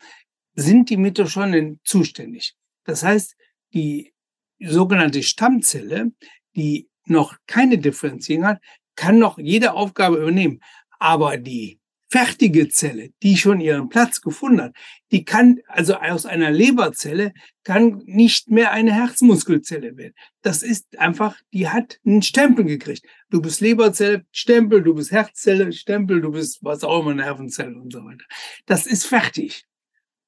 sind 0.55 0.91
die 0.91 0.97
Mitochondrien 0.97 1.81
zuständig. 1.85 2.55
Das 2.85 3.05
heißt, 3.05 3.37
die 3.73 4.13
sogenannte 4.61 5.23
Stammzelle, 5.23 6.13
die 6.57 6.89
noch 7.07 7.37
keine 7.47 7.79
Differenzierung 7.79 8.47
hat, 8.47 8.61
kann 8.97 9.19
noch 9.19 9.39
jede 9.39 9.73
Aufgabe 9.73 10.19
übernehmen. 10.19 10.61
Aber 10.99 11.37
die 11.37 11.81
fertige 12.11 12.69
Zelle, 12.69 13.11
die 13.23 13.37
schon 13.37 13.61
ihren 13.61 13.89
Platz 13.89 14.21
gefunden 14.21 14.63
hat, 14.63 14.73
die 15.13 15.25
kann, 15.25 15.61
also 15.69 15.95
aus 15.95 16.27
einer 16.27 16.51
Leberzelle, 16.51 17.33
kann 17.63 18.03
nicht 18.05 18.51
mehr 18.51 18.73
eine 18.73 18.93
Herzmuskelzelle 18.93 19.97
werden. 19.97 20.15
Das 20.43 20.63
ist 20.63 20.99
einfach, 20.99 21.37
die 21.53 21.69
hat 21.69 21.99
einen 22.05 22.23
Stempel 22.23 22.65
gekriegt. 22.65 23.07
Du 23.31 23.41
bist 23.41 23.61
Leberzelle, 23.61 24.27
Stempel, 24.33 24.83
du 24.83 24.95
bist 24.95 25.13
Herzzelle, 25.13 25.73
Stempel, 25.73 26.21
du 26.21 26.33
bist 26.33 26.59
was 26.63 26.83
auch 26.83 27.01
immer, 27.03 27.15
Nervenzelle 27.15 27.77
und 27.77 27.93
so 27.93 28.05
weiter. 28.05 28.25
Das 28.67 28.87
ist 28.87 29.07
fertig. 29.07 29.65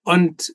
Und 0.05 0.55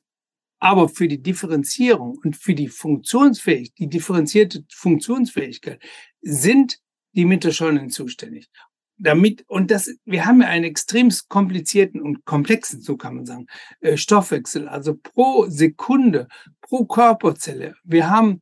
aber 0.60 0.90
für 0.90 1.08
die 1.08 1.22
Differenzierung 1.22 2.18
und 2.24 2.36
für 2.36 2.56
die 2.56 2.68
Funktionsfähigkeit, 2.68 3.78
die 3.78 3.88
differenzierte 3.88 4.64
Funktionsfähigkeit 4.72 5.82
sind 6.22 6.80
die 7.14 7.26
Mitochondrien 7.26 7.90
zuständig. 7.90 8.50
Damit, 9.00 9.44
und 9.48 9.70
das, 9.70 9.92
wir 10.06 10.26
haben 10.26 10.42
ja 10.42 10.48
einen 10.48 10.66
extrem 10.66 11.12
komplizierten 11.30 12.02
und 12.02 12.26
komplexen, 12.26 12.82
so 12.82 12.98
kann 12.98 13.16
man 13.16 13.26
sagen, 13.28 13.46
äh, 13.80 13.96
Stoffwechsel, 13.96 14.68
also 14.68 14.96
pro 14.96 15.46
Sekunde, 15.48 16.28
pro 16.62 16.86
Körperzelle. 16.86 17.76
Wir 17.84 18.10
haben, 18.10 18.42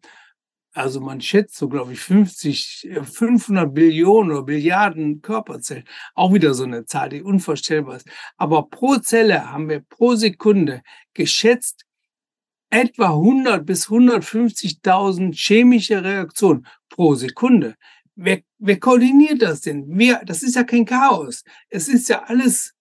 also 0.72 1.02
man 1.02 1.20
schätzt 1.20 1.58
so, 1.58 1.68
glaube 1.68 1.92
ich, 1.92 2.00
50, 2.00 2.90
500 3.04 3.74
Billionen 3.74 4.32
oder 4.32 4.44
Billiarden 4.44 5.22
Körperzellen. 5.22 5.84
Auch 6.14 6.34
wieder 6.34 6.54
so 6.54 6.64
eine 6.64 6.86
Zahl, 6.86 7.10
die 7.10 7.22
unvorstellbar 7.22 7.98
ist. 7.98 8.08
Aber 8.38 8.70
pro 8.70 8.96
Zelle 8.96 9.52
haben 9.52 9.68
wir 9.68 9.82
pro 9.82 10.16
Sekunde 10.16 10.84
geschätzt 11.14 11.86
etwa 12.76 13.08
100 13.08 13.66
bis 13.66 13.88
150.000 13.88 15.34
chemische 15.34 16.04
Reaktionen 16.04 16.66
pro 16.90 17.16
Sekunde. 17.16 17.76
Wer, 18.16 18.42
wer 18.58 18.80
koordiniert 18.80 19.42
das 19.42 19.62
denn? 19.62 19.86
Wer, 19.88 20.24
das 20.26 20.44
ist 20.44 20.56
ja 20.56 20.66
kein 20.66 20.86
Chaos. 20.86 21.44
Es 21.70 21.88
ist 21.88 22.10
ja 22.10 22.24
alles 22.24 22.74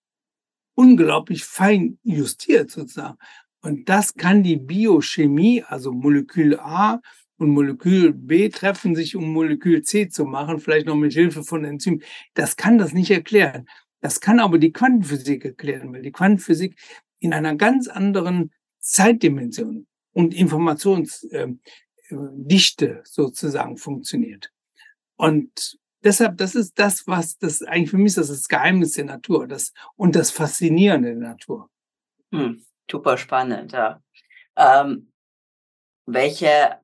unglaublich 0.75 1.45
fein 1.45 1.99
justiert 2.03 2.73
sozusagen. 2.73 3.19
Und 3.61 3.89
das 3.89 4.15
kann 4.15 4.43
die 4.43 4.57
Biochemie, 4.57 5.63
also 5.63 5.93
Molekül 5.93 6.59
A 6.59 7.01
und 7.39 7.51
Molekül 7.51 8.13
B 8.13 8.49
treffen 8.49 8.97
sich, 8.97 9.15
um 9.15 9.33
Molekül 9.33 9.83
C 9.83 10.09
zu 10.09 10.25
machen, 10.25 10.59
vielleicht 10.59 10.87
noch 10.87 10.97
mit 10.97 11.13
Hilfe 11.13 11.45
von 11.45 11.65
Enzymen. 11.65 12.03
Das 12.35 12.57
kann 12.57 12.79
das 12.79 12.93
nicht 12.93 13.13
erklären. 13.13 13.67
Das 14.01 14.21
kann 14.21 14.41
aber 14.41 14.59
die 14.59 14.73
Quantenphysik 14.73 15.45
erklären, 15.45 15.93
weil 15.93 16.03
die 16.03 16.13
Quantenphysik 16.13 16.77
in 17.21 17.33
einer 17.33 17.55
ganz 17.55 17.87
anderen 17.87 18.51
Zeitdimension 18.85 19.87
und 20.13 20.35
Informationsdichte 20.35 21.59
ähm, 22.87 23.01
sozusagen 23.05 23.77
funktioniert. 23.77 24.51
Und 25.17 25.79
deshalb, 26.03 26.37
das 26.39 26.55
ist 26.55 26.79
das, 26.79 27.07
was 27.07 27.39
das 27.39 27.63
eigentlich 27.63 27.91
für 27.91 27.99
mich 27.99 28.17
ist, 28.17 28.31
das, 28.31 28.49
Geheimnis 28.49 28.93
der 28.93 29.07
Natur 29.07 29.47
das, 29.49 29.73
und 29.97 30.15
das 30.15 30.31
Faszinierende 30.31 31.15
der 31.15 31.29
Natur. 31.31 31.71
Hm, 32.33 32.65
super 32.91 33.17
spannend, 33.17 33.73
ja. 33.73 34.03
Ähm, 34.57 35.11
welche, 36.07 36.79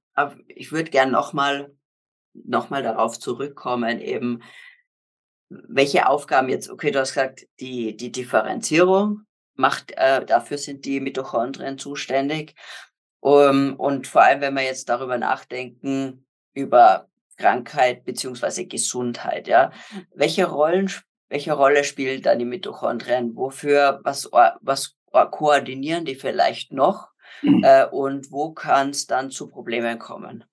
ich 0.48 0.72
würde 0.72 0.90
gerne 0.90 1.12
nochmal 1.12 1.74
noch 2.34 2.70
mal 2.70 2.82
darauf 2.82 3.18
zurückkommen, 3.18 4.00
eben, 4.00 4.42
welche 5.48 6.08
Aufgaben 6.08 6.48
jetzt, 6.48 6.70
okay, 6.70 6.90
du 6.90 7.00
hast 7.00 7.14
gesagt, 7.14 7.48
die, 7.58 7.96
die 7.96 8.12
Differenzierung, 8.12 9.26
macht, 9.60 9.92
äh, 9.96 10.24
dafür 10.24 10.58
sind 10.58 10.84
die 10.84 11.00
Mitochondrien 11.00 11.78
zuständig. 11.78 12.54
Um, 13.20 13.74
und 13.76 14.06
vor 14.06 14.22
allem, 14.22 14.40
wenn 14.40 14.54
wir 14.54 14.62
jetzt 14.62 14.88
darüber 14.88 15.18
nachdenken, 15.18 16.24
über 16.54 17.06
Krankheit 17.36 18.04
beziehungsweise 18.04 18.66
Gesundheit, 18.66 19.46
ja. 19.46 19.72
Welche 20.14 20.46
Rollen, 20.46 20.90
welche 21.28 21.52
Rolle 21.52 21.84
spielen 21.84 22.22
dann 22.22 22.38
die 22.38 22.46
Mitochondrien? 22.46 23.36
Wofür, 23.36 24.00
was, 24.02 24.30
was 24.32 24.96
koordinieren 25.10 26.04
die 26.06 26.14
vielleicht 26.14 26.72
noch? 26.72 27.08
Mhm. 27.42 27.62
Äh, 27.62 27.86
und 27.86 28.32
wo 28.32 28.52
kann 28.52 28.90
es 28.90 29.06
dann 29.06 29.30
zu 29.30 29.48
Problemen 29.48 29.98
kommen? 29.98 30.44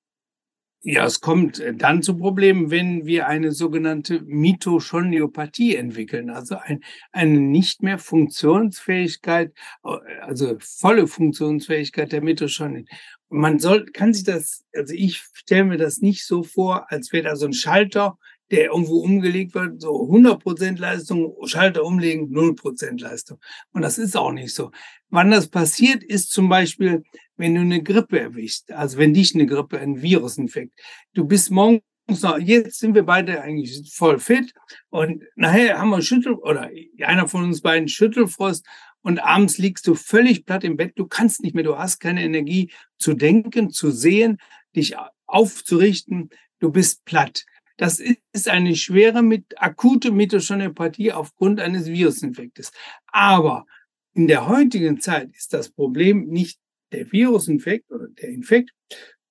Ja, 0.90 1.06
es 1.06 1.20
kommt 1.20 1.60
äh, 1.60 1.74
dann 1.74 2.02
zu 2.02 2.16
Problemen, 2.16 2.72
wenn 2.72 3.06
wir 3.06 3.28
eine 3.28 3.52
sogenannte 3.52 4.22
Mitochondriopathie 4.22 5.76
entwickeln, 5.76 6.30
also 6.30 6.56
ein, 6.56 6.82
eine 7.12 7.42
nicht 7.42 7.84
mehr 7.84 8.00
Funktionsfähigkeit, 8.00 9.52
äh, 9.84 9.98
also 10.22 10.56
volle 10.62 11.08
Funktionsfähigkeit 11.08 12.14
der 12.14 12.22
Mitochondrien. 12.22 12.88
Man 13.28 13.60
soll, 13.60 13.86
kann 13.88 14.14
sich 14.14 14.24
das, 14.24 14.64
also 14.74 14.94
ich 14.94 15.20
stelle 15.34 15.66
mir 15.66 15.78
das 15.78 15.98
nicht 15.98 16.26
so 16.26 16.44
vor, 16.44 16.90
als 16.90 17.12
wäre 17.12 17.26
da 17.26 17.36
so 17.36 17.48
ein 17.48 17.54
Schalter, 17.54 18.18
der 18.52 18.66
irgendwo 18.66 19.00
umgelegt 19.00 19.54
wird, 19.56 19.82
so 19.82 20.10
100% 20.10 20.80
Leistung, 20.80 21.36
Schalter 21.46 21.84
umlegen, 21.84 22.34
0% 22.34 23.02
Leistung. 23.02 23.40
Und 23.74 23.82
das 23.82 23.98
ist 23.98 24.16
auch 24.16 24.32
nicht 24.32 24.54
so. 24.54 24.72
Wann 25.10 25.32
das 25.32 25.48
passiert, 25.48 26.04
ist 26.04 26.32
zum 26.32 26.50
Beispiel, 26.50 27.04
wenn 27.36 27.56
du 27.56 27.62
eine 27.62 27.84
Grippe 27.84 28.20
erwischst, 28.20 28.72
also 28.72 28.98
wenn 28.98 29.14
dich 29.14 29.36
eine 29.36 29.46
Grippe, 29.46 29.80
ein 29.80 30.02
Virusinfekt, 30.02 30.74
du 31.14 31.26
bist 31.26 31.52
morgens 31.52 31.84
noch, 32.22 32.38
jetzt 32.40 32.80
sind 32.80 32.96
wir 32.96 33.04
beide 33.04 33.42
eigentlich 33.42 33.94
voll 33.94 34.20
fit 34.20 34.54
und 34.90 35.24
nachher 35.36 35.78
haben 35.78 35.90
wir 35.90 36.02
Schüttel, 36.02 36.36
oder 36.36 36.70
einer 37.02 37.28
von 37.28 37.44
uns 37.44 37.62
beiden 37.62 37.90
Schüttelfrost 37.90 38.66
und 39.02 39.20
abends 39.20 39.58
liegst 39.58 39.88
du 39.88 39.96
völlig 39.96 40.46
platt 40.46 40.64
im 40.64 40.78
Bett, 40.78 40.94
du 40.96 41.06
kannst 41.06 41.42
nicht 41.42 41.54
mehr, 41.54 41.66
du 41.66 41.78
hast 41.78 42.00
keine 42.00 42.24
Energie 42.24 42.72
zu 42.98 43.14
denken, 43.14 43.72
zu 43.72 43.92
sehen, 43.92 44.38
dich 44.76 44.96
aufzurichten, 45.26 46.30
du 46.60 46.72
bist 46.72 47.04
platt. 47.06 47.46
Das 47.78 48.02
ist 48.34 48.50
eine 48.50 48.76
schwere 48.76 49.22
mit 49.22 49.62
akute 49.62 50.12
Mitochondriopathie 50.12 51.12
aufgrund 51.12 51.60
eines 51.60 51.88
Virusinfektes. 51.88 52.72
Aber 53.08 53.66
in 54.14 54.28
der 54.28 54.48
heutigen 54.48 55.00
Zeit 55.00 55.30
ist 55.36 55.54
das 55.54 55.70
Problem 55.70 56.26
nicht 56.26 56.60
der 56.92 57.12
Virusinfekt 57.12 57.92
oder 57.92 58.08
der 58.08 58.30
Infekt, 58.30 58.72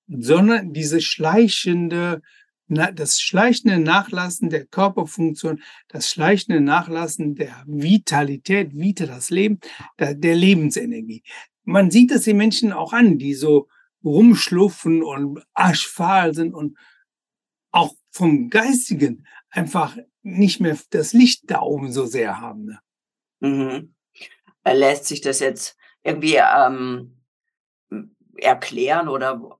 sondern 0.07 0.73
diese 0.73 1.01
schleichende, 1.01 2.21
das 2.67 3.19
schleichende 3.19 3.79
Nachlassen 3.79 4.49
der 4.49 4.65
Körperfunktion, 4.65 5.61
das 5.89 6.09
schleichende 6.09 6.61
Nachlassen 6.61 7.35
der 7.35 7.63
Vitalität, 7.65 8.71
Vita, 8.73 9.05
das 9.05 9.29
Leben, 9.29 9.59
der, 9.99 10.35
Lebensenergie. 10.35 11.23
Man 11.65 11.91
sieht 11.91 12.11
es 12.11 12.23
den 12.23 12.37
Menschen 12.37 12.71
auch 12.71 12.93
an, 12.93 13.17
die 13.17 13.33
so 13.33 13.67
rumschluffen 14.03 15.03
und 15.03 15.43
aschfahl 15.53 16.33
sind 16.33 16.53
und 16.53 16.77
auch 17.71 17.93
vom 18.17 18.49
Geistigen 18.49 19.25
einfach 19.49 19.95
nicht 20.23 20.59
mehr 20.59 20.77
das 20.89 21.13
Licht 21.13 21.43
da 21.45 21.61
oben 21.61 21.91
so 21.91 22.05
sehr 22.05 22.41
haben. 22.41 22.65
Ne? 22.65 22.79
Mhm. 23.39 23.93
Lässt 24.65 25.05
sich 25.05 25.21
das 25.21 25.39
jetzt 25.39 25.77
irgendwie 26.03 26.35
ähm, 26.35 27.23
erklären 28.37 29.07
oder 29.07 29.59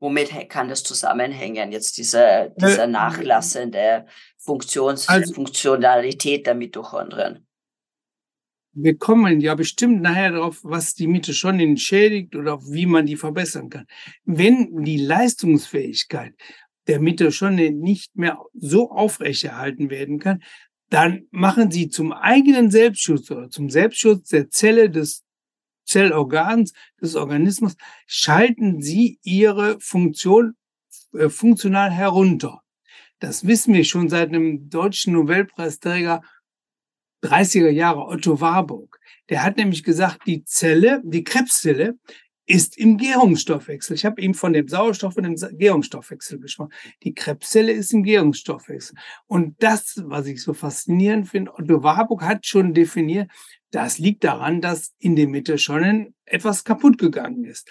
womit 0.00 0.48
kann 0.48 0.68
das 0.68 0.82
zusammenhängen, 0.82 1.72
jetzt 1.72 1.98
diese, 1.98 2.54
diese 2.56 2.82
äh, 2.82 2.86
nachlassende 2.86 4.06
Funktions 4.36 5.08
also, 5.08 5.34
Funktionalität 5.34 6.46
der 6.46 6.54
Mitochondrien? 6.54 7.46
Wir 8.72 8.96
kommen 8.96 9.40
ja 9.40 9.54
bestimmt 9.54 10.02
nachher 10.02 10.32
darauf, 10.32 10.60
was 10.62 10.94
die 10.94 11.08
Mitochondrien 11.08 11.76
schädigt 11.76 12.36
oder 12.36 12.60
wie 12.62 12.86
man 12.86 13.06
die 13.06 13.16
verbessern 13.16 13.70
kann. 13.70 13.86
Wenn 14.24 14.84
die 14.84 14.98
Leistungsfähigkeit 14.98 16.34
der 16.88 17.00
Mitochondrien 17.00 17.78
nicht 17.78 18.16
mehr 18.16 18.38
so 18.54 18.90
aufrechterhalten 18.90 19.90
werden 19.90 20.18
kann, 20.18 20.42
dann 20.90 21.26
machen 21.30 21.70
sie 21.70 21.90
zum 21.90 22.12
eigenen 22.12 22.70
Selbstschutz 22.70 23.30
oder 23.30 23.50
zum 23.50 23.70
Selbstschutz 23.70 24.30
der 24.30 24.48
Zelle 24.50 24.90
des 24.90 25.22
Zellorgans 25.84 26.72
des 27.00 27.14
Organismus, 27.14 27.76
schalten 28.06 28.82
sie 28.82 29.18
ihre 29.22 29.78
Funktion 29.80 30.54
äh, 31.14 31.28
funktional 31.28 31.90
herunter. 31.90 32.62
Das 33.20 33.46
wissen 33.46 33.74
wir 33.74 33.84
schon 33.84 34.08
seit 34.08 34.28
einem 34.28 34.68
deutschen 34.68 35.14
Nobelpreisträger 35.14 36.22
30er 37.22 37.70
Jahre, 37.70 38.06
Otto 38.06 38.40
Warburg. 38.40 39.00
Der 39.28 39.42
hat 39.42 39.56
nämlich 39.56 39.82
gesagt, 39.82 40.26
die 40.26 40.44
Zelle, 40.44 41.02
die 41.04 41.24
Krebszelle 41.24 41.98
ist 42.48 42.78
im 42.78 42.96
Gärungsstoffwechsel. 42.96 43.94
Ich 43.94 44.06
habe 44.06 44.22
eben 44.22 44.32
von 44.32 44.54
dem 44.54 44.66
Sauerstoff 44.66 45.16
und 45.18 45.24
dem 45.24 45.58
Gärungsstoffwechsel 45.58 46.40
gesprochen. 46.40 46.72
Die 47.02 47.12
Krebszelle 47.12 47.72
ist 47.72 47.92
im 47.92 48.02
Gärungsstoffwechsel. 48.02 48.96
Und 49.26 49.62
das, 49.62 50.02
was 50.06 50.26
ich 50.26 50.42
so 50.42 50.54
faszinierend 50.54 51.28
finde, 51.28 51.52
Otto 51.52 51.82
Warburg 51.82 52.22
hat 52.22 52.46
schon 52.46 52.72
definiert, 52.72 53.30
das 53.70 53.98
liegt 53.98 54.24
daran, 54.24 54.62
dass 54.62 54.94
in 54.98 55.14
der 55.14 55.28
Mitte 55.28 55.58
schon 55.58 56.14
etwas 56.24 56.64
kaputt 56.64 56.96
gegangen 56.96 57.44
ist. 57.44 57.68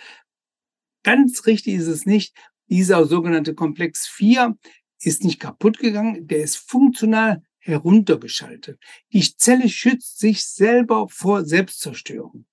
Ganz 1.02 1.48
richtig 1.48 1.74
ist 1.74 1.88
es 1.88 2.06
nicht. 2.06 2.36
Dieser 2.70 3.04
sogenannte 3.08 3.56
Komplex 3.56 4.08
4 4.08 4.56
ist 5.02 5.24
nicht 5.24 5.40
kaputt 5.40 5.80
gegangen, 5.80 6.28
der 6.28 6.40
ist 6.40 6.58
funktional 6.58 7.42
heruntergeschaltet. 7.58 8.80
Die 9.12 9.24
Zelle 9.38 9.70
schützt 9.70 10.20
sich 10.20 10.46
selber 10.46 11.08
vor 11.10 11.46
Selbstzerstörung. 11.46 12.46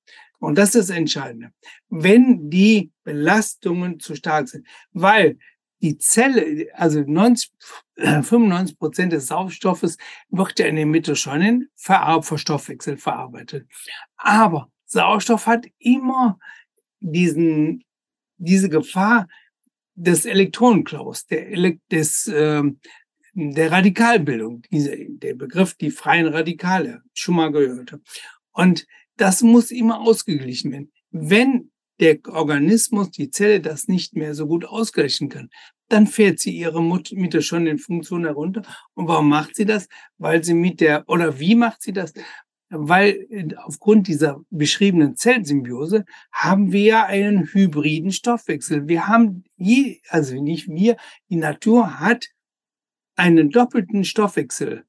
Und 0.44 0.56
das 0.56 0.74
ist 0.74 0.90
das 0.90 0.96
Entscheidende. 0.96 1.50
Wenn 1.88 2.50
die 2.50 2.92
Belastungen 3.02 4.00
zu 4.00 4.14
stark 4.14 4.48
sind, 4.48 4.66
weil 4.92 5.38
die 5.80 5.98
Zelle, 5.98 6.68
also 6.74 7.02
90, 7.06 7.52
95 7.96 8.78
Prozent 8.78 9.12
des 9.12 9.26
Sauerstoffes 9.26 9.98
wird 10.30 10.58
ja 10.58 10.66
in 10.66 10.76
der 10.76 10.86
Mitochondrien 10.86 11.68
verstoffwechselt 11.74 13.00
verarbeitet. 13.00 13.68
Aber 14.16 14.70
Sauerstoff 14.86 15.46
hat 15.46 15.66
immer 15.78 16.38
diesen, 17.00 17.84
diese 18.38 18.70
Gefahr 18.70 19.28
des 19.94 20.24
Elektronenklaus, 20.24 21.26
der, 21.26 21.76
des, 21.90 22.26
äh, 22.28 22.62
der 23.34 23.70
Radikalbildung, 23.70 24.62
der 24.70 25.34
Begriff 25.34 25.74
die 25.74 25.90
freien 25.90 26.28
Radikale, 26.28 27.02
schon 27.12 27.36
mal 27.36 27.52
gehört. 27.52 27.98
Und 28.52 28.86
das 29.16 29.42
muss 29.42 29.70
immer 29.70 30.00
ausgeglichen 30.00 30.72
werden. 30.72 30.92
Wenn 31.10 31.70
der 32.00 32.18
Organismus, 32.28 33.10
die 33.10 33.30
Zelle 33.30 33.60
das 33.60 33.88
nicht 33.88 34.16
mehr 34.16 34.34
so 34.34 34.46
gut 34.46 34.64
ausgleichen 34.64 35.28
kann, 35.28 35.50
dann 35.88 36.06
fährt 36.06 36.40
sie 36.40 36.56
ihre 36.56 36.82
Mitte 36.82 37.42
schon 37.42 37.66
in 37.66 37.78
Funktion 37.78 38.24
herunter. 38.24 38.62
Und 38.94 39.06
warum 39.08 39.28
macht 39.28 39.54
sie 39.54 39.64
das? 39.64 39.88
Weil 40.18 40.42
sie 40.42 40.54
mit 40.54 40.80
der, 40.80 41.08
oder 41.08 41.38
wie 41.38 41.54
macht 41.54 41.82
sie 41.82 41.92
das? 41.92 42.12
Weil 42.70 43.26
äh, 43.30 43.54
aufgrund 43.56 44.08
dieser 44.08 44.40
beschriebenen 44.50 45.16
Zellsymbiose 45.16 46.04
haben 46.32 46.72
wir 46.72 46.82
ja 46.82 47.06
einen 47.06 47.46
hybriden 47.52 48.10
Stoffwechsel. 48.10 48.88
Wir 48.88 49.06
haben 49.06 49.44
je, 49.56 50.00
also 50.08 50.40
nicht 50.42 50.68
wir, 50.68 50.96
die 51.28 51.36
Natur 51.36 52.00
hat 52.00 52.26
einen 53.14 53.50
doppelten 53.50 54.04
Stoffwechsel 54.04 54.84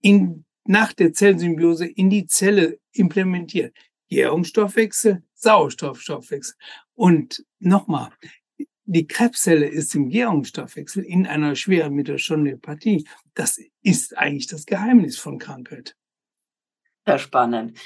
in 0.00 0.44
nach 0.66 0.92
der 0.92 1.12
Zellsymbiose 1.12 1.86
in 1.86 2.10
die 2.10 2.26
Zelle 2.26 2.78
implementiert. 2.92 3.74
Gärungsstoffwechsel, 4.08 5.22
Sauerstoffstoffwechsel. 5.34 6.56
Und 6.94 7.44
nochmal, 7.58 8.10
die 8.84 9.06
Krebszelle 9.06 9.66
ist 9.66 9.94
im 9.94 10.08
Gärungsstoffwechsel 10.08 11.04
in 11.04 11.26
einer 11.26 11.54
schweren 11.54 11.94
Mitochondriopathie. 11.94 13.06
Das 13.34 13.60
ist 13.82 14.18
eigentlich 14.18 14.48
das 14.48 14.66
Geheimnis 14.66 15.16
von 15.18 15.38
Krankheit. 15.38 15.96
Sehr 17.06 17.18
spannend. 17.18 17.78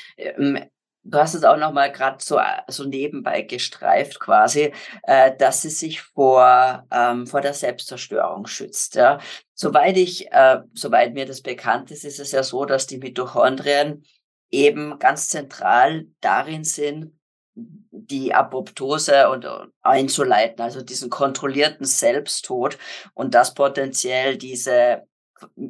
Du 1.07 1.19
hast 1.19 1.35
es 1.35 1.45
auch 1.45 1.59
noch 1.59 1.73
mal 1.73 1.93
gerade 1.93 2.17
so, 2.21 2.41
so 2.69 2.85
nebenbei 2.85 3.43
gestreift 3.43 4.19
quasi, 4.21 4.73
äh, 5.03 5.37
dass 5.37 5.63
sie 5.63 5.69
sich 5.69 6.01
vor, 6.01 6.87
ähm, 6.91 7.27
vor 7.27 7.43
der 7.43 7.53
Selbstzerstörung 7.53 8.47
schützt. 8.47 8.95
Ja. 8.95 9.19
Soweit 9.53 9.99
ich, 9.99 10.33
äh, 10.33 10.61
soweit 10.73 11.13
mir 11.13 11.27
das 11.27 11.43
bekannt 11.43 11.91
ist, 11.91 12.05
ist 12.05 12.21
es 12.21 12.33
ja 12.33 12.43
so, 12.43 12.65
dass 12.65 12.87
die 12.87 12.99
Mitochondrien 12.99 14.05
eben 14.51 14.99
ganz 14.99 15.29
zentral 15.29 16.07
darin 16.21 16.65
sind, 16.65 17.13
die 17.55 18.35
Apoptose 18.35 19.29
und 19.29 19.47
einzuleiten, 19.83 20.61
also 20.63 20.83
diesen 20.83 21.11
kontrollierten 21.11 21.87
Selbsttod 21.87 22.79
und 23.13 23.35
das 23.35 23.55
potenziell 23.55 24.37
diese 24.37 25.03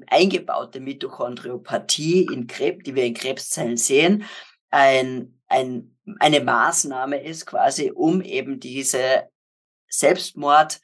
eingebaute 0.07 0.81
Mitochondriopathie 0.81 2.29
in 2.33 2.47
Krebs, 2.47 2.85
die 2.85 2.95
wir 2.95 3.05
in 3.05 3.15
Krebszellen 3.15 3.77
sehen, 3.77 4.25
ein, 4.75 5.39
ein, 5.47 5.97
eine 6.19 6.41
Maßnahme 6.41 7.23
ist, 7.23 7.47
quasi 7.47 7.93
um 7.95 8.21
eben 8.21 8.59
diese 8.59 9.29
Selbstmord, 9.89 10.81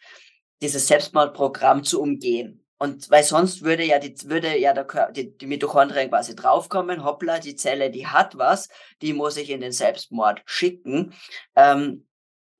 dieses 0.62 0.87
Selbstmordprogramm 0.87 1.83
zu 1.83 2.00
umgehen. 2.00 2.64
Und 2.79 3.11
weil 3.11 3.24
sonst 3.24 3.62
würde 3.62 3.85
ja 3.85 3.98
die, 3.98 4.14
würde 4.31 4.57
ja 4.57 4.72
der 4.72 5.11
die, 5.11 5.37
die 5.37 5.46
Mitochondrien 5.46 6.09
quasi 6.09 6.37
draufkommen, 6.37 7.05
hoppla, 7.05 7.40
die 7.40 7.57
Zelle, 7.57 7.90
die 7.90 8.07
hat 8.07 8.38
was, 8.38 8.68
die 9.03 9.12
muss 9.12 9.37
ich 9.37 9.50
in 9.50 9.61
den 9.61 9.72
Selbstmord 9.72 10.40
schicken. 10.46 11.12
Ähm, 11.57 12.07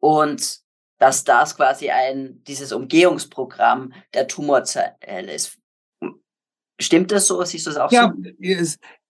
und 0.01 0.59
dass 0.99 1.23
das 1.25 1.57
quasi 1.57 1.91
ein, 1.91 2.43
dieses 2.43 2.73
Umgehungsprogramm 2.73 3.93
der 4.13 4.27
Tumorzelle 4.27 5.33
ist. 5.33 5.59
Stimmt 6.79 7.13
das 7.13 7.27
so? 7.29 7.43
Siehst 7.45 7.67
du 7.67 7.71
das 7.71 7.79
auch 7.79 7.93
ja, 7.93 8.13
so? 8.15 8.31
Ja, 8.41 8.65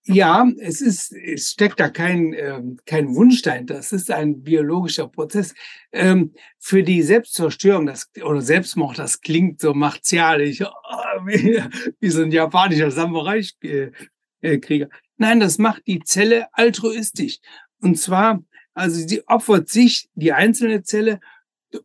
ja, 0.04 0.48
es 0.58 0.80
ist, 0.80 1.12
es 1.12 1.52
steckt 1.52 1.78
da 1.78 1.88
kein, 1.88 2.32
ähm, 2.32 2.78
kein 2.86 3.14
Wunsch 3.14 3.42
dahinter. 3.42 3.78
Es 3.78 3.92
ist 3.92 4.10
ein 4.10 4.42
biologischer 4.42 5.08
Prozess. 5.08 5.54
Ähm, 5.92 6.32
für 6.58 6.82
die 6.82 7.02
Selbstzerstörung 7.02 7.86
das, 7.86 8.10
oder 8.22 8.40
Selbstmord, 8.40 8.98
das 8.98 9.20
klingt 9.20 9.60
so 9.60 9.74
martialisch, 9.74 10.62
oh, 10.62 10.66
wie, 11.26 11.62
wie 12.00 12.10
so 12.10 12.22
ein 12.22 12.32
japanischer 12.32 12.90
Samurai-Krieger. 12.90 14.88
Nein, 15.18 15.40
das 15.40 15.58
macht 15.58 15.86
die 15.86 16.00
Zelle 16.00 16.46
altruistisch. 16.52 17.38
Und 17.82 17.98
zwar, 17.98 18.42
also 18.72 19.06
sie 19.06 19.26
opfert 19.28 19.68
sich, 19.68 20.08
die 20.14 20.32
einzelne 20.32 20.82
Zelle, 20.82 21.20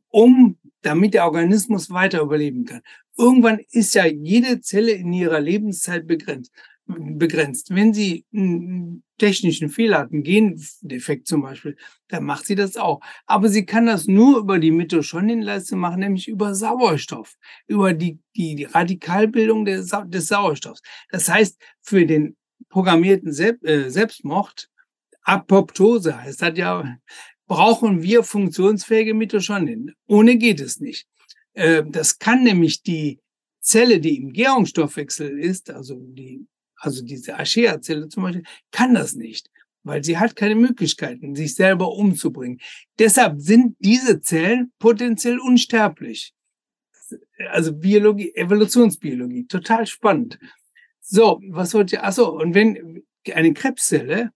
um, 0.10 0.58
damit 0.82 1.14
der 1.14 1.26
Organismus 1.26 1.90
weiter 1.90 2.22
überleben 2.22 2.66
kann. 2.66 2.82
Irgendwann 3.18 3.60
ist 3.72 3.94
ja 3.96 4.06
jede 4.06 4.62
Zelle 4.62 4.92
in 4.92 5.12
ihrer 5.12 5.40
Lebenszeit 5.40 6.08
begrenzt 6.08 6.52
begrenzt. 6.88 7.74
Wenn 7.74 7.94
sie 7.94 8.26
einen 8.34 9.04
technischen 9.18 9.70
Fehler 9.70 10.00
hat, 10.00 10.12
einen 10.12 10.24
Gendefekt 10.24 11.28
zum 11.28 11.42
Beispiel, 11.42 11.78
dann 12.10 12.24
macht 12.24 12.46
sie 12.46 12.56
das 12.56 12.78
auch. 12.78 13.00
Aber 13.26 13.50
sie 13.50 13.66
kann 13.66 13.86
das 13.86 14.08
nur 14.08 14.40
über 14.40 14.60
die 14.60 14.72
Mitochondrienleiste 14.72 15.76
machen, 15.76 16.02
nämlich 16.02 16.28
über 16.28 16.54
Sauerstoff, 16.54 17.36
über 17.68 17.94
die, 17.94 18.20
die, 18.36 18.56
die 18.56 18.66
Radikalbildung 18.66 19.66
des, 19.66 19.92
des 20.08 20.28
Sauerstoffs. 20.28 20.82
Das 21.10 21.30
heißt, 21.30 21.60
für 21.82 22.06
den 22.06 22.36
programmierten 22.70 23.32
Selbstmord 23.32 24.70
Apoptose 25.22 26.22
heißt 26.22 26.42
das 26.44 26.58
ja, 26.58 26.98
brauchen 27.48 28.04
wir 28.04 28.24
funktionsfähige 28.24 29.14
Mitochondrien. 29.14 29.94
Ohne 30.08 30.38
geht 30.38 30.60
es 30.60 30.80
nicht. 30.80 31.08
Äh, 31.54 31.84
das 31.88 32.20
kann 32.20 32.44
nämlich 32.44 32.84
die 32.84 33.20
Zelle, 33.60 34.00
die 34.00 34.18
im 34.18 34.32
Gärungsstoffwechsel 34.32 35.40
ist, 35.40 35.72
also 35.72 35.96
die, 36.00 36.46
also 36.86 37.04
diese 37.04 37.38
Archaea-Zelle 37.38 38.08
zum 38.10 38.24
Beispiel, 38.24 38.44
kann 38.72 38.94
das 38.94 39.14
nicht, 39.14 39.50
weil 39.84 40.04
sie 40.04 40.18
hat 40.18 40.36
keine 40.36 40.56
Möglichkeiten, 40.56 41.36
sich 41.36 41.56
selber 41.56 41.92
umzubringen. 41.92 42.60
Deshalb 43.00 43.42
sind 43.42 43.76
diese 43.80 44.22
Zellen 44.22 44.72
potenziell 44.80 45.40
unsterblich. 45.40 46.34
Also 47.50 47.74
Biologie, 47.74 48.34
Evolutionsbiologie, 48.36 49.46
total 49.48 49.86
spannend. 49.86 50.40
So, 51.02 51.40
was 51.50 51.74
wollte 51.74 51.96
ich, 51.96 52.02
achso, 52.02 52.30
und 52.30 52.56
wenn 52.56 53.04
eine 53.34 53.54
Krebszelle 53.54 54.32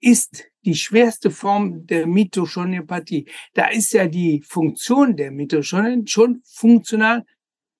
ist 0.00 0.44
die 0.64 0.74
schwerste 0.74 1.30
Form 1.30 1.86
der 1.86 2.06
Mitochondriopathie. 2.06 3.28
Da 3.54 3.68
ist 3.68 3.92
ja 3.92 4.06
die 4.06 4.42
Funktion 4.42 5.16
der 5.16 5.30
Mitochondrien 5.30 6.06
schon 6.06 6.42
funktional 6.44 7.24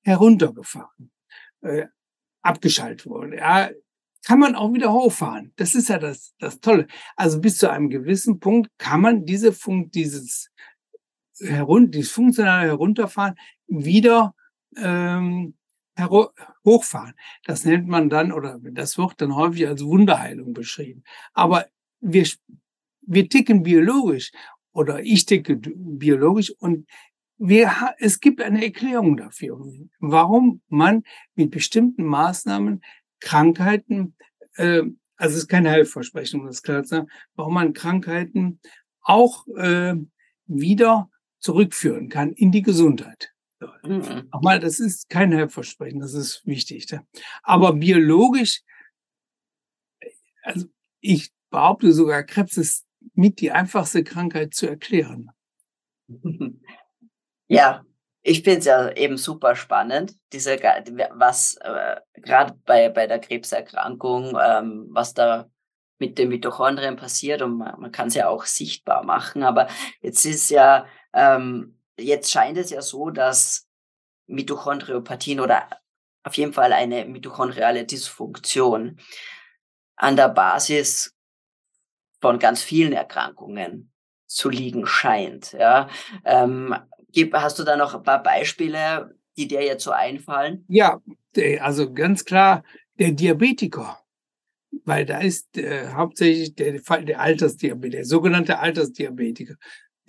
heruntergefahren, 0.03 1.11
äh, 1.62 1.87
abgeschaltet 2.42 3.07
worden. 3.07 3.35
Ja, 3.35 3.71
kann 4.29 4.41
man 4.41 4.55
auch 4.57 4.75
wieder 4.75 4.93
hochfahren. 4.93 5.53
Das 5.57 5.75
ist 5.75 5.88
ja 5.88 5.99
das, 5.99 6.35
das 6.38 6.61
Tolle. 6.61 6.87
Also 7.17 7.41
bis 7.41 7.57
zu 7.57 7.71
einem 7.71 7.88
gewissen 7.88 8.41
Punkt 8.41 8.71
kann 8.77 9.01
man 9.01 9.25
diese 9.25 9.55
Funk, 9.55 9.93
dieses, 9.93 10.51
herun 11.41 11.91
dieses 11.91 12.12
funktionale 12.12 12.67
Herunterfahren 12.67 13.37
wieder 13.69 14.35
ähm, 14.77 15.55
hochfahren. 16.62 17.14
Das 17.47 17.64
nennt 17.64 17.88
man 17.88 18.11
dann, 18.11 18.31
oder 18.31 18.59
das 18.61 18.99
wird 18.99 19.19
dann 19.23 19.35
häufig 19.35 19.67
als 19.67 19.83
Wunderheilung 19.83 20.53
beschrieben. 20.53 21.05
Aber 21.33 21.64
wir, 22.01 22.29
wir 23.01 23.31
ticken 23.31 23.62
biologisch 23.62 24.31
oder 24.73 25.03
ich 25.03 25.25
ticke 25.25 25.57
biologisch 25.57 26.51
und 26.59 26.87
wir, 27.38 27.73
es 27.99 28.21
gibt 28.21 28.43
eine 28.43 28.62
Erklärung 28.62 29.17
dafür, 29.17 29.59
warum 30.01 30.61
man 30.69 31.05
mit 31.35 31.51
bestimmten 31.51 32.05
Maßnahmen 32.05 32.83
Krankheiten, 33.20 34.16
äh, 34.57 34.83
also 35.16 35.35
es 35.35 35.42
ist 35.42 35.48
kein 35.48 35.68
Heilversprechen, 35.68 36.40
um 36.40 36.46
das 36.46 36.62
klar 36.62 36.83
zu 36.85 36.90
sagen, 36.90 37.09
warum 37.35 37.54
man 37.54 37.72
Krankheiten 37.72 38.61
auch 39.00 39.46
äh, 39.57 39.94
wieder 40.46 41.11
zurückführen 41.40 42.09
kann 42.09 42.33
in 42.33 42.52
die 42.52 42.62
Gesundheit. 42.62 43.33
Mhm. 43.83 44.28
Nochmal, 44.33 44.61
das 44.61 44.78
ist 44.78 45.09
kein 45.09 45.35
Heilversprechen, 45.35 46.00
das 46.00 46.14
ist 46.14 46.46
wichtig. 46.46 46.90
Ne? 46.90 47.07
Aber 47.42 47.72
biologisch, 47.72 48.62
also 50.42 50.66
ich 51.00 51.33
behaupte 51.50 51.92
sogar, 51.92 52.22
Krebs 52.22 52.57
ist 52.57 52.87
mit 53.14 53.40
die 53.40 53.50
einfachste 53.50 54.04
Krankheit 54.04 54.54
zu 54.54 54.66
erklären. 54.66 55.31
Ja, 57.50 57.83
ich 58.22 58.42
finde 58.42 58.59
es 58.59 58.64
ja 58.64 58.90
eben 58.92 59.16
super 59.16 59.57
spannend, 59.57 60.14
diese, 60.33 60.59
was 61.12 61.57
äh, 61.57 61.96
gerade 62.14 62.54
bei, 62.64 62.88
bei 62.88 63.07
der 63.07 63.20
Krebserkrankung, 63.20 64.37
ähm, 64.40 64.88
was 64.90 65.14
da 65.14 65.48
mit 65.98 66.18
den 66.18 66.28
Mitochondrien 66.28 66.96
passiert 66.96 67.42
und 67.42 67.59
man, 67.59 67.81
man 67.81 67.92
kann 67.92 68.09
es 68.09 68.14
ja 68.14 68.28
auch 68.28 68.44
sichtbar 68.44 69.04
machen. 69.04 69.42
Aber 69.42 69.68
jetzt 70.00 70.24
ist 70.24 70.50
ja, 70.50 70.87
ähm, 71.12 71.81
jetzt 71.98 72.31
scheint 72.31 72.59
es 72.59 72.70
ja 72.70 72.83
so, 72.83 73.11
dass 73.11 73.68
Mitochondriopathien 74.26 75.40
oder 75.40 75.68
auf 76.22 76.37
jeden 76.37 76.52
Fall 76.52 76.72
eine 76.72 77.04
mitochondriale 77.04 77.85
Dysfunktion 77.85 79.00
an 79.96 80.16
der 80.16 80.28
Basis 80.28 81.16
von 82.20 82.38
ganz 82.38 82.62
vielen 82.62 82.92
Erkrankungen 82.92 83.92
zu 84.26 84.50
liegen 84.50 84.87
scheint. 84.87 85.52
Ja, 85.52 85.88
ähm, 86.24 86.76
hast 87.33 87.59
du 87.59 87.64
da 87.64 87.77
noch 87.77 87.94
ein 87.94 88.03
paar 88.03 88.23
Beispiele, 88.23 89.16
die 89.37 89.49
dir 89.49 89.62
jetzt 89.62 89.85
so 89.85 89.90
einfallen? 89.90 90.64
Ja, 90.68 91.01
also 91.61 91.92
ganz 91.92 92.25
klar 92.25 92.64
der 92.99 93.12
Diabetiker, 93.12 94.01
weil 94.85 95.07
da 95.07 95.18
ist 95.18 95.57
äh, 95.57 95.88
hauptsächlich 95.88 96.55
der 96.55 96.73
der 96.73 97.21
Altersdiabetiker, 97.21 97.99
der 97.99 98.05
sogenannte 98.05 98.59
Altersdiabetiker, 98.59 99.55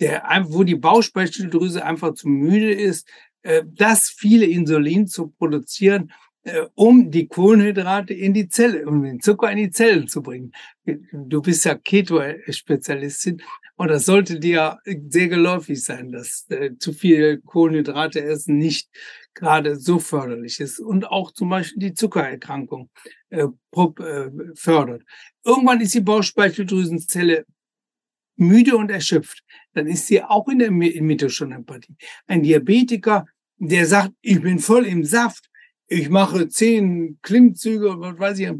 der 0.00 0.24
wo 0.48 0.64
die 0.64 0.76
Bauchspeicheldrüse 0.76 1.84
einfach 1.84 2.14
zu 2.14 2.28
müde 2.28 2.72
ist, 2.72 3.08
äh, 3.42 3.62
das 3.66 4.08
viele 4.08 4.46
Insulin 4.46 5.06
zu 5.06 5.28
produzieren 5.28 6.08
äh, 6.08 6.29
um 6.74 7.10
die 7.10 7.28
Kohlenhydrate 7.28 8.14
in 8.14 8.32
die 8.32 8.48
Zelle, 8.48 8.86
um 8.86 9.02
den 9.02 9.20
Zucker 9.20 9.50
in 9.50 9.58
die 9.58 9.70
Zellen 9.70 10.08
zu 10.08 10.22
bringen. 10.22 10.52
Du 11.12 11.42
bist 11.42 11.64
ja 11.64 11.74
Keto-Spezialistin 11.74 13.42
und 13.76 13.88
das 13.88 14.06
sollte 14.06 14.38
dir 14.38 14.78
sehr 15.08 15.28
geläufig 15.28 15.82
sein, 15.82 16.12
dass 16.12 16.46
äh, 16.50 16.76
zu 16.78 16.92
viel 16.92 17.40
Kohlenhydrate 17.40 18.22
essen 18.22 18.58
nicht 18.58 18.88
gerade 19.34 19.76
so 19.76 19.98
förderlich 19.98 20.60
ist 20.60 20.80
und 20.80 21.06
auch 21.06 21.32
zum 21.32 21.50
Beispiel 21.50 21.88
die 21.88 21.94
Zuckererkrankung 21.94 22.90
äh, 23.30 23.44
äh, 23.44 24.30
fördert. 24.54 25.02
Irgendwann 25.44 25.80
ist 25.80 25.94
die 25.94 26.00
Bauchspeicheldrüsenzelle 26.00 27.46
müde 28.36 28.76
und 28.76 28.90
erschöpft. 28.90 29.42
Dann 29.74 29.86
ist 29.86 30.06
sie 30.06 30.22
auch 30.22 30.48
in 30.48 30.58
der 30.58 30.70
Mitochondriempathie. 30.70 31.96
Ein 32.26 32.42
Diabetiker, 32.42 33.26
der 33.56 33.86
sagt, 33.86 34.12
ich 34.20 34.40
bin 34.40 34.58
voll 34.58 34.86
im 34.86 35.04
Saft, 35.04 35.49
ich 35.90 36.08
mache 36.08 36.48
zehn 36.48 37.18
Klimmzüge 37.20 37.90
und 37.90 38.00
was 38.00 38.18
weiß 38.18 38.38
ich. 38.38 38.50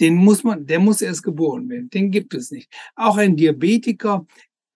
Den 0.00 0.16
muss 0.16 0.42
man, 0.42 0.66
der 0.66 0.78
muss 0.78 1.02
erst 1.02 1.22
geboren 1.22 1.68
werden. 1.68 1.90
Den 1.90 2.10
gibt 2.10 2.34
es 2.34 2.50
nicht. 2.50 2.72
Auch 2.96 3.18
ein 3.18 3.36
Diabetiker 3.36 4.26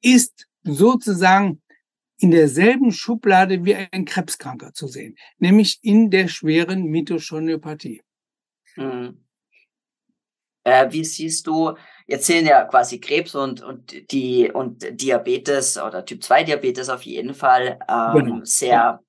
ist 0.02 0.46
sozusagen 0.62 1.62
in 2.18 2.30
derselben 2.30 2.92
Schublade 2.92 3.64
wie 3.64 3.74
ein 3.74 4.04
Krebskranker 4.04 4.74
zu 4.74 4.88
sehen, 4.88 5.16
nämlich 5.38 5.78
in 5.82 6.10
der 6.10 6.28
schweren 6.28 6.84
Mitochondriopathie. 6.84 8.02
Hm. 8.74 9.24
Äh, 10.64 10.92
wie 10.92 11.04
siehst 11.04 11.46
du, 11.46 11.74
jetzt 12.06 12.26
sind 12.26 12.46
ja 12.46 12.64
quasi 12.66 13.00
Krebs 13.00 13.34
und, 13.34 13.62
und, 13.62 14.12
die, 14.12 14.50
und 14.52 15.00
Diabetes 15.00 15.78
oder 15.78 16.04
Typ 16.04 16.22
2 16.22 16.44
Diabetes 16.44 16.90
auf 16.90 17.02
jeden 17.02 17.32
Fall 17.32 17.78
ähm, 17.88 18.12
genau. 18.12 18.40
sehr 18.44 19.02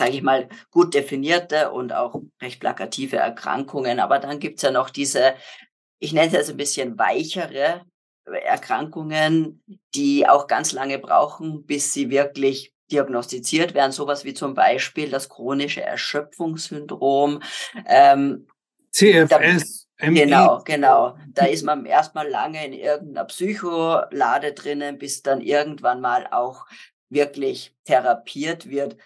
sage 0.00 0.12
ich 0.12 0.22
mal, 0.22 0.48
gut 0.70 0.94
definierte 0.94 1.70
und 1.70 1.92
auch 1.92 2.20
recht 2.40 2.58
plakative 2.58 3.16
Erkrankungen. 3.16 4.00
Aber 4.00 4.18
dann 4.18 4.40
gibt 4.40 4.56
es 4.56 4.62
ja 4.62 4.70
noch 4.70 4.90
diese, 4.90 5.34
ich 5.98 6.12
nenne 6.12 6.28
es 6.28 6.32
jetzt 6.32 6.50
ein 6.50 6.56
bisschen 6.56 6.98
weichere 6.98 7.82
Erkrankungen, 8.24 9.62
die 9.94 10.26
auch 10.26 10.46
ganz 10.46 10.72
lange 10.72 10.98
brauchen, 10.98 11.66
bis 11.66 11.92
sie 11.92 12.10
wirklich 12.10 12.72
diagnostiziert 12.90 13.74
werden. 13.74 13.92
Sowas 13.92 14.24
wie 14.24 14.34
zum 14.34 14.54
Beispiel 14.54 15.10
das 15.10 15.28
chronische 15.28 15.82
Erschöpfungssyndrom. 15.82 17.42
Ähm, 17.86 18.46
CFS. 18.90 19.86
Da, 19.98 20.08
genau, 20.08 20.62
genau. 20.64 21.18
Da 21.28 21.44
ist 21.44 21.62
man 21.62 21.84
erstmal 21.84 22.28
lange 22.28 22.64
in 22.64 22.72
irgendeiner 22.72 23.26
Psycholade 23.26 24.54
drinnen, 24.54 24.98
bis 24.98 25.22
dann 25.22 25.42
irgendwann 25.42 26.00
mal 26.00 26.26
auch 26.30 26.64
wirklich 27.10 27.74
therapiert 27.84 28.70
wird. 28.70 28.96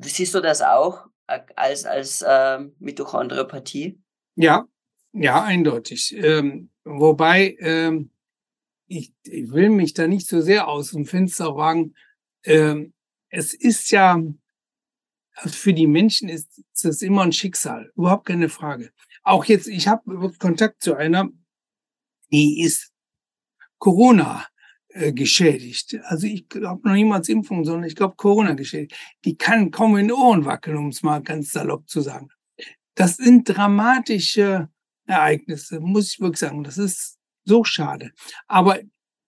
Siehst 0.00 0.34
du 0.34 0.40
das 0.40 0.62
auch 0.62 1.06
äh, 1.26 1.40
als, 1.56 1.84
als 1.84 2.22
äh, 2.22 2.58
Mitochondriopathie? 2.78 4.00
Ja, 4.36 4.66
ja, 5.12 5.42
eindeutig. 5.42 6.14
Ähm, 6.16 6.70
wobei, 6.84 7.56
ähm, 7.60 8.10
ich, 8.86 9.12
ich 9.24 9.50
will 9.52 9.70
mich 9.70 9.94
da 9.94 10.06
nicht 10.06 10.26
so 10.26 10.40
sehr 10.40 10.68
aus 10.68 10.92
dem 10.92 11.04
Fenster 11.04 11.56
wagen. 11.56 11.94
Ähm, 12.44 12.94
es 13.28 13.54
ist 13.54 13.90
ja, 13.90 14.22
also 15.34 15.54
für 15.54 15.74
die 15.74 15.86
Menschen 15.86 16.28
ist 16.28 16.64
es 16.82 17.02
immer 17.02 17.22
ein 17.22 17.32
Schicksal, 17.32 17.90
überhaupt 17.94 18.26
keine 18.26 18.48
Frage. 18.48 18.92
Auch 19.22 19.44
jetzt, 19.44 19.68
ich 19.68 19.88
habe 19.88 20.32
Kontakt 20.38 20.82
zu 20.82 20.94
einer, 20.94 21.28
die 22.30 22.62
ist 22.62 22.92
Corona 23.78 24.46
äh, 24.94 25.12
geschädigt. 25.12 25.98
Also 26.04 26.26
ich 26.26 26.48
glaube 26.48 26.86
noch 26.86 26.94
niemals 26.94 27.28
Impfung, 27.28 27.64
sondern 27.64 27.84
ich 27.84 27.96
glaube 27.96 28.16
Corona 28.16 28.54
geschädigt. 28.54 28.94
Die 29.24 29.36
kann 29.36 29.70
kaum 29.70 29.96
in 29.96 30.08
den 30.08 30.16
Ohren 30.16 30.44
wackeln, 30.44 30.76
um 30.76 30.88
es 30.88 31.02
mal 31.02 31.22
ganz 31.22 31.52
salopp 31.52 31.88
zu 31.88 32.00
sagen. 32.00 32.28
Das 32.94 33.16
sind 33.16 33.48
dramatische 33.48 34.68
Ereignisse, 35.06 35.80
muss 35.80 36.12
ich 36.12 36.20
wirklich 36.20 36.40
sagen. 36.40 36.62
Das 36.64 36.78
ist 36.78 37.18
so 37.44 37.64
schade. 37.64 38.12
Aber 38.46 38.80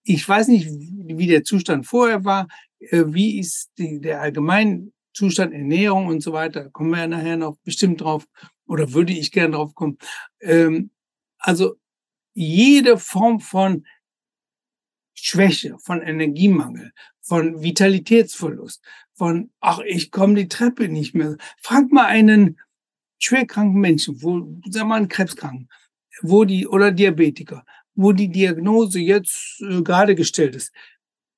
ich 0.02 0.28
weiß 0.28 0.48
nicht, 0.48 0.68
wie 0.68 1.26
der 1.26 1.44
Zustand 1.44 1.86
vorher 1.86 2.24
war, 2.24 2.46
äh, 2.78 3.04
wie 3.06 3.38
ist 3.38 3.70
die, 3.78 4.00
der 4.00 4.20
allgemeine 4.20 4.92
Zustand 5.14 5.54
Ernährung 5.54 6.08
und 6.08 6.22
so 6.22 6.32
weiter. 6.32 6.68
Kommen 6.70 6.90
wir 6.90 6.98
ja 6.98 7.06
nachher 7.06 7.36
noch 7.36 7.56
bestimmt 7.64 8.00
drauf 8.00 8.26
oder 8.66 8.92
würde 8.92 9.12
ich 9.12 9.32
gerne 9.32 9.56
drauf 9.56 9.74
kommen. 9.74 9.96
Ähm, 10.40 10.90
also 11.38 11.76
jede 12.34 12.98
Form 12.98 13.40
von 13.40 13.86
Schwäche, 15.14 15.76
von 15.78 16.02
Energiemangel, 16.02 16.92
von 17.20 17.62
Vitalitätsverlust, 17.62 18.82
von, 19.14 19.50
ach, 19.60 19.80
ich 19.86 20.10
komme 20.10 20.34
die 20.34 20.48
Treppe 20.48 20.88
nicht 20.88 21.14
mehr. 21.14 21.36
Frag 21.60 21.90
mal 21.90 22.06
einen 22.06 22.58
schwerkranken 23.18 23.80
Menschen, 23.80 24.22
wo, 24.22 24.60
sag 24.68 24.86
mal 24.86 24.96
einen 24.96 25.08
Krebskranken, 25.08 25.68
wo 26.22 26.44
die, 26.44 26.66
oder 26.66 26.90
Diabetiker, 26.90 27.64
wo 27.94 28.12
die 28.12 28.28
Diagnose 28.28 29.00
jetzt 29.00 29.60
äh, 29.60 29.82
gerade 29.82 30.14
gestellt 30.14 30.56
ist. 30.56 30.72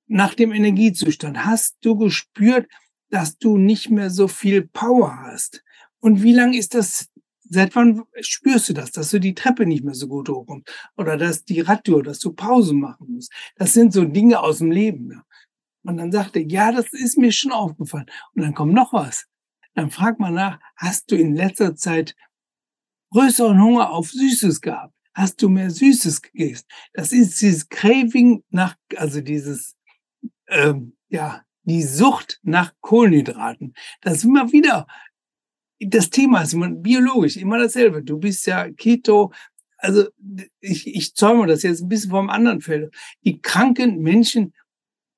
Nach 0.09 0.35
dem 0.35 0.53
Energiezustand 0.53 1.45
hast 1.45 1.77
du 1.83 1.97
gespürt, 1.97 2.67
dass 3.11 3.39
du 3.39 3.57
nicht 3.57 3.91
mehr 3.91 4.11
so 4.11 4.29
viel 4.29 4.67
Power 4.67 5.17
hast. 5.21 5.63
Und 6.01 6.23
wie 6.23 6.33
lange 6.33 6.57
ist 6.57 6.75
das? 6.75 7.09
Seit 7.49 7.75
wann 7.77 8.05
spürst 8.21 8.69
du 8.69 8.73
das, 8.73 8.93
dass 8.93 9.11
du 9.11 9.21
die 9.21 9.35
Treppe 9.35 9.67
nicht 9.67 9.85
mehr 9.85 9.95
so 9.95 10.09
gut 10.09 10.29
hochkommst? 10.29 10.69
Oder 10.97 11.17
dass 11.17 11.45
die 11.45 11.61
Radtour, 11.61 12.03
dass 12.03 12.19
du 12.19 12.33
Pause 12.33 12.75
machen 12.75 13.15
musst? 13.15 13.33
Das 13.57 13.73
sind 13.73 13.93
so 13.93 14.05
Dinge 14.05 14.41
aus 14.41 14.59
dem 14.59 14.71
Leben. 14.71 15.11
Ja. 15.13 15.25
Und 15.85 15.99
dann 15.99 16.11
sagt 16.11 16.37
er, 16.37 16.43
ja, 16.43 16.73
das 16.73 16.93
ist 16.93 17.17
mir 17.17 17.33
schon 17.33 17.53
aufgefallen. 17.53 18.07
Und 18.35 18.43
dann 18.43 18.55
kommt 18.55 18.75
noch 18.75 18.93
was. 18.93 19.27
Dann 19.75 19.91
fragt 19.91 20.19
man 20.19 20.35
nach, 20.35 20.59
hast 20.77 21.11
du 21.11 21.17
in 21.17 21.37
letzter 21.37 21.77
Zeit 21.77 22.17
größeren 23.13 23.63
Hunger 23.63 23.91
auf 23.91 24.11
Süßes 24.11 24.61
gehabt? 24.61 24.95
Hast 25.15 25.41
du 25.41 25.49
mehr 25.49 25.71
Süßes 25.71 26.23
gegessen? 26.23 26.67
Das 26.93 27.13
ist 27.13 27.41
dieses 27.41 27.69
Craving 27.69 28.43
nach, 28.51 28.75
also 28.97 29.21
dieses, 29.21 29.77
ähm, 30.49 30.97
ja, 31.09 31.43
die 31.63 31.83
Sucht 31.83 32.41
nach 32.43 32.73
Kohlenhydraten. 32.81 33.75
Das 34.01 34.15
ist 34.15 34.25
immer 34.25 34.53
wieder, 34.53 34.87
das 35.81 36.11
Thema 36.11 36.43
ist 36.43 36.55
immer 36.55 36.71
biologisch, 36.71 37.37
immer 37.37 37.59
dasselbe. 37.59 38.03
Du 38.03 38.19
bist 38.19 38.47
ja 38.47 38.71
Keto, 38.71 39.33
also 39.77 40.09
ich, 40.61 40.87
ich 40.95 41.15
zäume 41.15 41.47
das 41.47 41.63
jetzt 41.63 41.83
ein 41.83 41.89
bisschen 41.89 42.11
vom 42.11 42.31
anderen 42.31 42.61
Feld. 42.61 42.95
Die 43.25 43.41
kranken 43.41 44.01
Menschen 44.01 44.55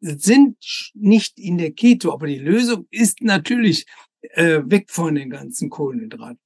sind 0.01 0.59
nicht 0.95 1.39
in 1.39 1.59
der 1.59 1.73
Keto, 1.73 2.13
aber 2.13 2.27
die 2.27 2.39
Lösung 2.39 2.87
ist 2.91 3.23
natürlich 3.23 3.87
äh, 4.21 4.61
weg 4.65 4.91
von 4.91 5.15
den 5.15 5.31
ganzen 5.31 5.71
Kohlenhydraten. 5.71 6.41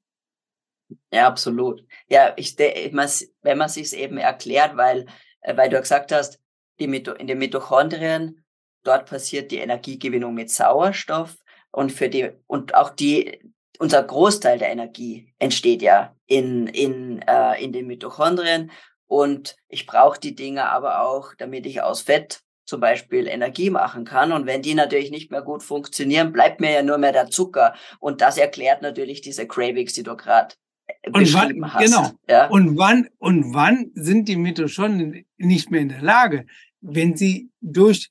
Ja, 1.13 1.27
absolut. 1.27 1.85
Ja, 2.09 2.35
ich, 2.37 2.59
wenn 2.59 3.59
man 3.59 3.69
sich 3.69 3.97
eben 3.97 4.19
erklärt, 4.19 4.77
weil, 4.77 5.07
äh, 5.41 5.57
weil 5.57 5.71
du 5.71 5.81
gesagt 5.81 6.13
hast, 6.13 6.39
die, 6.79 6.85
in 6.85 7.27
den 7.27 7.39
Mitochondrien, 7.39 8.45
dort 8.83 9.09
passiert 9.09 9.51
die 9.51 9.59
Energiegewinnung 9.59 10.35
mit 10.35 10.51
Sauerstoff 10.51 11.37
und 11.71 11.93
für 11.93 12.09
die, 12.09 12.31
und 12.47 12.75
auch 12.75 12.91
die, 12.91 13.41
unser 13.79 14.03
Großteil 14.03 14.59
der 14.59 14.71
Energie 14.71 15.33
entsteht 15.39 15.83
ja 15.83 16.15
in, 16.27 16.67
in, 16.67 17.23
äh, 17.23 17.63
in 17.63 17.73
den 17.73 17.87
Mitochondrien 17.87 18.71
und 19.07 19.57
ich 19.69 19.87
brauche 19.87 20.19
die 20.19 20.35
Dinge 20.35 20.69
aber 20.71 21.03
auch, 21.03 21.35
damit 21.37 21.67
ich 21.67 21.83
aus 21.83 22.03
Fett 22.03 22.41
zum 22.65 22.81
Beispiel 22.81 23.27
Energie 23.27 23.69
machen 23.69 24.07
kann. 24.07 24.33
Und 24.33 24.47
wenn 24.47 24.63
die 24.63 24.75
natürlich 24.75 25.11
nicht 25.11 25.31
mehr 25.31 25.43
gut 25.43 25.63
funktionieren, 25.63 26.33
bleibt 26.33 26.61
mir 26.61 26.73
ja 26.73 26.83
nur 26.83 26.97
mehr 26.97 27.13
der 27.13 27.29
Zucker. 27.29 27.75
Und 28.01 28.23
das 28.23 28.39
erklärt 28.39 28.81
natürlich 28.81 29.21
diese 29.21 29.47
Cravings, 29.47 29.93
die 29.93 30.03
du 30.03 30.17
gerade 30.17 30.55
äh, 30.87 31.11
beschrieben 31.11 31.61
wann, 31.61 31.75
hast. 31.75 31.85
Genau. 31.85 32.11
Ja? 32.29 32.47
Und 32.49 32.79
wann, 32.79 33.09
und 33.19 33.53
wann 33.53 33.91
sind 33.95 34.29
die 34.29 34.37
Mitochondrien 34.37 35.27
nicht 35.37 35.71
mehr 35.71 35.83
in 35.83 35.91
der 35.91 36.01
Lage, 36.01 36.47
wenn 36.81 37.15
sie 37.15 37.51
durch 37.61 38.11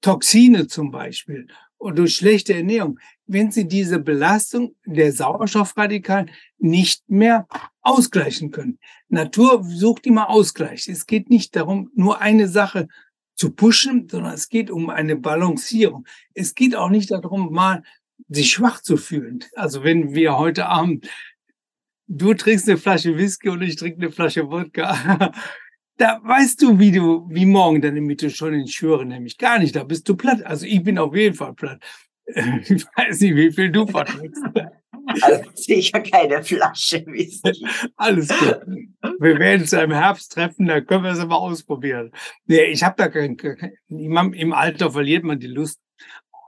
Toxine 0.00 0.66
zum 0.66 0.90
Beispiel 0.90 1.46
oder 1.80 1.96
durch 1.96 2.16
schlechte 2.16 2.54
Ernährung, 2.54 3.00
wenn 3.26 3.50
sie 3.50 3.66
diese 3.66 3.98
Belastung 3.98 4.76
der 4.84 5.12
Sauerstoffradikalen 5.12 6.30
nicht 6.58 7.02
mehr 7.08 7.48
ausgleichen 7.80 8.50
können. 8.50 8.78
Natur 9.08 9.64
sucht 9.64 10.06
immer 10.06 10.28
Ausgleich. 10.28 10.86
Es 10.88 11.06
geht 11.06 11.30
nicht 11.30 11.56
darum, 11.56 11.90
nur 11.94 12.20
eine 12.20 12.48
Sache 12.48 12.86
zu 13.34 13.50
pushen, 13.50 14.08
sondern 14.08 14.34
es 14.34 14.50
geht 14.50 14.70
um 14.70 14.90
eine 14.90 15.16
Balancierung. 15.16 16.06
Es 16.34 16.54
geht 16.54 16.76
auch 16.76 16.90
nicht 16.90 17.10
darum, 17.10 17.50
mal 17.50 17.82
sich 18.28 18.50
schwach 18.50 18.82
zu 18.82 18.98
fühlen. 18.98 19.42
Also 19.54 19.82
wenn 19.82 20.14
wir 20.14 20.36
heute 20.36 20.66
Abend, 20.66 21.08
du 22.06 22.34
trinkst 22.34 22.68
eine 22.68 22.76
Flasche 22.76 23.16
Whisky 23.16 23.48
und 23.48 23.62
ich 23.62 23.76
trinke 23.76 24.02
eine 24.02 24.12
Flasche 24.12 24.50
Wodka, 24.50 25.32
da 26.00 26.18
weißt 26.22 26.62
du, 26.62 26.78
wie 26.78 26.92
du, 26.92 27.26
wie 27.28 27.44
morgen 27.44 27.82
deine 27.82 28.00
Mitte 28.00 28.30
schon 28.30 28.54
in 28.54 28.66
schwöre, 28.66 29.04
nämlich 29.04 29.36
gar 29.36 29.58
nicht. 29.58 29.76
Da 29.76 29.84
bist 29.84 30.08
du 30.08 30.16
platt. 30.16 30.42
Also 30.46 30.64
ich 30.64 30.82
bin 30.82 30.98
auf 30.98 31.14
jeden 31.14 31.36
Fall 31.36 31.54
platt. 31.54 31.80
Ich 32.32 32.86
weiß 32.96 33.20
nicht, 33.20 33.34
wie 33.34 33.52
viel 33.52 33.70
du 33.70 33.86
verträgst. 33.86 34.42
Also 35.22 35.42
sicher 35.54 36.00
keine 36.00 36.44
Flasche 36.44 37.04
Whisky. 37.06 37.66
Alles 37.96 38.28
gut. 38.28 38.60
Wir 39.18 39.38
werden 39.40 39.62
uns 39.62 39.72
im 39.72 39.90
Herbst 39.90 40.30
treffen, 40.30 40.66
da 40.66 40.80
können 40.80 41.02
wir 41.02 41.10
es 41.10 41.26
mal 41.26 41.34
ausprobieren. 41.34 42.12
Nee, 42.46 42.66
ich 42.66 42.84
habe 42.84 42.94
da 42.96 43.08
kein, 43.08 43.36
kein, 43.36 43.72
im 43.88 44.52
Alter 44.52 44.92
verliert 44.92 45.24
man 45.24 45.40
die 45.40 45.48
Lust 45.48 45.80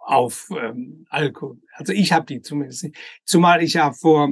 auf 0.05 0.49
ähm, 0.51 1.07
Alkohol. 1.09 1.59
Also 1.73 1.93
ich 1.93 2.13
habe 2.13 2.27
die 2.27 2.41
zumindest 2.41 2.85
nicht. 2.85 2.97
Zumal 3.25 3.65
ich 3.65 3.73
ja 3.73 3.93
vor 3.93 4.29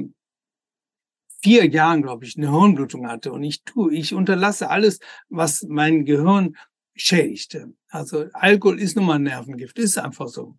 vier 1.41 1.67
Jahren, 1.67 2.01
glaube 2.01 2.25
ich, 2.25 2.37
eine 2.37 2.51
Hirnblutung 2.51 3.07
hatte 3.07 3.31
und 3.31 3.43
ich 3.43 3.63
tue, 3.63 3.93
ich 3.93 4.13
unterlasse 4.13 4.69
alles, 4.69 4.99
was 5.29 5.63
mein 5.63 6.05
Gehirn 6.05 6.57
schädigte. 6.95 7.73
Also 7.89 8.25
Alkohol 8.33 8.79
ist 8.79 8.95
nun 8.95 9.05
mal 9.05 9.15
ein 9.15 9.23
Nervengift, 9.23 9.79
ist 9.79 9.97
einfach 9.97 10.27
so. 10.27 10.55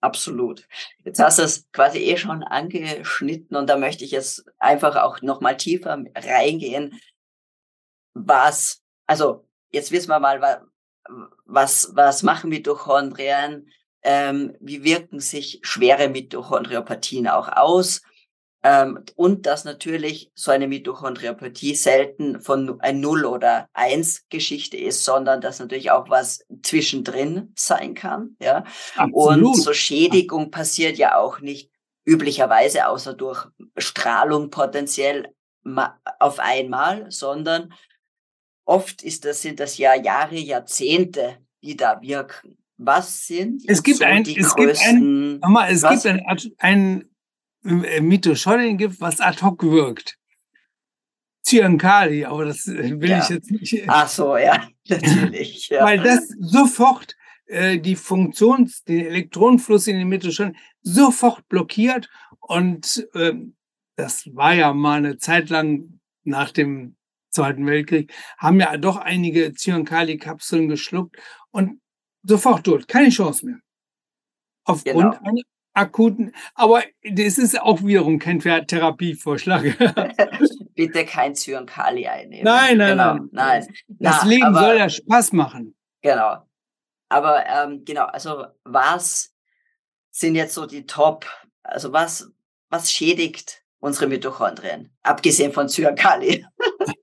Absolut. 0.00 0.66
Jetzt 1.04 1.20
hast 1.20 1.38
du 1.38 1.42
es 1.42 1.70
quasi 1.70 1.98
eh 1.98 2.16
schon 2.16 2.42
angeschnitten 2.42 3.56
und 3.56 3.68
da 3.68 3.76
möchte 3.76 4.04
ich 4.04 4.10
jetzt 4.10 4.44
einfach 4.58 4.96
auch 4.96 5.22
nochmal 5.22 5.56
tiefer 5.56 6.02
reingehen. 6.16 6.98
Was, 8.14 8.82
also 9.06 9.46
jetzt 9.70 9.92
wissen 9.92 10.08
wir 10.08 10.18
mal, 10.18 10.66
was, 11.44 11.92
was 11.94 12.22
machen 12.24 12.50
Mitochondrien? 12.50 13.68
Ähm, 14.02 14.56
wie 14.58 14.82
wirken 14.82 15.20
sich 15.20 15.60
schwere 15.62 16.08
Mitochondriopathien 16.08 17.28
auch 17.28 17.48
aus? 17.48 18.02
Ähm, 18.64 19.00
und 19.16 19.46
dass 19.46 19.64
natürlich 19.64 20.30
so 20.34 20.52
eine 20.52 20.68
Mitochondriopathie 20.68 21.74
selten 21.74 22.40
von 22.40 22.80
ein 22.80 23.00
Null 23.00 23.24
oder 23.24 23.68
Eins 23.72 24.24
Geschichte 24.28 24.76
ist, 24.76 25.04
sondern 25.04 25.40
dass 25.40 25.58
natürlich 25.58 25.90
auch 25.90 26.08
was 26.08 26.44
zwischendrin 26.62 27.52
sein 27.56 27.94
kann. 27.94 28.36
Ja? 28.40 28.64
Absolut. 28.94 29.46
Und 29.46 29.56
so 29.56 29.72
Schädigung 29.72 30.52
passiert 30.52 30.96
ja 30.96 31.16
auch 31.16 31.40
nicht 31.40 31.70
üblicherweise, 32.04 32.86
außer 32.86 33.14
durch 33.14 33.46
Strahlung 33.76 34.50
potenziell 34.50 35.34
auf 36.18 36.38
einmal, 36.38 37.10
sondern 37.10 37.72
oft 38.64 39.02
ist 39.02 39.24
das, 39.24 39.42
sind 39.42 39.60
das 39.60 39.78
ja 39.78 39.94
Jahre, 39.94 40.36
Jahrzehnte, 40.36 41.38
die 41.62 41.76
da 41.76 42.00
wirken. 42.00 42.58
Was 42.76 43.26
sind 43.26 43.62
es 43.68 43.82
gibt 43.82 43.98
so 43.98 44.04
ein, 44.04 44.24
die 44.24 44.38
es 44.38 44.54
größten, 44.54 45.34
gibt 45.34 45.44
ein, 45.44 45.52
mal, 45.52 45.70
es 45.70 45.82
was? 45.82 46.02
gibt 46.02 46.14
ein, 46.16 46.54
ein 46.58 47.11
Mitochondrien 47.62 48.76
gibt, 48.76 49.00
was 49.00 49.20
ad 49.20 49.42
hoc 49.42 49.62
wirkt. 49.62 50.18
Zyankali, 51.42 52.24
aber 52.24 52.44
das 52.46 52.66
äh, 52.68 53.00
will 53.00 53.10
ja. 53.10 53.22
ich 53.22 53.28
jetzt 53.28 53.50
nicht. 53.50 53.84
Ach 53.88 54.08
so, 54.08 54.36
ja, 54.36 54.68
natürlich. 54.88 55.68
Ja. 55.68 55.84
Weil 55.84 55.98
das 56.00 56.28
sofort 56.38 57.16
äh, 57.46 57.78
die 57.78 57.96
Funktions, 57.96 58.84
den 58.84 59.06
Elektronenfluss 59.06 59.86
in 59.86 59.98
den 59.98 60.08
Mitochondrien 60.08 60.56
sofort 60.82 61.48
blockiert 61.48 62.08
und 62.40 63.08
äh, 63.14 63.34
das 63.96 64.28
war 64.34 64.54
ja 64.54 64.72
mal 64.72 64.98
eine 64.98 65.18
Zeit 65.18 65.50
lang 65.50 66.00
nach 66.24 66.50
dem 66.50 66.96
Zweiten 67.30 67.66
Weltkrieg, 67.66 68.12
haben 68.36 68.60
ja 68.60 68.76
doch 68.76 68.98
einige 68.98 69.54
Zyankali-Kapseln 69.54 70.68
geschluckt 70.68 71.16
und 71.50 71.80
sofort 72.22 72.64
tot, 72.64 72.88
keine 72.88 73.08
Chance 73.08 73.46
mehr. 73.46 73.58
Aufgrund 74.64 75.16
genau. 75.16 75.28
einer 75.28 75.42
akuten, 75.74 76.34
aber 76.54 76.82
das 77.02 77.38
ist 77.38 77.60
auch 77.60 77.82
wiederum 77.82 78.18
kein 78.18 78.40
Therapievorschlag. 78.40 79.62
Bitte 80.74 81.04
kein 81.04 81.34
Zyankali 81.34 82.06
einnehmen. 82.06 82.44
Nein, 82.44 82.78
nein, 82.78 82.90
genau, 82.90 83.14
nein. 83.14 83.28
nein. 83.32 83.66
Das 83.88 84.22
Na, 84.22 84.28
Leben 84.28 84.44
aber, 84.44 84.60
soll 84.60 84.76
ja 84.76 84.88
Spaß 84.88 85.32
machen. 85.32 85.74
Genau. 86.02 86.38
Aber 87.08 87.44
ähm, 87.46 87.84
genau, 87.84 88.06
also 88.06 88.46
was 88.64 89.34
sind 90.10 90.34
jetzt 90.34 90.54
so 90.54 90.66
die 90.66 90.86
Top, 90.86 91.26
also 91.62 91.92
was, 91.92 92.30
was 92.70 92.90
schädigt 92.90 93.62
unsere 93.80 94.06
Mitochondrien, 94.06 94.90
abgesehen 95.02 95.52
von 95.52 95.68
Zyankali? 95.68 96.46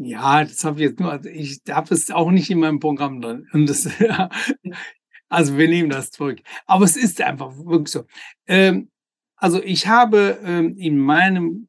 Ja, 0.00 0.44
das 0.44 0.62
habe 0.62 0.76
ich 0.76 0.90
jetzt 0.90 1.00
nur, 1.00 1.10
also 1.10 1.28
ich 1.28 1.60
habe 1.68 1.92
es 1.92 2.08
auch 2.12 2.30
nicht 2.30 2.48
in 2.50 2.60
meinem 2.60 2.78
Programm 2.78 3.20
drin. 3.20 3.48
Und 3.52 3.68
das, 3.68 3.84
also 5.28 5.56
wir 5.56 5.68
nehmen 5.68 5.90
das 5.90 6.10
zurück. 6.10 6.40
Aber 6.66 6.84
es 6.84 6.96
ist 6.96 7.20
einfach 7.20 7.56
wirklich 7.56 7.88
so. 7.88 8.04
Ähm, 8.46 8.90
also 9.36 9.62
ich 9.62 9.86
habe 9.86 10.40
ähm, 10.42 10.76
in 10.76 10.98
meinem, 10.98 11.68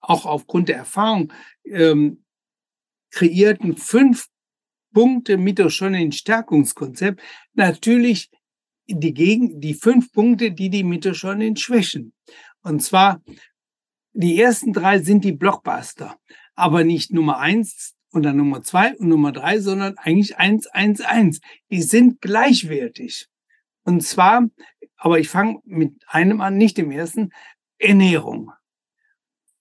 auch 0.00 0.26
aufgrund 0.26 0.68
der 0.68 0.76
Erfahrung, 0.76 1.32
ähm, 1.64 2.24
kreierten 3.10 3.76
fünf 3.76 4.28
Punkte 4.92 5.36
Mitochondrien-Stärkungskonzept 5.36 7.20
natürlich 7.54 8.30
die 8.86 9.14
Gegen 9.14 9.60
die 9.60 9.74
fünf 9.74 10.10
Punkte, 10.12 10.50
die 10.50 10.68
die 10.68 10.82
Mitochondrien 10.82 11.56
schwächen. 11.56 12.12
Und 12.62 12.82
zwar 12.82 13.22
die 14.12 14.40
ersten 14.40 14.72
drei 14.72 14.98
sind 14.98 15.24
die 15.24 15.32
Blockbuster, 15.32 16.18
aber 16.56 16.82
nicht 16.82 17.12
Nummer 17.12 17.38
eins, 17.38 17.94
und 18.10 18.24
dann 18.24 18.36
Nummer 18.36 18.62
zwei 18.62 18.96
und 18.96 19.08
Nummer 19.08 19.32
drei, 19.32 19.60
sondern 19.60 19.96
eigentlich 19.98 20.36
eins, 20.36 20.66
eins, 20.66 21.00
eins. 21.00 21.40
Die 21.70 21.82
sind 21.82 22.20
gleichwertig. 22.20 23.28
Und 23.84 24.02
zwar, 24.02 24.48
aber 24.96 25.18
ich 25.18 25.28
fange 25.28 25.60
mit 25.64 25.94
einem 26.06 26.40
an, 26.40 26.56
nicht 26.56 26.76
dem 26.76 26.90
ersten, 26.90 27.32
Ernährung. 27.78 28.52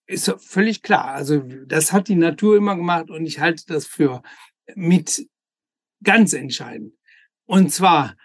ist 0.06 0.34
völlig 0.40 0.82
klar. 0.82 1.14
Also 1.14 1.40
das 1.66 1.94
hat 1.94 2.08
die 2.10 2.16
Natur 2.16 2.58
immer 2.58 2.76
gemacht 2.76 3.10
und 3.10 3.26
ich 3.26 3.40
halte 3.40 3.64
das 3.68 3.86
für 3.86 4.22
mit 4.76 5.26
ganz 6.04 6.34
entscheidend. 6.34 6.94
Und 7.46 7.72
zwar 7.72 8.16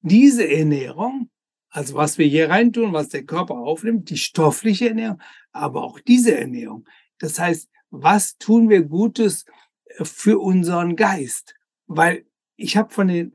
diese 0.00 0.48
Ernährung, 0.48 1.30
also 1.70 1.94
was 1.94 2.18
wir 2.18 2.26
hier 2.26 2.50
reintun, 2.50 2.92
was 2.92 3.08
der 3.08 3.24
Körper 3.24 3.54
aufnimmt, 3.54 4.10
die 4.10 4.18
stoffliche 4.18 4.88
Ernährung, 4.88 5.20
aber 5.52 5.84
auch 5.84 6.00
diese 6.00 6.36
Ernährung. 6.36 6.86
Das 7.18 7.38
heißt, 7.38 7.68
was 7.90 8.36
tun 8.38 8.68
wir 8.68 8.82
Gutes 8.82 9.44
für 10.02 10.40
unseren 10.40 10.96
Geist? 10.96 11.54
Weil 11.86 12.24
ich 12.56 12.76
habe 12.76 12.92
von 12.92 13.08
den 13.08 13.32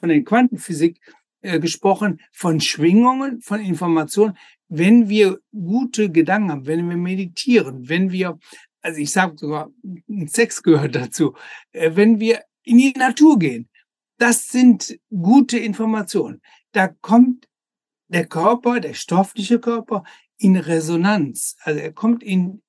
von 0.00 0.08
den 0.08 0.24
Quantenphysik 0.24 1.00
äh, 1.42 1.60
gesprochen, 1.60 2.20
von 2.32 2.60
Schwingungen, 2.60 3.40
von 3.40 3.60
Informationen. 3.60 4.36
Wenn 4.68 5.08
wir 5.08 5.38
gute 5.52 6.10
Gedanken 6.10 6.50
haben, 6.50 6.66
wenn 6.66 6.88
wir 6.88 6.96
meditieren, 6.96 7.88
wenn 7.88 8.10
wir, 8.10 8.38
also 8.82 8.98
ich 8.98 9.12
sage 9.12 9.38
sogar, 9.38 9.70
Sex 10.26 10.62
gehört 10.62 10.96
dazu, 10.96 11.34
äh, 11.72 11.92
wenn 11.94 12.18
wir 12.18 12.42
in 12.64 12.78
die 12.78 12.92
Natur 12.92 13.38
gehen, 13.38 13.68
das 14.18 14.48
sind 14.48 14.98
gute 15.10 15.58
Informationen. 15.58 16.40
Da 16.72 16.88
kommt 16.88 17.46
der 18.08 18.26
Körper, 18.26 18.80
der 18.80 18.94
stoffliche 18.94 19.60
Körper, 19.60 20.04
in 20.38 20.56
Resonanz. 20.56 21.56
Also 21.60 21.80
er 21.80 21.92
kommt 21.92 22.22
in, 22.22 22.62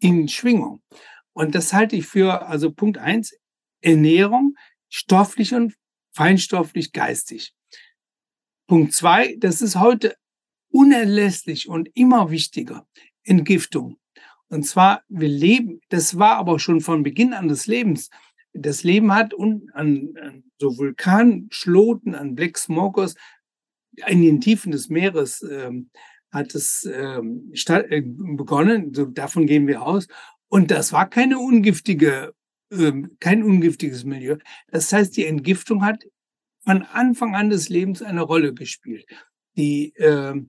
in 0.00 0.28
Schwingung. 0.28 0.82
Und 1.34 1.54
das 1.54 1.72
halte 1.72 1.96
ich 1.96 2.06
für, 2.06 2.46
also 2.46 2.72
Punkt 2.72 2.98
eins, 2.98 3.36
Ernährung, 3.82 4.56
stofflich 4.88 5.54
und 5.54 5.74
feinstofflich, 6.12 6.92
geistig. 6.92 7.52
Punkt 8.66 8.94
zwei, 8.94 9.36
das 9.38 9.60
ist 9.60 9.76
heute 9.76 10.16
unerlässlich 10.70 11.68
und 11.68 11.90
immer 11.94 12.30
wichtiger, 12.30 12.86
Entgiftung. 13.24 13.98
Und 14.48 14.64
zwar, 14.64 15.02
wir 15.08 15.28
leben, 15.28 15.80
das 15.88 16.18
war 16.18 16.36
aber 16.36 16.58
schon 16.58 16.80
von 16.80 17.02
Beginn 17.02 17.34
an 17.34 17.48
des 17.48 17.66
Lebens. 17.66 18.10
Das 18.52 18.84
Leben 18.84 19.12
hat 19.12 19.34
und 19.34 19.74
an, 19.74 20.44
so 20.58 20.78
Vulkanschloten, 20.78 22.14
an 22.14 22.34
Black 22.34 22.56
Smokers, 22.56 23.16
in 24.06 24.22
den 24.22 24.40
Tiefen 24.40 24.72
des 24.72 24.88
Meeres 24.88 25.42
ähm, 25.42 25.90
hat 26.30 26.54
es 26.54 26.84
ähm, 26.84 27.52
äh, 27.68 28.02
begonnen. 28.02 28.92
So, 28.92 29.06
davon 29.06 29.46
gehen 29.46 29.66
wir 29.66 29.82
aus. 29.82 30.08
Und 30.54 30.70
das 30.70 30.92
war 30.92 31.10
keine 31.10 31.40
ungiftige, 31.40 32.32
ähm, 32.70 33.16
kein 33.18 33.42
ungiftiges 33.42 34.04
Milieu. 34.04 34.36
Das 34.68 34.92
heißt, 34.92 35.16
die 35.16 35.26
Entgiftung 35.26 35.84
hat 35.84 36.04
von 36.64 36.82
Anfang 36.82 37.34
an 37.34 37.50
des 37.50 37.70
Lebens 37.70 38.02
eine 38.02 38.22
Rolle 38.22 38.54
gespielt. 38.54 39.04
Die, 39.56 39.92
äh, 39.96 40.40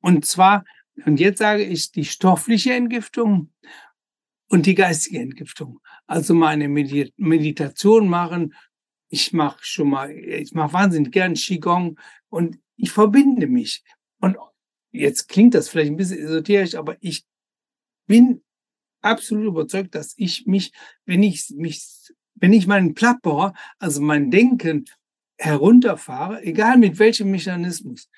und 0.00 0.24
zwar, 0.26 0.64
und 1.06 1.18
jetzt 1.18 1.38
sage 1.38 1.64
ich, 1.64 1.90
die 1.90 2.04
stoffliche 2.04 2.72
Entgiftung 2.74 3.52
und 4.48 4.66
die 4.66 4.76
geistige 4.76 5.18
Entgiftung. 5.18 5.80
Also 6.06 6.34
mal 6.34 6.50
eine 6.50 6.68
Meditation 6.68 8.08
machen. 8.08 8.54
Ich 9.08 9.32
mache 9.32 9.58
schon 9.62 9.90
mal, 9.90 10.12
ich 10.12 10.52
mache 10.52 10.72
wahnsinnig 10.72 11.10
gern 11.10 11.34
Qigong 11.34 11.98
und 12.28 12.60
ich 12.76 12.92
verbinde 12.92 13.48
mich. 13.48 13.82
Und 14.20 14.36
jetzt 14.92 15.28
klingt 15.28 15.54
das 15.54 15.68
vielleicht 15.68 15.90
ein 15.90 15.96
bisschen 15.96 16.20
esoterisch, 16.20 16.76
aber 16.76 16.96
ich 17.00 17.24
bin 18.06 18.44
absolut 19.02 19.46
überzeugt, 19.46 19.94
dass 19.94 20.14
ich 20.16 20.46
mich, 20.46 20.72
wenn 21.04 21.22
ich 21.22 21.50
mich, 21.56 21.84
wenn 22.34 22.52
ich 22.52 22.66
meinen 22.66 22.94
Plattbauer, 22.94 23.54
also 23.78 24.00
mein 24.00 24.30
Denken 24.30 24.86
herunterfahre, 25.38 26.42
egal 26.42 26.78
mit 26.78 26.98
welchem 26.98 27.30
Mechanismus, 27.30 28.08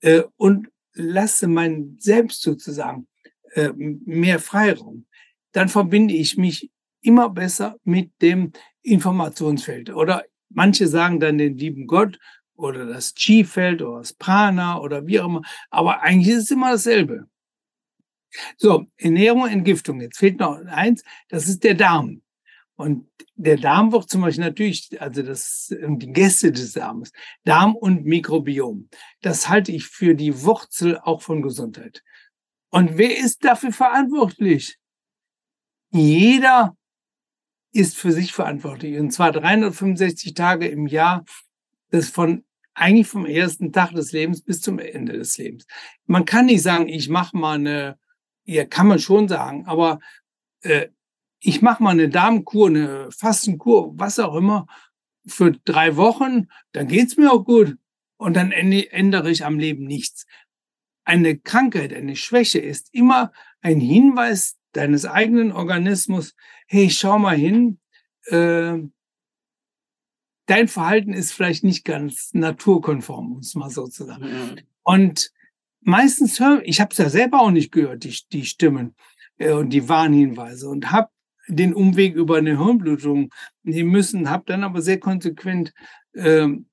äh, 0.00 0.22
und 0.36 0.68
lasse 0.94 1.46
mein 1.46 1.96
Selbst 1.98 2.42
sozusagen 2.42 3.06
äh, 3.52 3.70
mehr 3.76 4.38
Freiraum, 4.38 5.06
dann 5.52 5.68
verbinde 5.68 6.14
ich 6.14 6.36
mich 6.36 6.70
immer 7.02 7.30
besser 7.30 7.76
mit 7.84 8.10
dem 8.22 8.52
Informationsfeld. 8.82 9.90
Oder 9.90 10.24
manche 10.48 10.86
sagen 10.86 11.20
dann 11.20 11.38
den 11.38 11.56
lieben 11.56 11.86
Gott 11.86 12.18
oder 12.54 12.86
das 12.86 13.14
Chi-Feld 13.14 13.82
oder 13.82 13.98
das 13.98 14.12
Prana 14.12 14.78
oder 14.78 15.06
wie 15.06 15.20
auch 15.20 15.26
immer. 15.26 15.42
Aber 15.70 16.02
eigentlich 16.02 16.34
ist 16.34 16.44
es 16.44 16.50
immer 16.50 16.72
dasselbe. 16.72 17.26
So, 18.56 18.86
Ernährung, 18.96 19.46
Entgiftung. 19.46 20.00
Jetzt 20.00 20.18
fehlt 20.18 20.38
noch 20.38 20.58
eins, 20.66 21.02
das 21.28 21.48
ist 21.48 21.64
der 21.64 21.74
Darm. 21.74 22.22
Und 22.76 23.10
der 23.34 23.58
Darm 23.58 23.92
wird 23.92 24.08
zum 24.08 24.22
Beispiel 24.22 24.44
natürlich, 24.44 25.00
also 25.00 25.22
das, 25.22 25.74
die 25.78 26.12
Gäste 26.12 26.50
des 26.50 26.72
Darmes, 26.72 27.12
Darm 27.44 27.76
und 27.76 28.06
Mikrobiom. 28.06 28.88
Das 29.20 29.48
halte 29.48 29.72
ich 29.72 29.86
für 29.86 30.14
die 30.14 30.42
Wurzel 30.42 30.98
auch 30.98 31.20
von 31.20 31.42
Gesundheit. 31.42 32.02
Und 32.70 32.96
wer 32.96 33.18
ist 33.18 33.44
dafür 33.44 33.72
verantwortlich? 33.72 34.78
Jeder 35.90 36.76
ist 37.72 37.96
für 37.96 38.12
sich 38.12 38.32
verantwortlich. 38.32 38.98
Und 38.98 39.10
zwar 39.10 39.32
365 39.32 40.34
Tage 40.34 40.68
im 40.68 40.86
Jahr, 40.86 41.24
das 41.90 42.08
von 42.08 42.44
eigentlich 42.74 43.08
vom 43.08 43.26
ersten 43.26 43.72
Tag 43.72 43.92
des 43.92 44.12
Lebens 44.12 44.42
bis 44.42 44.60
zum 44.60 44.78
Ende 44.78 45.14
des 45.14 45.36
Lebens. 45.36 45.66
Man 46.06 46.24
kann 46.24 46.46
nicht 46.46 46.62
sagen, 46.62 46.88
ich 46.88 47.08
mache 47.08 47.36
mal 47.36 47.56
eine, 47.56 47.98
ja, 48.44 48.64
kann 48.64 48.86
man 48.86 48.98
schon 48.98 49.28
sagen, 49.28 49.66
aber 49.66 50.00
äh, 50.62 50.88
ich 51.40 51.62
mache 51.62 51.82
mal 51.82 51.90
eine 51.90 52.08
Darmkur, 52.08 52.68
eine 52.68 53.10
Fastenkur, 53.10 53.98
was 53.98 54.18
auch 54.18 54.34
immer, 54.34 54.66
für 55.26 55.52
drei 55.64 55.96
Wochen, 55.96 56.48
dann 56.72 56.88
geht's 56.88 57.16
mir 57.16 57.32
auch 57.32 57.44
gut. 57.44 57.76
Und 58.16 58.36
dann 58.36 58.52
ändere 58.52 59.30
ich 59.30 59.46
am 59.46 59.58
Leben 59.58 59.86
nichts. 59.86 60.26
Eine 61.04 61.38
Krankheit, 61.38 61.94
eine 61.94 62.16
Schwäche 62.16 62.58
ist 62.58 62.92
immer 62.92 63.32
ein 63.62 63.80
Hinweis 63.80 64.58
deines 64.72 65.06
eigenen 65.06 65.52
Organismus, 65.52 66.34
hey, 66.66 66.90
schau 66.90 67.18
mal 67.18 67.36
hin, 67.36 67.80
äh, 68.26 68.78
dein 70.46 70.68
Verhalten 70.68 71.12
ist 71.12 71.32
vielleicht 71.32 71.64
nicht 71.64 71.84
ganz 71.84 72.34
naturkonform, 72.34 73.30
muss 73.30 73.54
man 73.54 73.70
sozusagen. 73.70 74.24
Mhm. 74.24 74.56
Und 74.82 75.32
meistens 75.80 76.38
höre 76.40 76.62
ich 76.64 76.80
habe 76.80 76.90
es 76.92 76.98
ja 76.98 77.08
selber 77.08 77.40
auch 77.40 77.50
nicht 77.50 77.72
gehört, 77.72 78.04
die, 78.04 78.16
die 78.32 78.44
Stimmen 78.44 78.94
äh, 79.38 79.52
und 79.52 79.70
die 79.70 79.88
Warnhinweise 79.88 80.68
und 80.68 80.90
habe 80.90 81.10
den 81.48 81.74
Umweg 81.74 82.14
über 82.14 82.36
eine 82.36 82.58
Hirnblutung 82.58 83.30
nehmen 83.62 83.90
müssen, 83.90 84.30
habe 84.30 84.44
dann 84.46 84.62
aber 84.62 84.82
sehr 84.82 85.00
konsequent 85.00 85.72
ähm, 86.14 86.66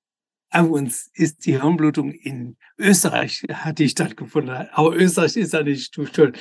uns 0.53 1.11
ist 1.13 1.45
die 1.45 1.59
Hirnblutung 1.59 2.11
in 2.11 2.57
Österreich 2.77 3.43
hat 3.51 3.79
die 3.79 3.89
stattgefunden, 3.89 4.67
aber 4.71 4.95
Österreich 4.95 5.35
ist 5.35 5.53
ja 5.53 5.63
nicht 5.63 5.93
schuld. 5.93 6.39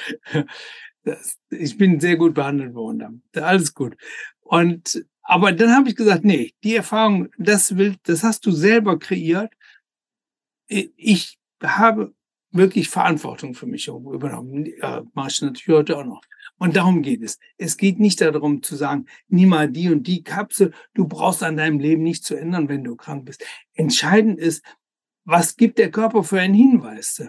Das, 1.05 1.39
ich 1.51 1.79
bin 1.79 2.01
sehr 2.01 2.17
gut 2.17 2.35
behandelt 2.35 2.75
worden. 2.75 3.23
Alles 3.37 3.75
gut. 3.75 3.97
Und 4.41 5.07
aber 5.23 5.53
dann 5.53 5.71
habe 5.71 5.89
ich 5.89 5.95
gesagt, 5.95 6.25
nee, 6.25 6.53
die 6.64 6.75
Erfahrung, 6.75 7.29
das 7.39 7.77
will, 7.77 7.95
das 8.03 8.25
hast 8.25 8.45
du 8.45 8.51
selber 8.51 8.99
kreiert. 8.99 9.53
Ich 10.67 11.39
habe 11.62 12.12
wirklich 12.57 12.89
Verantwortung 12.89 13.55
für 13.55 13.67
mich 13.67 13.89
übernommen. 13.89 14.67
Ja, 14.81 15.03
mache 15.15 15.29
ich 15.29 15.43
natürlich 15.43 15.69
heute 15.69 15.99
auch 15.99 16.05
noch. 16.05 16.23
Und 16.59 16.77
darum 16.77 17.03
geht 17.03 17.23
es. 17.23 17.39
Es 17.59 17.77
geht 17.77 17.99
nicht 17.99 18.21
darum 18.21 18.63
zu 18.63 18.77
sagen, 18.77 19.07
nimm 19.29 19.51
mal 19.51 19.71
die 19.71 19.91
und 19.91 20.07
die 20.07 20.23
Kapsel. 20.23 20.73
Du 20.95 21.07
brauchst 21.07 21.43
an 21.43 21.57
deinem 21.57 21.79
Leben 21.79 22.03
nichts 22.03 22.27
zu 22.27 22.35
ändern, 22.35 22.69
wenn 22.69 22.85
du 22.85 22.97
krank 22.97 23.27
bist. 23.27 23.45
Entscheidend 23.75 24.39
ist, 24.39 24.65
was 25.25 25.57
gibt 25.57 25.79
der 25.79 25.91
Körper 25.91 26.23
für 26.23 26.41
einen 26.41 26.55
Hinweis? 26.55 27.23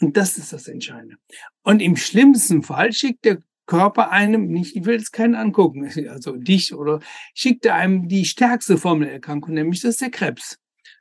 Und 0.00 0.16
das 0.16 0.38
ist 0.38 0.52
das 0.52 0.68
Entscheidende. 0.68 1.16
Und 1.62 1.80
im 1.80 1.96
schlimmsten 1.96 2.62
Fall 2.62 2.92
schickt 2.92 3.24
der 3.24 3.42
Körper 3.66 4.10
einem 4.10 4.48
nicht, 4.48 4.76
ich 4.76 4.84
will 4.84 4.96
es 4.96 5.12
keinen 5.12 5.34
angucken, 5.34 5.84
also 6.08 6.36
dich 6.36 6.74
oder 6.74 7.00
schickt 7.34 7.64
er 7.64 7.76
einem 7.76 8.08
die 8.08 8.24
stärkste 8.24 8.76
Formelerkrankung, 8.76 9.54
nämlich 9.54 9.80
das 9.80 9.92
ist 9.92 10.00
der 10.00 10.10
Krebs. 10.10 10.58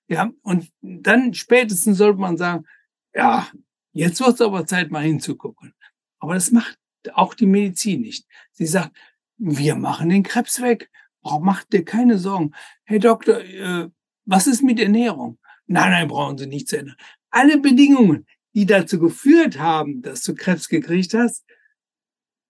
Ja, 0.07 0.31
und 0.41 0.69
dann 0.81 1.33
spätestens 1.33 1.97
sollte 1.97 2.19
man 2.19 2.37
sagen, 2.37 2.65
ja, 3.13 3.47
jetzt 3.93 4.19
wird 4.19 4.35
es 4.35 4.41
aber 4.41 4.65
Zeit, 4.65 4.91
mal 4.91 5.03
hinzugucken. 5.03 5.73
Aber 6.19 6.35
das 6.35 6.51
macht 6.51 6.77
auch 7.13 7.33
die 7.33 7.45
Medizin 7.45 8.01
nicht. 8.01 8.25
Sie 8.51 8.65
sagt, 8.65 8.95
wir 9.37 9.75
machen 9.75 10.09
den 10.09 10.23
Krebs 10.23 10.61
weg. 10.61 10.89
Warum 11.21 11.45
macht 11.45 11.73
ihr 11.73 11.83
keine 11.83 12.17
Sorgen? 12.17 12.53
Herr 12.83 12.99
Doktor, 12.99 13.41
äh, 13.41 13.89
was 14.25 14.47
ist 14.47 14.61
mit 14.61 14.79
Ernährung? 14.79 15.39
Nein, 15.67 15.91
nein, 15.91 16.07
brauchen 16.07 16.37
Sie 16.37 16.47
nicht 16.47 16.67
zu 16.67 16.77
ändern. 16.77 16.95
Alle 17.29 17.59
Bedingungen, 17.59 18.27
die 18.53 18.65
dazu 18.65 18.99
geführt 18.99 19.57
haben, 19.57 20.01
dass 20.01 20.23
du 20.23 20.35
Krebs 20.35 20.67
gekriegt 20.67 21.13
hast, 21.13 21.45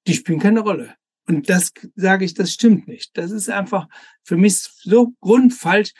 die 0.07 0.13
spielen 0.13 0.39
keine 0.39 0.61
Rolle. 0.61 0.95
Und 1.27 1.49
das 1.49 1.71
sage 1.95 2.25
ich, 2.25 2.33
das 2.33 2.51
stimmt 2.51 2.87
nicht. 2.87 3.15
Das 3.17 3.31
ist 3.31 3.49
einfach 3.49 3.87
für 4.23 4.37
mich 4.37 4.57
so 4.57 5.13
grundfalsch. 5.21 5.93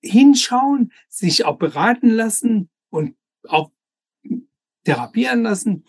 Hinschauen, 0.00 0.92
sich 1.08 1.44
auch 1.44 1.58
beraten 1.58 2.08
lassen 2.08 2.70
und 2.90 3.16
auch 3.46 3.70
therapieren 4.84 5.42
lassen, 5.42 5.84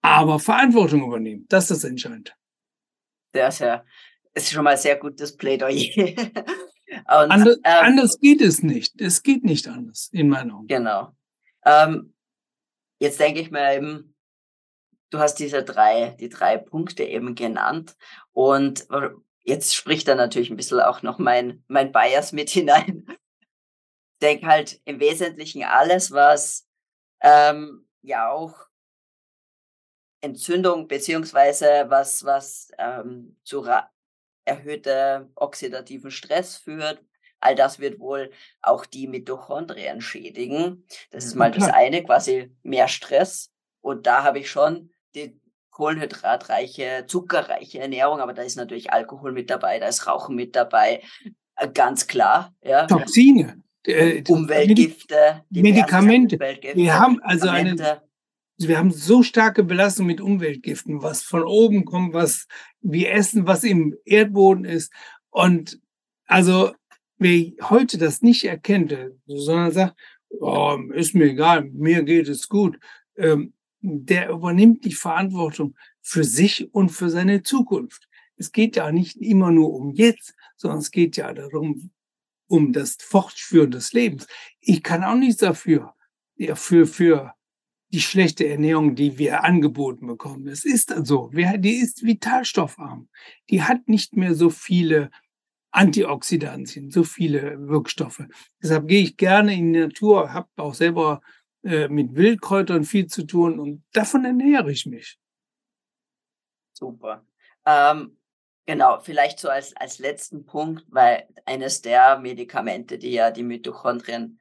aber 0.00 0.38
Verantwortung 0.38 1.04
übernehmen. 1.04 1.46
Das 1.48 1.70
ist 1.70 1.84
entscheidend. 1.84 2.36
Sehr, 3.32 3.50
sehr, 3.50 3.84
ist 4.34 4.50
schon 4.50 4.64
mal 4.64 4.76
sehr 4.76 4.96
gutes 4.96 5.36
Plädoyer. 5.36 6.14
Und, 6.96 7.30
anders, 7.30 7.56
ähm, 7.56 7.62
anders 7.64 8.20
geht 8.20 8.40
es 8.40 8.62
nicht. 8.62 9.00
Es 9.00 9.22
geht 9.22 9.44
nicht 9.44 9.66
anders, 9.66 10.08
in 10.12 10.28
meinen 10.28 10.52
Augen. 10.52 10.68
Genau. 10.68 11.12
Ähm, 11.64 12.14
jetzt 13.00 13.18
denke 13.18 13.40
ich 13.40 13.50
mir 13.50 13.74
eben, 13.74 14.14
du 15.10 15.18
hast 15.18 15.36
diese 15.36 15.64
drei, 15.64 16.16
die 16.20 16.28
drei 16.28 16.56
Punkte 16.56 17.04
eben 17.04 17.34
genannt. 17.34 17.96
Und 18.32 18.86
jetzt 19.42 19.74
spricht 19.74 20.08
da 20.08 20.14
natürlich 20.14 20.50
ein 20.50 20.56
bisschen 20.56 20.80
auch 20.80 21.02
noch 21.02 21.18
mein, 21.18 21.64
mein 21.66 21.92
Bias 21.92 22.32
mit 22.32 22.50
hinein. 22.50 23.06
Denke 24.22 24.46
halt 24.46 24.80
im 24.84 25.00
Wesentlichen 25.00 25.64
alles, 25.64 26.12
was 26.12 26.66
ähm, 27.20 27.86
ja 28.02 28.30
auch 28.30 28.66
Entzündung 30.20 30.88
beziehungsweise 30.88 31.86
was, 31.88 32.24
was 32.24 32.70
ähm, 32.78 33.36
zu 33.44 33.66
erhöhter 34.44 35.28
oxidativen 35.34 36.10
Stress 36.10 36.56
führt. 36.56 37.02
All 37.40 37.54
das 37.54 37.78
wird 37.78 37.98
wohl 38.00 38.30
auch 38.62 38.86
die 38.86 39.06
Mitochondrien 39.06 40.00
schädigen. 40.00 40.86
Das 41.10 41.26
ist 41.26 41.34
mal 41.34 41.50
das 41.50 41.68
eine, 41.68 42.02
quasi 42.02 42.54
mehr 42.62 42.88
Stress. 42.88 43.52
Und 43.82 44.06
da 44.06 44.22
habe 44.22 44.38
ich 44.38 44.50
schon 44.50 44.90
die 45.14 45.38
kohlenhydratreiche, 45.70 47.04
zuckerreiche 47.06 47.80
Ernährung, 47.80 48.20
aber 48.20 48.32
da 48.32 48.42
ist 48.42 48.56
natürlich 48.56 48.92
Alkohol 48.92 49.32
mit 49.32 49.50
dabei, 49.50 49.78
da 49.78 49.88
ist 49.88 50.06
Rauchen 50.06 50.36
mit 50.36 50.56
dabei, 50.56 51.02
äh, 51.56 51.68
ganz 51.68 52.06
klar. 52.06 52.54
Ja. 52.62 52.86
Toxine. 52.86 53.62
Äh, 53.86 54.22
Umweltgifte, 54.28 55.44
Medikamente. 55.50 56.36
Umweltgifte, 56.36 56.76
wir 56.76 56.98
haben 56.98 57.20
also 57.22 57.48
eine, 57.48 58.00
wir 58.58 58.78
haben 58.78 58.90
so 58.90 59.22
starke 59.22 59.62
Belastung 59.62 60.06
mit 60.06 60.20
Umweltgiften, 60.20 61.02
was 61.02 61.22
von 61.22 61.42
oben 61.42 61.84
kommt, 61.84 62.14
was 62.14 62.46
wir 62.80 63.12
essen, 63.12 63.46
was 63.46 63.64
im 63.64 63.94
Erdboden 64.04 64.64
ist. 64.64 64.92
Und 65.30 65.80
also, 66.26 66.72
wer 67.18 67.52
heute 67.68 67.98
das 67.98 68.22
nicht 68.22 68.44
erkennt, 68.44 68.96
sondern 69.26 69.72
sagt, 69.72 69.96
oh, 70.30 70.78
ist 70.94 71.14
mir 71.14 71.24
egal, 71.24 71.64
mir 71.64 72.02
geht 72.02 72.28
es 72.28 72.48
gut, 72.48 72.78
ähm, 73.16 73.52
der 73.80 74.30
übernimmt 74.30 74.84
die 74.84 74.94
Verantwortung 74.94 75.74
für 76.00 76.24
sich 76.24 76.72
und 76.72 76.88
für 76.88 77.10
seine 77.10 77.42
Zukunft. 77.42 78.08
Es 78.36 78.50
geht 78.50 78.76
ja 78.76 78.90
nicht 78.90 79.16
immer 79.16 79.50
nur 79.50 79.74
um 79.74 79.92
jetzt, 79.92 80.34
sondern 80.56 80.78
es 80.78 80.90
geht 80.90 81.16
ja 81.16 81.32
darum, 81.32 81.90
um 82.46 82.72
das 82.72 82.96
Fortführen 83.00 83.70
des 83.70 83.92
Lebens. 83.92 84.26
Ich 84.60 84.82
kann 84.82 85.04
auch 85.04 85.14
nichts 85.14 85.38
dafür, 85.38 85.94
für, 86.54 86.86
für 86.86 87.34
die 87.92 88.00
schlechte 88.00 88.48
Ernährung, 88.48 88.96
die 88.96 89.18
wir 89.18 89.44
angeboten 89.44 90.06
bekommen. 90.06 90.48
Es 90.48 90.64
ist 90.64 90.92
so. 91.04 91.30
Die 91.32 91.76
ist 91.76 92.04
vitalstoffarm. 92.04 93.08
Die 93.50 93.62
hat 93.62 93.88
nicht 93.88 94.16
mehr 94.16 94.34
so 94.34 94.50
viele 94.50 95.10
Antioxidantien, 95.70 96.90
so 96.90 97.04
viele 97.04 97.68
Wirkstoffe. 97.68 98.24
Deshalb 98.62 98.88
gehe 98.88 99.02
ich 99.02 99.16
gerne 99.16 99.54
in 99.54 99.72
die 99.72 99.80
Natur, 99.80 100.32
habe 100.32 100.48
auch 100.56 100.74
selber 100.74 101.20
äh, 101.62 101.88
mit 101.88 102.14
Wildkräutern 102.14 102.84
viel 102.84 103.06
zu 103.06 103.24
tun 103.24 103.58
und 103.58 103.84
davon 103.92 104.24
ernähre 104.24 104.70
ich 104.70 104.86
mich. 104.86 105.18
Super. 106.72 107.26
Ähm, 107.66 108.16
genau, 108.66 109.00
vielleicht 109.00 109.38
so 109.38 109.48
als, 109.48 109.74
als 109.76 109.98
letzten 109.98 110.46
Punkt, 110.46 110.84
weil 110.88 111.26
eines 111.46 111.82
der 111.82 112.18
Medikamente, 112.18 112.98
die 112.98 113.12
ja 113.12 113.30
die 113.30 113.42
Mitochondrien 113.42 114.40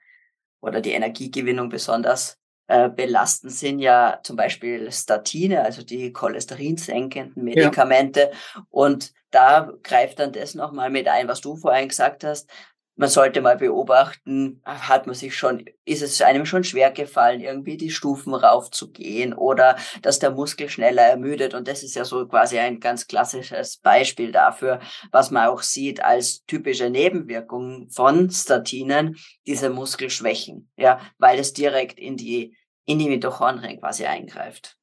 oder 0.62 0.82
die 0.82 0.92
Energiegewinnung 0.92 1.70
besonders 1.70 2.40
äh, 2.68 2.90
belasten, 2.90 3.50
sind 3.50 3.80
ja 3.80 4.20
zum 4.24 4.36
Beispiel 4.36 4.92
Statine, 4.92 5.64
also 5.64 5.84
die 5.84 6.14
cholesterinsenkenden 6.14 7.44
Medikamente. 7.44 8.32
Ja. 8.32 8.66
Und 8.70 9.14
da 9.32 9.72
greift 9.84 10.20
dann 10.20 10.32
das 10.32 10.54
nochmal 10.56 10.90
mit 10.90 11.08
ein, 11.08 11.28
was 11.28 11.42
du 11.42 11.56
vorhin 11.56 11.90
gesagt 11.90 12.24
hast 12.24 12.50
man 12.96 13.10
sollte 13.10 13.42
mal 13.42 13.58
beobachten, 13.58 14.62
hat 14.66 15.08
man 15.08 15.16
sich 15.16 15.36
schon, 15.36 15.66
ist 15.84 16.04
es 16.04 16.22
einem 16.22 16.46
schon 16.46 16.64
schwer 16.64 16.92
gefallen, 16.92 17.42
irgendwie 17.42 17.78
die 17.78 17.90
Stufen 17.90 18.34
raufzugehen 18.36 19.34
oder 19.34 19.78
dass 20.02 20.20
der 20.20 20.32
Muskel 20.32 20.70
schneller 20.70 21.02
ermüdet. 21.02 21.54
Und 21.56 21.68
das 21.68 21.84
ist 21.84 21.96
ja 21.96 22.06
so 22.06 22.28
quasi 22.28 22.60
ein 22.60 22.80
ganz 22.80 23.08
klassisches 23.08 23.78
Beispiel 23.78 24.32
dafür, 24.32 24.80
was 25.12 25.32
man 25.32 25.48
auch 25.48 25.64
sieht 25.64 26.04
als 26.04 26.46
typische 26.46 26.90
Nebenwirkung 26.90 27.90
von 27.90 28.30
Statinen, 28.30 29.18
diese 29.48 29.70
Muskelschwächen, 29.72 30.70
ja, 30.78 31.00
weil 31.18 31.40
es 31.40 31.54
direkt 31.54 32.00
in 32.00 32.16
die, 32.16 32.56
in 32.86 33.00
die 33.00 33.10
Mitochondrien 33.10 33.80
quasi 33.80 34.06
eingreift. 34.06 34.78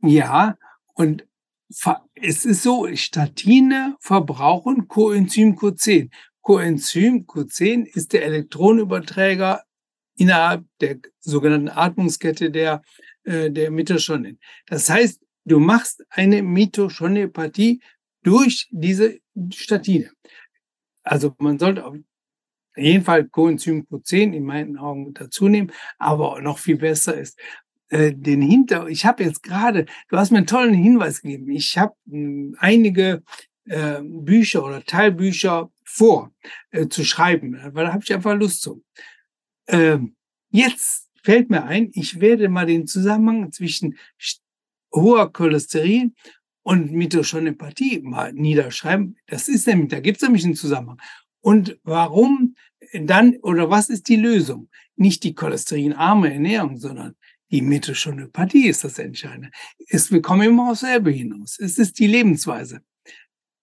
Ja, 0.00 0.56
und 0.94 1.26
es 2.14 2.44
ist 2.44 2.62
so, 2.62 2.88
Statine 2.94 3.96
verbrauchen 4.00 4.88
Coenzym 4.88 5.54
Q10. 5.54 6.10
Coenzym 6.48 7.26
Q10 7.26 7.84
ist 7.84 8.14
der 8.14 8.24
Elektronenüberträger 8.24 9.64
innerhalb 10.16 10.64
der 10.80 10.96
sogenannten 11.20 11.68
Atmungskette 11.68 12.50
der, 12.50 12.80
äh, 13.24 13.50
der 13.50 13.70
Mitochondrien. 13.70 14.38
Das 14.66 14.88
heißt, 14.88 15.20
du 15.44 15.58
machst 15.58 16.06
eine 16.08 16.42
Mitochondriopathie 16.42 17.82
durch 18.22 18.66
diese 18.70 19.18
Statine. 19.52 20.10
Also 21.02 21.34
man 21.36 21.58
sollte 21.58 21.84
auf 21.84 21.96
jeden 22.76 23.04
Fall 23.04 23.28
Coenzym 23.28 23.82
Q10 23.82 24.32
in 24.32 24.44
meinen 24.44 24.78
Augen 24.78 25.12
dazu 25.12 25.48
nehmen, 25.48 25.70
aber 25.98 26.40
noch 26.40 26.58
viel 26.58 26.78
besser 26.78 27.14
ist, 27.14 27.38
äh, 27.90 28.14
den 28.14 28.40
Hinter, 28.40 28.88
ich 28.88 29.04
habe 29.04 29.22
jetzt 29.22 29.42
gerade, 29.42 29.84
du 30.08 30.16
hast 30.16 30.30
mir 30.30 30.38
einen 30.38 30.46
tollen 30.46 30.72
Hinweis 30.72 31.20
gegeben. 31.20 31.50
Ich 31.50 31.76
habe 31.76 31.92
hm, 32.08 32.56
einige 32.58 33.22
äh, 33.66 34.00
Bücher 34.02 34.64
oder 34.64 34.82
Teilbücher 34.82 35.70
vor 35.88 36.32
äh, 36.70 36.88
zu 36.88 37.04
schreiben, 37.04 37.58
weil 37.72 37.86
da 37.86 37.92
habe 37.92 38.04
ich 38.04 38.12
einfach 38.12 38.36
Lust 38.36 38.62
zu. 38.62 38.84
Ähm, 39.66 40.16
jetzt 40.50 41.08
fällt 41.22 41.50
mir 41.50 41.64
ein, 41.64 41.90
ich 41.94 42.20
werde 42.20 42.48
mal 42.48 42.66
den 42.66 42.86
Zusammenhang 42.86 43.50
zwischen 43.52 43.98
hoher 44.94 45.32
Cholesterin 45.32 46.14
und 46.62 46.92
Mitochondriopathie 46.92 48.00
mal 48.00 48.32
niederschreiben. 48.32 49.16
Das 49.26 49.48
ist 49.48 49.66
nämlich, 49.66 49.88
da 49.88 50.00
gibt 50.00 50.18
es 50.18 50.22
nämlich 50.22 50.44
einen 50.44 50.54
Zusammenhang. 50.54 51.00
Und 51.40 51.78
warum 51.82 52.54
dann 52.92 53.36
oder 53.42 53.70
was 53.70 53.88
ist 53.88 54.08
die 54.08 54.16
Lösung? 54.16 54.68
Nicht 54.96 55.24
die 55.24 55.34
cholesterinarme 55.34 56.32
Ernährung, 56.32 56.78
sondern 56.78 57.14
die 57.50 57.62
Mitochondriopathie 57.62 58.68
ist 58.68 58.84
das 58.84 58.98
Entscheidende. 58.98 59.50
Es, 59.88 60.12
wir 60.12 60.20
kommen 60.20 60.42
immer 60.42 60.70
aufs 60.70 60.80
selbe 60.80 61.10
hinaus. 61.10 61.58
Es 61.58 61.78
ist 61.78 61.98
die 61.98 62.06
Lebensweise. 62.06 62.82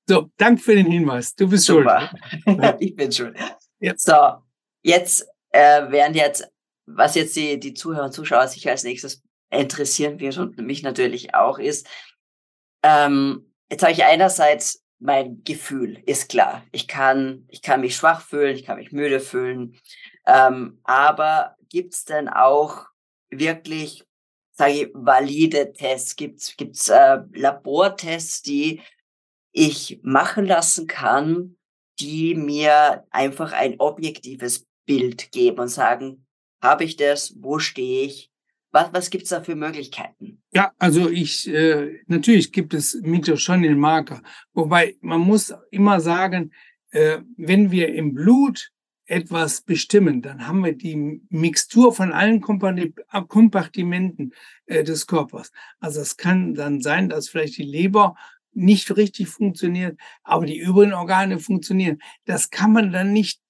So, 0.07 0.29
danke 0.37 0.61
für 0.61 0.75
den 0.75 0.91
Hinweis. 0.91 1.35
Du 1.35 1.49
bist 1.49 1.65
Super. 1.65 2.11
schuld. 2.43 2.75
ich 2.79 2.95
bin 2.95 3.11
schuld. 3.11 3.37
Ja. 3.79 3.93
So, 3.97 4.43
jetzt 4.83 5.27
äh, 5.49 5.89
während 5.89 6.15
jetzt, 6.15 6.47
was 6.85 7.15
jetzt 7.15 7.35
die, 7.35 7.59
die 7.59 7.73
Zuhörer 7.73 8.05
und 8.05 8.11
Zuschauer 8.11 8.47
sich 8.47 8.69
als 8.69 8.83
nächstes 8.83 9.23
interessieren 9.49 10.19
wird 10.19 10.37
und 10.37 10.57
mich 10.57 10.83
natürlich 10.83 11.33
auch 11.33 11.57
ist, 11.57 11.87
ähm, 12.83 13.51
jetzt 13.69 13.81
habe 13.81 13.93
ich 13.93 14.03
einerseits 14.03 14.83
mein 14.99 15.43
Gefühl, 15.43 16.01
ist 16.05 16.29
klar. 16.29 16.63
Ich 16.71 16.87
kann, 16.87 17.45
ich 17.49 17.61
kann 17.61 17.81
mich 17.81 17.95
schwach 17.95 18.21
fühlen, 18.21 18.55
ich 18.55 18.65
kann 18.65 18.77
mich 18.77 18.91
müde 18.91 19.19
fühlen. 19.19 19.77
Ähm, 20.25 20.79
aber 20.83 21.55
gibt's 21.69 22.05
denn 22.05 22.29
auch 22.29 22.85
wirklich, 23.29 24.03
sage 24.51 24.71
ich, 24.71 24.89
valide 24.93 25.73
Tests? 25.73 26.15
Gibt's 26.15 26.55
gibt's 26.57 26.89
äh, 26.89 27.19
Labortests, 27.33 28.41
die 28.41 28.81
ich 29.55 29.99
machen 30.03 30.45
lassen 30.45 30.85
kann, 30.85 31.55
die 31.99 32.35
mir 32.35 33.05
einfach 33.09 33.53
ein 33.53 33.79
objektives 33.79 34.67
Bild 34.85 35.31
geben 35.31 35.59
und 35.59 35.69
sagen, 35.69 36.25
habe 36.61 36.83
ich 36.83 36.97
das, 36.97 37.33
wo 37.39 37.57
stehe 37.57 38.05
ich, 38.05 38.29
was, 38.71 38.91
was 38.91 39.09
gibt 39.09 39.23
es 39.23 39.29
da 39.29 39.41
für 39.41 39.55
Möglichkeiten? 39.55 40.43
Ja, 40.51 40.73
also 40.77 41.09
ich, 41.09 41.47
äh, 41.47 42.01
natürlich 42.07 42.51
gibt 42.51 42.73
es 42.73 42.95
Mitochondrienmarker, 43.01 44.21
wobei 44.53 44.97
man 44.99 45.21
muss 45.21 45.53
immer 45.71 46.01
sagen, 46.01 46.51
äh, 46.91 47.19
wenn 47.37 47.71
wir 47.71 47.93
im 47.93 48.13
Blut 48.13 48.71
etwas 49.05 49.61
bestimmen, 49.61 50.21
dann 50.21 50.47
haben 50.47 50.65
wir 50.65 50.73
die 50.73 51.21
Mixtur 51.29 51.93
von 51.93 52.11
allen 52.11 52.41
Kompartimenten 52.41 54.33
äh, 54.65 54.83
des 54.83 55.07
Körpers. 55.07 55.51
Also 55.79 56.01
es 56.01 56.17
kann 56.17 56.55
dann 56.55 56.81
sein, 56.81 57.07
dass 57.07 57.29
vielleicht 57.29 57.57
die 57.57 57.63
Leber 57.63 58.15
nicht 58.55 58.95
richtig 58.95 59.27
funktioniert, 59.27 59.99
aber 60.23 60.45
die 60.45 60.57
übrigen 60.57 60.93
Organe 60.93 61.39
funktionieren. 61.39 61.99
Das 62.25 62.49
kann 62.49 62.73
man 62.73 62.91
dann 62.91 63.13
nicht 63.13 63.41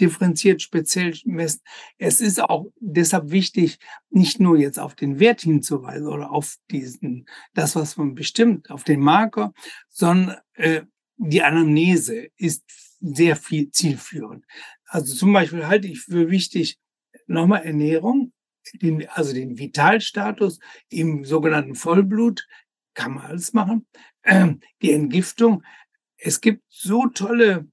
differenziert 0.00 0.62
speziell 0.62 1.14
messen. 1.24 1.60
Es 1.98 2.20
ist 2.20 2.40
auch 2.40 2.66
deshalb 2.80 3.30
wichtig, 3.30 3.78
nicht 4.10 4.40
nur 4.40 4.56
jetzt 4.56 4.78
auf 4.78 4.94
den 4.94 5.18
Wert 5.18 5.42
hinzuweisen 5.42 6.06
oder 6.06 6.30
auf 6.30 6.56
diesen, 6.70 7.26
das, 7.54 7.76
was 7.76 7.96
man 7.96 8.14
bestimmt, 8.14 8.70
auf 8.70 8.84
den 8.84 9.00
Marker, 9.00 9.52
sondern 9.88 10.36
äh, 10.54 10.82
die 11.16 11.42
Anamnese 11.42 12.28
ist 12.36 12.64
sehr 13.00 13.36
viel 13.36 13.70
zielführend. 13.70 14.44
Also 14.86 15.14
zum 15.14 15.32
Beispiel 15.32 15.66
halte 15.66 15.88
ich 15.88 16.00
für 16.00 16.30
wichtig, 16.30 16.78
nochmal 17.26 17.64
Ernährung, 17.64 18.32
den, 18.74 19.08
also 19.08 19.32
den 19.34 19.58
Vitalstatus 19.58 20.58
im 20.88 21.24
sogenannten 21.24 21.74
Vollblut, 21.74 22.46
kann 22.98 23.14
man 23.14 23.26
alles 23.26 23.52
machen. 23.52 23.86
Ähm, 24.24 24.60
die 24.82 24.92
Entgiftung. 24.92 25.62
Es 26.16 26.40
gibt 26.40 26.64
so 26.68 27.06
tolle 27.06 27.68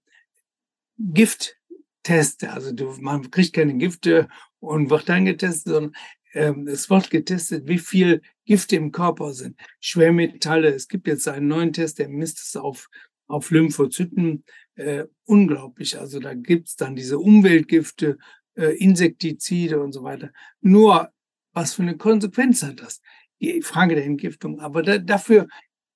Giftteste. 1.00 2.52
Also 2.52 2.72
du, 2.72 2.96
man 3.00 3.32
kriegt 3.32 3.54
keine 3.54 3.74
Gifte 3.76 4.28
und 4.60 4.92
wird 4.92 5.10
dann 5.10 5.26
getestet, 5.26 5.74
sondern 5.74 5.96
ähm, 6.34 6.68
es 6.68 6.92
wird 6.92 7.10
getestet, 7.10 7.68
wie 7.68 7.80
viel 7.80 8.22
Gifte 8.46 8.76
im 8.76 8.92
Körper 8.92 9.34
sind, 9.34 9.60
Schwermetalle. 9.80 10.70
Es 10.70 10.88
gibt 10.88 11.08
jetzt 11.08 11.28
einen 11.28 11.48
neuen 11.48 11.74
Test, 11.74 11.98
der 11.98 12.08
misst 12.08 12.40
es 12.40 12.56
auf, 12.56 12.88
auf 13.26 13.50
Lymphozyten. 13.50 14.44
Äh, 14.76 15.06
unglaublich. 15.24 15.98
Also 15.98 16.20
da 16.20 16.36
gibt's 16.36 16.76
dann 16.76 16.96
diese 16.96 17.18
Umweltgifte, 17.18 18.20
äh, 18.56 18.78
Insektizide 18.78 19.80
und 19.80 19.92
so 19.92 20.04
weiter. 20.04 20.32
Nur, 20.62 21.10
was 21.52 21.74
für 21.74 21.82
eine 21.82 21.98
Konsequenz 21.98 22.62
hat 22.62 22.82
das? 22.82 23.02
Die 23.42 23.62
Frage 23.62 23.96
der 23.96 24.06
Entgiftung. 24.06 24.60
Aber 24.60 24.82
da, 24.82 24.98
dafür 24.98 25.48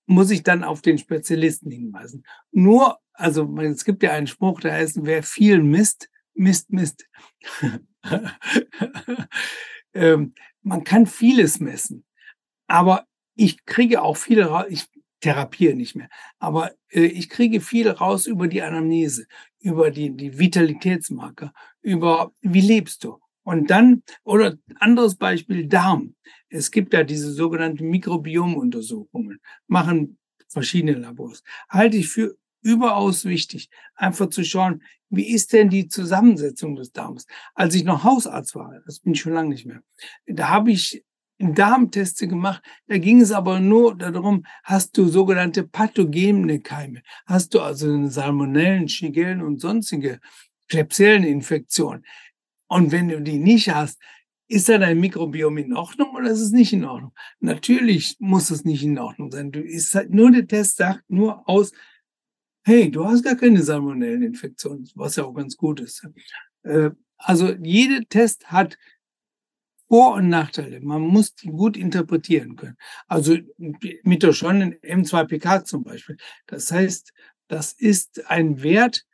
muss 0.05 0.31
ich 0.31 0.43
dann 0.43 0.63
auf 0.63 0.81
den 0.81 0.97
Spezialisten 0.97 1.71
hinweisen. 1.71 2.23
Nur, 2.51 2.97
also 3.13 3.55
es 3.59 3.85
gibt 3.85 4.01
ja 4.01 4.11
einen 4.11 4.27
Spruch, 4.27 4.59
der 4.59 4.73
heißt, 4.73 4.99
wer 5.03 5.21
viel 5.21 5.61
misst, 5.61 6.09
misst, 6.33 6.71
misst. 6.71 7.07
ähm, 9.93 10.33
man 10.63 10.83
kann 10.83 11.05
vieles 11.05 11.59
messen, 11.59 12.05
aber 12.67 13.05
ich 13.35 13.65
kriege 13.65 14.01
auch 14.01 14.17
viele 14.17 14.45
raus, 14.45 14.65
ich 14.69 14.87
therapiere 15.21 15.75
nicht 15.75 15.95
mehr, 15.95 16.09
aber 16.39 16.71
äh, 16.89 17.01
ich 17.05 17.29
kriege 17.29 17.61
viel 17.61 17.89
raus 17.89 18.25
über 18.25 18.47
die 18.47 18.61
Anamnese, 18.61 19.27
über 19.59 19.91
die, 19.91 20.15
die 20.15 20.39
Vitalitätsmarker, 20.39 21.53
über 21.81 22.31
wie 22.41 22.61
lebst 22.61 23.03
du. 23.03 23.19
Und 23.43 23.69
dann, 23.69 24.03
oder 24.23 24.57
anderes 24.79 25.15
Beispiel, 25.15 25.67
Darm. 25.67 26.15
Es 26.49 26.71
gibt 26.71 26.93
ja 26.93 27.03
diese 27.03 27.31
sogenannten 27.31 27.89
Mikrobiomuntersuchungen, 27.89 29.39
machen 29.67 30.17
verschiedene 30.47 30.93
Labors. 30.93 31.43
Halte 31.69 31.97
ich 31.97 32.09
für 32.09 32.35
überaus 32.61 33.25
wichtig, 33.25 33.69
einfach 33.95 34.29
zu 34.29 34.43
schauen, 34.43 34.83
wie 35.09 35.31
ist 35.31 35.53
denn 35.53 35.69
die 35.69 35.87
Zusammensetzung 35.87 36.75
des 36.75 36.91
Darms? 36.91 37.25
Als 37.55 37.73
ich 37.73 37.83
noch 37.83 38.03
Hausarzt 38.03 38.53
war, 38.55 38.79
das 38.85 38.99
bin 38.99 39.13
ich 39.13 39.21
schon 39.21 39.33
lange 39.33 39.49
nicht 39.49 39.65
mehr, 39.65 39.81
da 40.27 40.49
habe 40.49 40.71
ich 40.71 41.03
Darmteste 41.39 42.27
gemacht. 42.27 42.61
Da 42.87 42.97
ging 42.97 43.21
es 43.21 43.31
aber 43.31 43.59
nur 43.59 43.97
darum, 43.97 44.45
hast 44.63 44.97
du 44.97 45.07
sogenannte 45.07 45.63
pathogene 45.63 46.59
Keime? 46.59 47.01
Hast 47.25 47.53
du 47.53 47.61
also 47.61 48.07
Salmonellen, 48.07 48.89
Shigellen 48.89 49.41
und 49.41 49.61
sonstige 49.61 50.19
Klebsielleninfektionen? 50.67 52.05
Und 52.67 52.91
wenn 52.91 53.07
du 53.07 53.21
die 53.21 53.39
nicht 53.39 53.73
hast, 53.73 53.99
ist 54.49 54.67
dann 54.67 54.81
dein 54.81 54.99
Mikrobiom 54.99 55.57
in 55.59 55.73
Ordnung 55.73 56.15
oder 56.15 56.31
ist 56.31 56.41
es 56.41 56.51
nicht 56.51 56.73
in 56.73 56.83
Ordnung? 56.83 57.13
Natürlich 57.39 58.17
muss 58.19 58.49
es 58.49 58.65
nicht 58.65 58.83
in 58.83 58.97
Ordnung 58.97 59.31
sein. 59.31 59.51
Du 59.51 59.61
ist 59.61 59.93
halt 59.93 60.11
nur 60.11 60.31
der 60.31 60.47
Test 60.47 60.77
sagt 60.77 61.03
nur 61.07 61.47
aus, 61.47 61.71
hey, 62.63 62.89
du 62.89 63.05
hast 63.05 63.23
gar 63.23 63.35
keine 63.35 63.61
Salmonelleninfektion, 63.61 64.89
was 64.95 65.15
ja 65.15 65.25
auch 65.25 65.33
ganz 65.33 65.55
gut 65.55 65.79
ist. 65.79 66.05
Äh, 66.63 66.89
also 67.17 67.53
jeder 67.61 68.03
Test 68.09 68.51
hat 68.51 68.77
vor- 69.87 70.15
und 70.15 70.29
Nachteile. 70.29 70.81
Man 70.81 71.01
muss 71.01 71.35
die 71.35 71.49
gut 71.49 71.77
interpretieren 71.77 72.55
können. 72.55 72.77
Also 73.07 73.37
mit 73.57 74.23
der 74.23 74.33
schon 74.33 74.73
M2PK 74.81 75.63
zum 75.63 75.83
Beispiel. 75.83 76.17
Das 76.47 76.71
heißt, 76.71 77.13
das 77.47 77.73
ist 77.73 78.27
ein 78.29 78.63
Wert, 78.63 79.05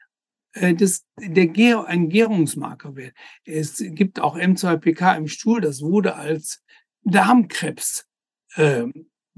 das, 0.56 1.06
der 1.18 1.48
Gär, 1.48 1.86
ein 1.86 2.10
Gärungsmarkerwert. 2.10 3.14
Es 3.44 3.78
gibt 3.78 4.20
auch 4.20 4.38
M2PK 4.38 5.18
im 5.18 5.28
Stuhl, 5.28 5.60
das 5.60 5.82
wurde 5.82 6.16
als 6.16 6.64
Darmkrebs 7.04 8.08
äh, 8.56 8.86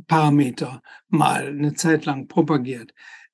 Parameter 0.06 0.84
mal 1.08 1.48
eine 1.48 1.74
Zeit 1.74 2.06
lang 2.06 2.28
propagiert. 2.28 2.94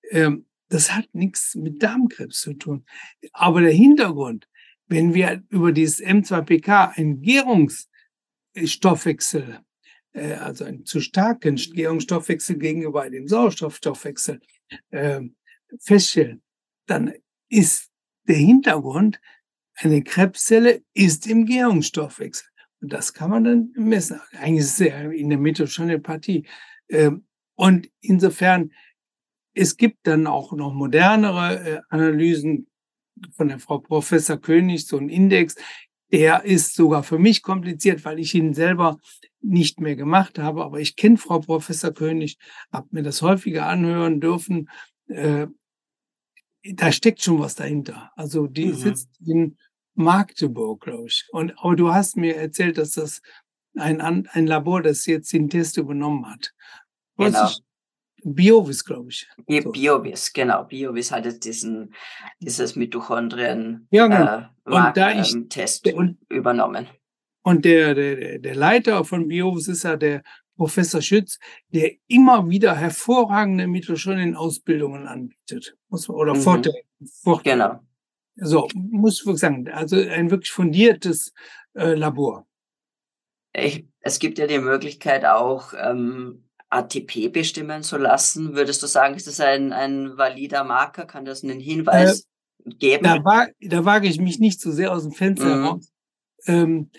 Ähm, 0.09 0.45
das 0.69 0.93
hat 0.93 1.09
nichts 1.13 1.55
mit 1.55 1.83
Darmkrebs 1.83 2.39
zu 2.39 2.53
tun. 2.53 2.85
Aber 3.33 3.59
der 3.61 3.73
Hintergrund, 3.73 4.47
wenn 4.87 5.13
wir 5.13 5.43
über 5.49 5.71
dieses 5.71 6.01
M2PK 6.01 6.97
ein 6.97 7.21
Gärungsstoffwechsel, 7.21 9.59
äh, 10.13 10.33
also 10.33 10.65
einen 10.65 10.85
zu 10.85 10.99
starken 11.01 11.55
Gärungsstoffwechsel 11.55 12.57
gegenüber 12.57 13.09
dem 13.09 13.27
Sauerstoffstoffwechsel 13.27 14.39
äh, 14.91 15.21
feststellen, 15.79 16.43
dann 16.87 17.13
ist 17.53 17.91
der 18.27 18.37
Hintergrund, 18.37 19.19
eine 19.75 20.03
Krebszelle 20.03 20.81
ist 20.93 21.27
im 21.27 21.45
Gärungsstoffwechsel. 21.45 22.47
Und 22.81 22.91
das 22.91 23.13
kann 23.13 23.29
man 23.29 23.43
dann 23.43 23.71
messen. 23.75 24.19
Eigentlich 24.33 24.65
ist 24.65 24.79
es 24.79 24.87
ja 24.87 25.11
in 25.11 25.29
der 25.29 25.37
Mitte 25.37 25.67
schon 25.67 25.85
eine 25.85 25.99
Partie. 25.99 26.45
Ähm, 26.89 27.25
und 27.55 27.89
insofern, 28.01 28.71
es 29.53 29.77
gibt 29.77 30.07
dann 30.07 30.27
auch 30.27 30.51
noch 30.51 30.73
modernere 30.73 31.65
äh, 31.65 31.81
Analysen 31.89 32.67
von 33.31 33.47
der 33.47 33.59
Frau 33.59 33.77
Professor 33.77 34.37
König, 34.37 34.87
so 34.87 34.97
ein 34.97 35.09
Index. 35.09 35.55
Der 36.11 36.43
ist 36.43 36.75
sogar 36.75 37.03
für 37.03 37.19
mich 37.19 37.41
kompliziert, 37.41 38.03
weil 38.05 38.19
ich 38.19 38.35
ihn 38.35 38.53
selber 38.53 38.99
nicht 39.41 39.79
mehr 39.79 39.95
gemacht 39.95 40.39
habe. 40.39 40.63
Aber 40.63 40.79
ich 40.79 40.95
kenne 40.95 41.17
Frau 41.17 41.39
Professor 41.39 41.93
König, 41.93 42.37
habe 42.71 42.87
mir 42.91 43.03
das 43.03 43.21
häufiger 43.21 43.67
anhören 43.67 44.19
dürfen. 44.19 44.69
Da 46.63 46.91
steckt 46.91 47.21
schon 47.21 47.39
was 47.39 47.55
dahinter. 47.55 48.11
Also 48.15 48.47
die 48.47 48.67
mhm. 48.67 48.75
sitzt 48.75 49.09
in 49.25 49.57
Magdeburg, 49.95 50.81
glaube 50.81 51.07
ich. 51.07 51.27
Und 51.31 51.53
aber 51.57 51.75
du 51.75 51.93
hast 51.93 52.17
mir 52.17 52.35
erzählt, 52.35 52.77
dass 52.77 52.91
das 52.91 53.21
ein, 53.75 54.01
ein 54.01 54.47
Labor, 54.47 54.81
das 54.81 55.05
jetzt 55.05 55.33
den 55.33 55.49
Test 55.49 55.77
übernommen 55.77 56.29
hat. 56.29 56.53
Was 57.15 57.33
genau. 57.33 57.47
Ich, 57.47 57.63
Biovis, 58.25 58.85
glaube 58.85 59.09
ich. 59.09 59.27
So. 59.47 59.71
Biovis, 59.71 60.31
genau. 60.31 60.63
Biovis 60.63 61.11
hat 61.11 61.25
jetzt 61.25 61.43
diesen, 61.43 61.93
dieses 62.39 62.75
Mitochondrien 62.75 63.87
ja, 63.91 64.07
genau. 64.07 64.37
äh, 64.65 64.87
und 64.87 64.97
da 64.97 65.11
ich, 65.19 65.35
ähm, 65.85 66.17
übernommen. 66.29 66.87
Und 67.43 67.65
der, 67.65 67.93
der, 67.93 68.39
der 68.39 68.55
Leiter 68.55 69.03
von 69.03 69.27
Biovis 69.27 69.67
ist 69.67 69.83
ja 69.83 69.97
der 69.97 70.23
Professor 70.55 71.01
Schütz, 71.01 71.39
der 71.69 71.91
immer 72.07 72.49
wieder 72.49 72.75
hervorragende 72.75 73.67
Mitochondrien-Ausbildungen 73.67 75.07
anbietet. 75.07 75.75
Muss 75.89 76.07
man, 76.07 76.17
oder 76.17 76.35
mhm. 76.35 76.41
Vorträge. 76.41 76.83
Genau. 77.43 77.79
So, 78.35 78.67
muss 78.73 79.19
ich 79.19 79.25
wirklich 79.25 79.41
sagen, 79.41 79.69
also 79.69 79.95
ein 79.95 80.31
wirklich 80.31 80.51
fundiertes 80.51 81.33
äh, 81.75 81.93
Labor. 81.93 82.47
Ich, 83.55 83.85
es 83.99 84.17
gibt 84.19 84.39
ja 84.39 84.47
die 84.47 84.59
Möglichkeit 84.59 85.25
auch, 85.25 85.73
ähm, 85.79 86.43
ATP 86.73 87.29
bestimmen 87.29 87.83
zu 87.83 87.97
lassen. 87.97 88.55
Würdest 88.55 88.81
du 88.81 88.87
sagen, 88.87 89.15
ist 89.15 89.27
das 89.27 89.39
ein, 89.39 89.71
ein 89.71 90.17
valider 90.17 90.63
Marker? 90.63 91.05
Kann 91.05 91.25
das 91.25 91.43
einen 91.43 91.59
Hinweis 91.59 92.27
äh, 92.65 92.71
geben? 92.71 93.03
Da, 93.03 93.23
war, 93.23 93.47
da 93.61 93.85
wage 93.85 94.07
ich 94.07 94.19
mich 94.19 94.39
nicht 94.39 94.59
so 94.59 94.71
sehr 94.71 94.91
aus 94.91 95.03
dem 95.03 95.11
Fenster 95.11 95.55
mhm. 95.55 95.65
raus. 95.65 95.91
Ähm, 96.45 96.89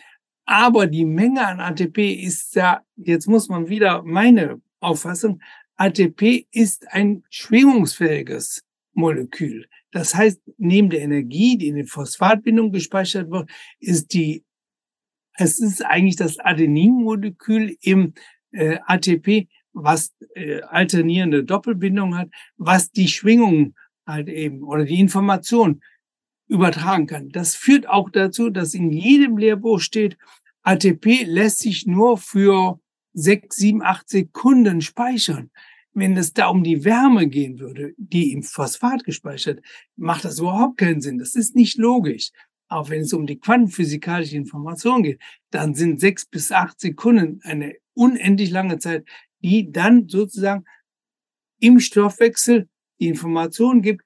aber 0.46 0.86
die 0.86 1.04
Menge 1.04 1.46
an 1.46 1.60
ATP 1.60 2.12
ist 2.12 2.54
ja, 2.54 2.82
jetzt 2.96 3.26
muss 3.26 3.48
man 3.48 3.68
wieder 3.68 4.02
meine 4.02 4.60
Auffassung, 4.80 5.40
ATP 5.76 6.46
ist 6.52 6.86
ein 6.92 7.24
schwingungsfähiges 7.30 8.64
Molekül. 8.92 9.66
Das 9.90 10.14
heißt, 10.14 10.40
neben 10.56 10.90
der 10.90 11.02
Energie, 11.02 11.56
die 11.56 11.68
in 11.68 11.76
der 11.76 11.86
Phosphatbindung 11.86 12.72
gespeichert 12.72 13.30
wird, 13.30 13.50
ist 13.80 14.12
die, 14.12 14.44
es 15.34 15.58
ist 15.58 15.84
eigentlich 15.84 16.16
das 16.16 16.38
Adeninmolekül 16.38 17.76
im 17.80 18.14
äh, 18.52 18.78
ATP, 18.86 19.48
was 19.72 20.14
äh, 20.34 20.60
alternierende 20.62 21.42
Doppelbindung 21.44 22.16
hat, 22.16 22.28
was 22.56 22.90
die 22.90 23.08
Schwingung 23.08 23.74
halt 24.06 24.28
eben 24.28 24.62
oder 24.62 24.84
die 24.84 25.00
Information 25.00 25.80
übertragen 26.48 27.06
kann. 27.06 27.30
Das 27.30 27.54
führt 27.54 27.88
auch 27.88 28.10
dazu, 28.10 28.50
dass 28.50 28.74
in 28.74 28.90
jedem 28.90 29.36
Lehrbuch 29.38 29.80
steht, 29.80 30.16
ATP 30.62 31.24
lässt 31.24 31.58
sich 31.58 31.86
nur 31.86 32.16
für 32.16 32.80
sechs, 33.12 33.56
sieben, 33.56 33.82
acht 33.82 34.08
Sekunden 34.08 34.80
speichern. 34.80 35.50
Wenn 35.92 36.16
es 36.16 36.32
da 36.32 36.48
um 36.48 36.64
die 36.64 36.84
Wärme 36.84 37.28
gehen 37.28 37.60
würde, 37.60 37.94
die 37.96 38.32
im 38.32 38.42
Phosphat 38.42 39.04
gespeichert, 39.04 39.60
macht 39.96 40.24
das 40.24 40.40
überhaupt 40.40 40.78
keinen 40.78 41.00
Sinn. 41.00 41.18
Das 41.18 41.36
ist 41.36 41.54
nicht 41.54 41.78
logisch. 41.78 42.30
Auch 42.68 42.90
wenn 42.90 43.02
es 43.02 43.12
um 43.12 43.26
die 43.26 43.38
quantenphysikalische 43.38 44.36
Information 44.36 45.02
geht, 45.02 45.20
dann 45.50 45.74
sind 45.74 46.00
sechs 46.00 46.26
bis 46.26 46.50
acht 46.50 46.80
Sekunden 46.80 47.40
eine 47.44 47.76
unendlich 47.92 48.50
lange 48.50 48.78
Zeit, 48.78 49.06
die 49.40 49.70
dann 49.70 50.08
sozusagen 50.08 50.64
im 51.60 51.78
Stoffwechsel 51.78 52.68
die 52.98 53.08
Information 53.08 53.82
gibt, 53.82 54.02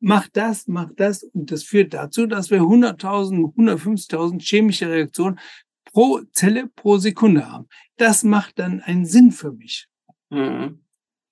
macht 0.00 0.36
das, 0.36 0.66
macht 0.68 1.00
das. 1.00 1.22
Und 1.22 1.50
das 1.50 1.64
führt 1.64 1.94
dazu, 1.94 2.26
dass 2.26 2.50
wir 2.50 2.60
100.000, 2.60 3.54
150.000 3.54 4.40
chemische 4.40 4.90
Reaktionen 4.90 5.38
pro 5.84 6.20
Zelle 6.32 6.68
pro 6.68 6.98
Sekunde 6.98 7.50
haben. 7.50 7.68
Das 7.96 8.22
macht 8.22 8.58
dann 8.58 8.80
einen 8.80 9.06
Sinn 9.06 9.32
für 9.32 9.52
mich. 9.52 9.88
Mhm. 10.30 10.84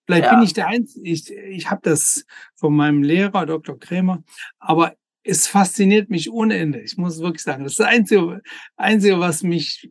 Vielleicht 0.06 0.24
ja. 0.24 0.34
bin 0.34 0.44
ich 0.44 0.52
der 0.52 0.68
Einzige, 0.68 1.08
ich, 1.08 1.30
ich 1.30 1.70
habe 1.70 1.80
das 1.82 2.24
von 2.54 2.74
meinem 2.74 3.02
Lehrer, 3.02 3.44
Dr. 3.44 3.78
Krämer, 3.78 4.22
aber 4.58 4.94
es 5.24 5.48
fasziniert 5.48 6.10
mich 6.10 6.30
ohne 6.30 6.56
Ende. 6.56 6.80
Ich 6.80 6.96
muss 6.96 7.18
wirklich 7.18 7.42
sagen, 7.42 7.64
das 7.64 7.72
ist 7.72 7.80
das 7.80 7.88
Einzige, 7.88 8.40
Einzige 8.76 9.18
was 9.18 9.42
mich 9.42 9.90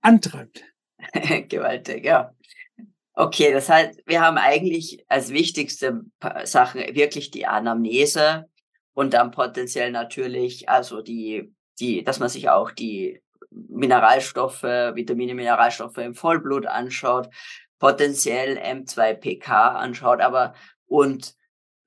antreibt. 0.00 0.64
Gewaltig, 1.48 2.04
ja. 2.04 2.32
Okay, 3.20 3.52
das 3.52 3.68
heißt, 3.68 4.02
wir 4.06 4.20
haben 4.20 4.38
eigentlich 4.38 5.04
als 5.08 5.30
wichtigste 5.30 6.02
Sache 6.44 6.90
wirklich 6.92 7.32
die 7.32 7.46
Anamnese 7.46 8.48
und 8.94 9.12
dann 9.12 9.32
potenziell 9.32 9.90
natürlich, 9.90 10.68
also 10.68 11.02
die, 11.02 11.52
die, 11.80 12.04
dass 12.04 12.20
man 12.20 12.28
sich 12.28 12.48
auch 12.48 12.70
die 12.70 13.20
Mineralstoffe, 13.50 14.62
Vitamine, 14.62 15.34
Mineralstoffe 15.34 15.98
im 15.98 16.14
Vollblut 16.14 16.66
anschaut, 16.66 17.28
potenziell 17.80 18.56
M2PK 18.56 19.50
anschaut, 19.50 20.20
aber 20.20 20.54
und 20.86 21.34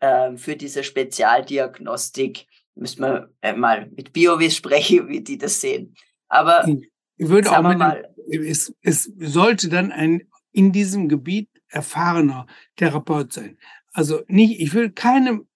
äh, 0.01 0.36
für 0.36 0.57
diese 0.57 0.84
Spezialdiagnostik 0.84 2.45
müssen 2.75 3.03
wir 3.03 3.32
äh, 3.39 3.53
mal 3.53 3.89
mit 3.95 4.11
BioWis 4.11 4.57
sprechen, 4.57 5.07
wie 5.07 5.21
die 5.21 5.38
das 5.38 5.61
sehen. 5.61 5.95
Aber 6.27 6.67
ich 6.67 7.29
würde 7.29 7.51
auch 7.51 7.61
mal, 7.61 8.13
es, 8.29 8.73
es 8.82 9.09
sollte 9.17 9.69
dann 9.69 9.93
ein 9.93 10.27
in 10.52 10.72
diesem 10.72 11.10
Gebiet 11.10 11.49
erfahrener 11.68 12.47
Therapeut 12.76 13.34
sein. 13.34 13.58
Also 13.93 14.22
nicht, 14.28 14.60
ich 14.60 14.74
will 14.74 14.91
keinem 14.91 15.47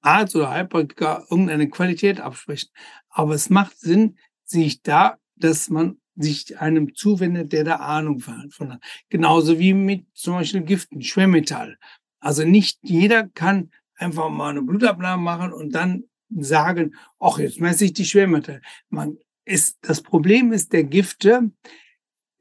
Arzt 0.00 0.36
oder 0.36 0.50
Heilpraktiker 0.50 1.26
irgendeine 1.30 1.68
Qualität 1.68 2.20
absprechen, 2.20 2.70
aber 3.08 3.34
es 3.34 3.50
macht 3.50 3.78
Sinn, 3.78 4.18
sich 4.44 4.82
da, 4.82 5.18
dass 5.36 5.70
man 5.70 5.98
sich 6.16 6.58
einem 6.58 6.94
zuwendet, 6.94 7.52
der 7.52 7.64
da 7.64 7.76
Ahnung 7.76 8.20
von 8.20 8.72
hat. 8.72 8.82
Genauso 9.08 9.58
wie 9.58 9.74
mit 9.74 10.06
zum 10.14 10.34
Beispiel 10.34 10.62
Giften, 10.62 11.02
Schwermetall. 11.02 11.78
Also 12.20 12.44
nicht 12.44 12.78
jeder 12.82 13.28
kann 13.28 13.70
einfach 13.96 14.30
mal 14.30 14.50
eine 14.50 14.62
Blutabnahme 14.62 15.22
machen 15.22 15.52
und 15.52 15.74
dann 15.74 16.04
sagen, 16.30 16.94
ach, 17.18 17.38
jetzt 17.38 17.60
messe 17.60 17.84
ich 17.84 17.92
die 17.92 18.04
Schwermetalle. 18.04 18.60
Man 18.88 19.18
ist, 19.44 19.78
das 19.82 20.02
Problem 20.02 20.52
ist 20.52 20.72
der 20.72 20.84
Gifte. 20.84 21.50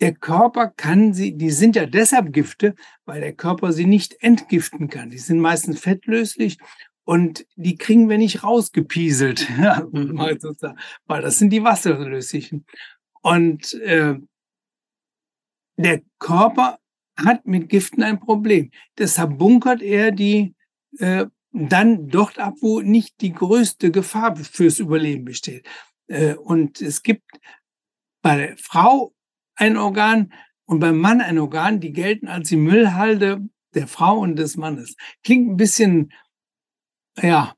Der 0.04 0.14
Körper 0.14 0.68
kann 0.68 1.14
sie, 1.14 1.38
die 1.38 1.50
sind 1.50 1.78
ja 1.78 1.86
deshalb 1.86 2.34
Gifte, 2.34 2.76
weil 3.06 3.22
der 3.22 3.32
Körper 3.32 3.72
sie 3.72 3.86
nicht 3.86 4.22
entgiften 4.22 4.90
kann. 4.90 5.10
Die 5.10 5.18
sind 5.18 5.40
meistens 5.40 5.80
fettlöslich 5.80 6.58
und 7.06 7.46
die 7.56 7.78
kriegen 7.78 8.10
wir 8.10 8.18
nicht 8.18 8.44
rausgepieselt, 8.44 9.48
mhm. 9.94 10.18
weil 10.18 11.22
das 11.22 11.40
sind 11.40 11.52
die 11.52 11.64
wasserlöslichen. 11.64 12.66
Und 13.22 13.76
äh, 13.76 14.16
der 15.78 16.02
Körper 16.20 16.80
hat 17.16 17.46
mit 17.46 17.70
Giften 17.70 18.04
ein 18.04 18.20
Problem. 18.20 18.72
Deshalb 18.98 19.38
bunkert 19.38 19.82
er 19.82 20.12
die 20.12 20.54
äh, 21.00 21.28
dann 21.54 22.10
dort 22.10 22.40
ab, 22.40 22.56
wo 22.60 22.82
nicht 22.82 23.22
die 23.22 23.32
größte 23.32 23.90
Gefahr 23.90 24.36
fürs 24.36 24.80
Überleben 24.80 25.24
besteht. 25.24 25.66
Äh, 26.08 26.34
und 26.34 26.82
es 26.82 27.04
gibt 27.04 27.24
bei 28.22 28.36
der 28.36 28.58
Frau 28.58 29.14
ein 29.56 29.78
Organ 29.78 30.34
und 30.66 30.80
beim 30.80 30.98
Mann 30.98 31.22
ein 31.22 31.38
Organ, 31.38 31.80
die 31.80 31.92
gelten 31.92 32.28
als 32.28 32.50
die 32.50 32.58
Müllhalde 32.58 33.48
der 33.74 33.88
Frau 33.88 34.20
und 34.20 34.36
des 34.38 34.58
Mannes. 34.58 34.96
Klingt 35.24 35.50
ein 35.50 35.58
bisschen, 35.58 36.14
ja, 37.22 37.56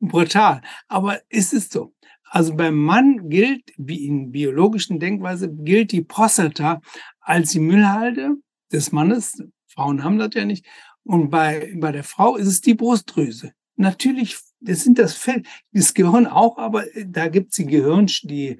brutal, 0.00 0.62
aber 0.88 1.20
es 1.28 1.52
ist 1.52 1.72
so. 1.72 1.94
Also 2.24 2.56
beim 2.56 2.76
Mann 2.76 3.28
gilt, 3.30 3.72
wie 3.76 4.06
in 4.06 4.32
biologischen 4.32 4.98
Denkweise, 4.98 5.52
gilt 5.52 5.92
die 5.92 6.02
Prostata 6.02 6.80
als 7.20 7.50
die 7.50 7.60
Müllhalde 7.60 8.36
des 8.72 8.92
Mannes. 8.92 9.42
Frauen 9.68 10.02
haben 10.02 10.18
das 10.18 10.30
ja 10.34 10.44
nicht. 10.44 10.66
Und 11.04 11.30
bei, 11.30 11.72
bei 11.76 11.92
der 11.92 12.04
Frau 12.04 12.36
ist 12.36 12.48
es 12.48 12.60
die 12.60 12.74
Brustdrüse. 12.74 13.52
Natürlich, 13.76 14.38
das 14.60 14.82
sind 14.82 14.98
das 14.98 15.14
Fell, 15.14 15.42
das 15.72 15.94
Gehirn 15.94 16.26
auch, 16.26 16.58
aber 16.58 16.84
da 17.06 17.28
gibt's 17.28 17.56
die 17.56 17.66
Gehirn, 17.66 18.06
die 18.22 18.58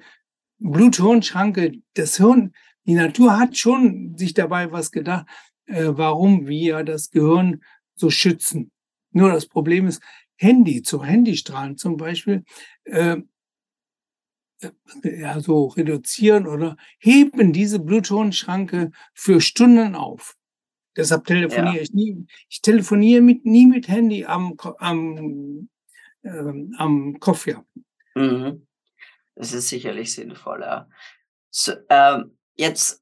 Bluthirnschranke, 0.59 1.73
das 1.95 2.17
Hirn, 2.17 2.53
die 2.85 2.93
Natur 2.93 3.37
hat 3.37 3.57
schon 3.57 4.17
sich 4.17 4.33
dabei 4.33 4.71
was 4.71 4.91
gedacht, 4.91 5.25
äh, 5.65 5.87
warum 5.87 6.47
wir 6.47 6.83
das 6.83 7.09
Gehirn 7.09 7.63
so 7.95 8.09
schützen. 8.09 8.71
Nur 9.11 9.31
das 9.31 9.47
Problem 9.47 9.87
ist, 9.87 10.01
Handy, 10.35 10.81
zu 10.81 11.03
Handystrahlen 11.03 11.77
zum 11.77 11.97
Beispiel, 11.97 12.43
äh, 12.83 13.17
ja, 15.03 15.39
so 15.39 15.67
reduzieren 15.67 16.47
oder 16.47 16.77
heben 16.99 17.53
diese 17.53 17.79
Bluthirnschranke 17.79 18.91
für 19.13 19.41
Stunden 19.41 19.95
auf. 19.95 20.35
Deshalb 20.95 21.25
telefoniere 21.25 21.75
ja. 21.75 21.81
ich 21.81 21.93
nie. 21.93 22.25
Ich 22.49 22.61
telefoniere 22.61 23.21
mit, 23.21 23.45
nie 23.45 23.65
mit 23.65 23.87
Handy 23.87 24.25
am, 24.25 24.55
am, 24.77 25.69
ähm, 26.23 26.75
am 26.77 27.19
Kopf, 27.19 27.47
ja. 27.47 27.63
Mhm. 28.15 28.65
Das 29.35 29.51
ist 29.51 29.67
sicherlich 29.67 30.13
sinnvoll, 30.13 30.61
ja. 30.61 30.87
So, 31.49 31.73
ähm, 31.89 32.37
jetzt 32.55 33.01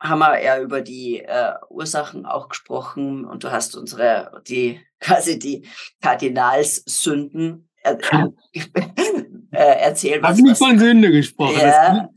haben 0.00 0.18
wir 0.18 0.42
ja 0.42 0.60
über 0.60 0.80
die 0.80 1.20
äh, 1.20 1.52
Ursachen 1.70 2.26
auch 2.26 2.48
gesprochen 2.48 3.24
und 3.24 3.44
du 3.44 3.52
hast 3.52 3.76
unsere, 3.76 4.42
die, 4.46 4.80
quasi 5.00 5.38
die 5.38 5.66
Kardinalssünden 6.00 7.68
äh, 7.82 7.96
äh, 9.52 9.80
erzählt. 9.80 10.22
Hast 10.22 10.40
nicht 10.40 10.58
von 10.58 10.78
Sünde 10.78 11.10
gesprochen. 11.10 11.60
Ja, 11.60 12.08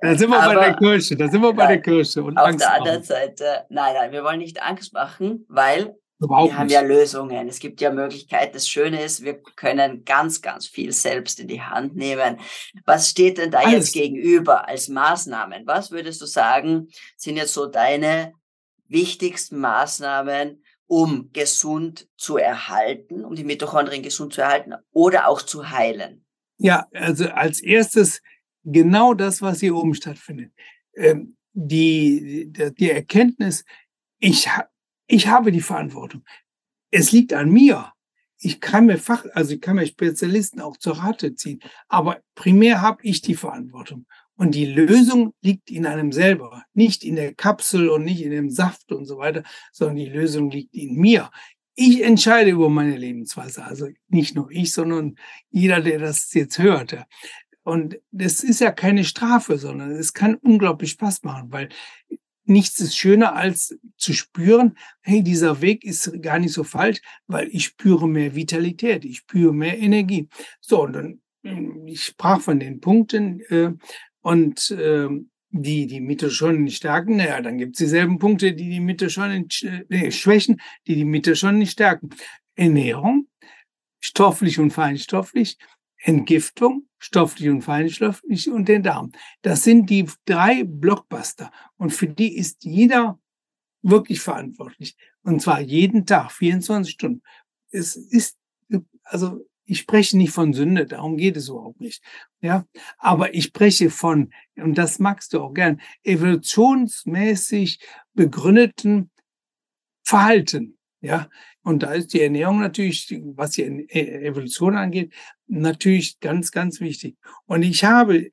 da 0.00 0.16
sind 0.16 0.30
wir 0.30 0.40
bei 0.40 0.54
der 0.54 0.76
Kirche, 0.76 1.16
da 1.16 1.28
sind 1.28 1.42
wir 1.42 1.52
bei 1.52 1.66
der 1.66 1.80
Kirche. 1.80 2.22
Und 2.22 2.36
auf 2.36 2.48
Angst 2.48 2.60
der 2.60 2.74
anderen 2.74 3.02
Seite, 3.02 3.66
nein, 3.68 3.94
nein, 3.94 4.12
wir 4.12 4.24
wollen 4.24 4.38
nicht 4.38 4.62
Angst 4.62 4.92
machen, 4.92 5.44
weil 5.48 5.96
Überhaupt 6.22 6.52
wir 6.52 6.58
haben 6.58 6.66
nicht. 6.66 6.74
ja 6.74 6.80
Lösungen. 6.82 7.48
Es 7.48 7.58
gibt 7.58 7.80
ja 7.80 7.90
Möglichkeiten. 7.90 8.52
Das 8.52 8.68
Schöne 8.68 9.02
ist, 9.02 9.24
wir 9.24 9.40
können 9.56 10.04
ganz, 10.04 10.40
ganz 10.40 10.66
viel 10.66 10.92
selbst 10.92 11.40
in 11.40 11.48
die 11.48 11.62
Hand 11.62 11.96
nehmen. 11.96 12.38
Was 12.84 13.10
steht 13.10 13.38
denn 13.38 13.50
da 13.50 13.58
Alles. 13.58 13.72
jetzt 13.72 13.92
gegenüber 13.92 14.68
als 14.68 14.88
Maßnahmen? 14.88 15.66
Was 15.66 15.90
würdest 15.90 16.20
du 16.20 16.26
sagen, 16.26 16.88
sind 17.16 17.36
jetzt 17.36 17.54
so 17.54 17.66
deine 17.66 18.34
wichtigsten 18.86 19.58
Maßnahmen, 19.58 20.62
um 20.86 21.30
gesund 21.32 22.08
zu 22.16 22.36
erhalten, 22.36 23.24
um 23.24 23.34
die 23.34 23.44
Mitochondrien 23.44 24.02
gesund 24.02 24.34
zu 24.34 24.42
erhalten 24.42 24.74
oder 24.92 25.26
auch 25.28 25.42
zu 25.42 25.70
heilen? 25.70 26.24
Ja, 26.58 26.86
also 26.92 27.28
als 27.30 27.60
erstes 27.60 28.20
genau 28.62 29.14
das, 29.14 29.42
was 29.42 29.60
hier 29.60 29.74
oben 29.74 29.94
stattfindet. 29.94 30.52
Ähm, 30.94 31.36
die, 31.54 32.52
die 32.78 32.90
Erkenntnis, 32.90 33.64
ich, 34.18 34.48
ich 35.12 35.28
habe 35.28 35.52
die 35.52 35.60
Verantwortung. 35.60 36.24
Es 36.90 37.12
liegt 37.12 37.34
an 37.34 37.50
mir. 37.50 37.92
Ich 38.38 38.62
kann 38.62 38.86
mir 38.86 38.96
Fach, 38.96 39.26
also 39.34 39.52
ich 39.52 39.60
kann 39.60 39.76
mir 39.76 39.86
Spezialisten 39.86 40.60
auch 40.60 40.78
zur 40.78 40.98
Rate 40.98 41.34
ziehen. 41.34 41.60
Aber 41.88 42.20
primär 42.34 42.80
habe 42.80 43.00
ich 43.02 43.20
die 43.20 43.34
Verantwortung. 43.34 44.06
Und 44.36 44.54
die 44.54 44.64
Lösung 44.64 45.34
liegt 45.42 45.70
in 45.70 45.84
einem 45.84 46.12
selber, 46.12 46.64
nicht 46.72 47.04
in 47.04 47.16
der 47.16 47.34
Kapsel 47.34 47.90
und 47.90 48.04
nicht 48.04 48.22
in 48.22 48.30
dem 48.30 48.48
Saft 48.48 48.90
und 48.90 49.04
so 49.04 49.18
weiter, 49.18 49.42
sondern 49.70 49.96
die 49.96 50.08
Lösung 50.08 50.50
liegt 50.50 50.74
in 50.74 50.94
mir. 50.96 51.30
Ich 51.74 52.02
entscheide 52.02 52.50
über 52.50 52.70
meine 52.70 52.96
Lebensweise. 52.96 53.64
Also 53.64 53.88
nicht 54.08 54.34
nur 54.34 54.50
ich, 54.50 54.72
sondern 54.72 55.16
jeder, 55.50 55.82
der 55.82 55.98
das 55.98 56.32
jetzt 56.32 56.58
hört. 56.58 57.04
Und 57.64 57.98
das 58.10 58.42
ist 58.42 58.60
ja 58.60 58.72
keine 58.72 59.04
Strafe, 59.04 59.58
sondern 59.58 59.90
es 59.90 60.14
kann 60.14 60.36
unglaublich 60.36 60.92
Spaß 60.92 61.22
machen, 61.22 61.52
weil 61.52 61.68
nichts 62.44 62.80
ist 62.80 62.96
schöner 62.96 63.34
als 63.34 63.78
zu 63.96 64.12
spüren, 64.12 64.76
hey, 65.00 65.22
dieser 65.22 65.60
Weg 65.60 65.84
ist 65.84 66.22
gar 66.22 66.38
nicht 66.38 66.52
so 66.52 66.64
falsch, 66.64 67.00
weil 67.26 67.48
ich 67.52 67.64
spüre 67.64 68.08
mehr 68.08 68.34
Vitalität, 68.34 69.04
ich 69.04 69.18
spüre 69.18 69.52
mehr 69.52 69.78
Energie. 69.78 70.28
So, 70.60 70.82
und 70.82 70.92
dann, 70.92 71.20
hm, 71.44 71.86
ich 71.86 72.04
sprach 72.04 72.40
von 72.40 72.60
den 72.60 72.80
Punkten 72.80 73.40
äh, 73.48 73.72
und 74.20 74.70
äh, 74.70 75.08
die 75.50 75.86
die 75.86 76.00
Mitochondrien 76.00 76.70
stärken, 76.70 77.16
naja, 77.16 77.40
dann 77.42 77.58
gibt 77.58 77.74
es 77.76 77.78
dieselben 77.78 78.18
Punkte, 78.18 78.54
die 78.54 78.70
die 78.70 78.80
Mitochondrien 78.80 79.48
äh, 79.62 79.84
nee, 79.88 80.10
schwächen, 80.10 80.60
die 80.86 80.96
die 80.96 81.04
Mitochondrien 81.04 81.66
stärken. 81.66 82.10
Ernährung, 82.54 83.28
stofflich 84.00 84.58
und 84.58 84.72
feinstofflich, 84.72 85.56
Entgiftung, 86.02 86.88
stofflich 86.98 87.48
und 87.48 87.62
feinstofflich 87.62 88.50
und 88.50 88.68
den 88.68 88.82
Darm. 88.82 89.12
Das 89.42 89.62
sind 89.62 89.88
die 89.88 90.06
drei 90.24 90.64
Blockbuster. 90.64 91.50
Und 91.76 91.90
für 91.90 92.08
die 92.08 92.36
ist 92.36 92.64
jeder 92.64 93.18
wirklich 93.82 94.20
verantwortlich. 94.20 94.96
Und 95.22 95.40
zwar 95.40 95.60
jeden 95.60 96.06
Tag, 96.06 96.32
24 96.32 96.92
Stunden. 96.92 97.22
Es 97.70 97.96
ist, 97.96 98.36
also 99.04 99.44
ich 99.64 99.78
spreche 99.78 100.16
nicht 100.16 100.32
von 100.32 100.52
Sünde, 100.52 100.86
darum 100.86 101.16
geht 101.16 101.36
es 101.36 101.48
überhaupt 101.48 101.80
nicht. 101.80 102.02
Ja, 102.40 102.66
aber 102.98 103.34
ich 103.34 103.44
spreche 103.44 103.90
von, 103.90 104.32
und 104.56 104.76
das 104.76 104.98
magst 104.98 105.32
du 105.32 105.40
auch 105.40 105.54
gern, 105.54 105.80
evolutionsmäßig 106.02 107.80
begründeten 108.14 109.10
Verhalten. 110.02 110.78
Ja, 111.00 111.28
und 111.62 111.82
da 111.82 111.92
ist 111.92 112.12
die 112.12 112.20
Ernährung 112.20 112.60
natürlich, 112.60 113.08
was 113.34 113.52
die 113.52 113.64
Evolution 113.64 114.76
angeht, 114.76 115.12
natürlich 115.52 116.18
ganz, 116.20 116.50
ganz 116.50 116.80
wichtig. 116.80 117.16
Und 117.46 117.62
ich 117.62 117.84
habe, 117.84 118.30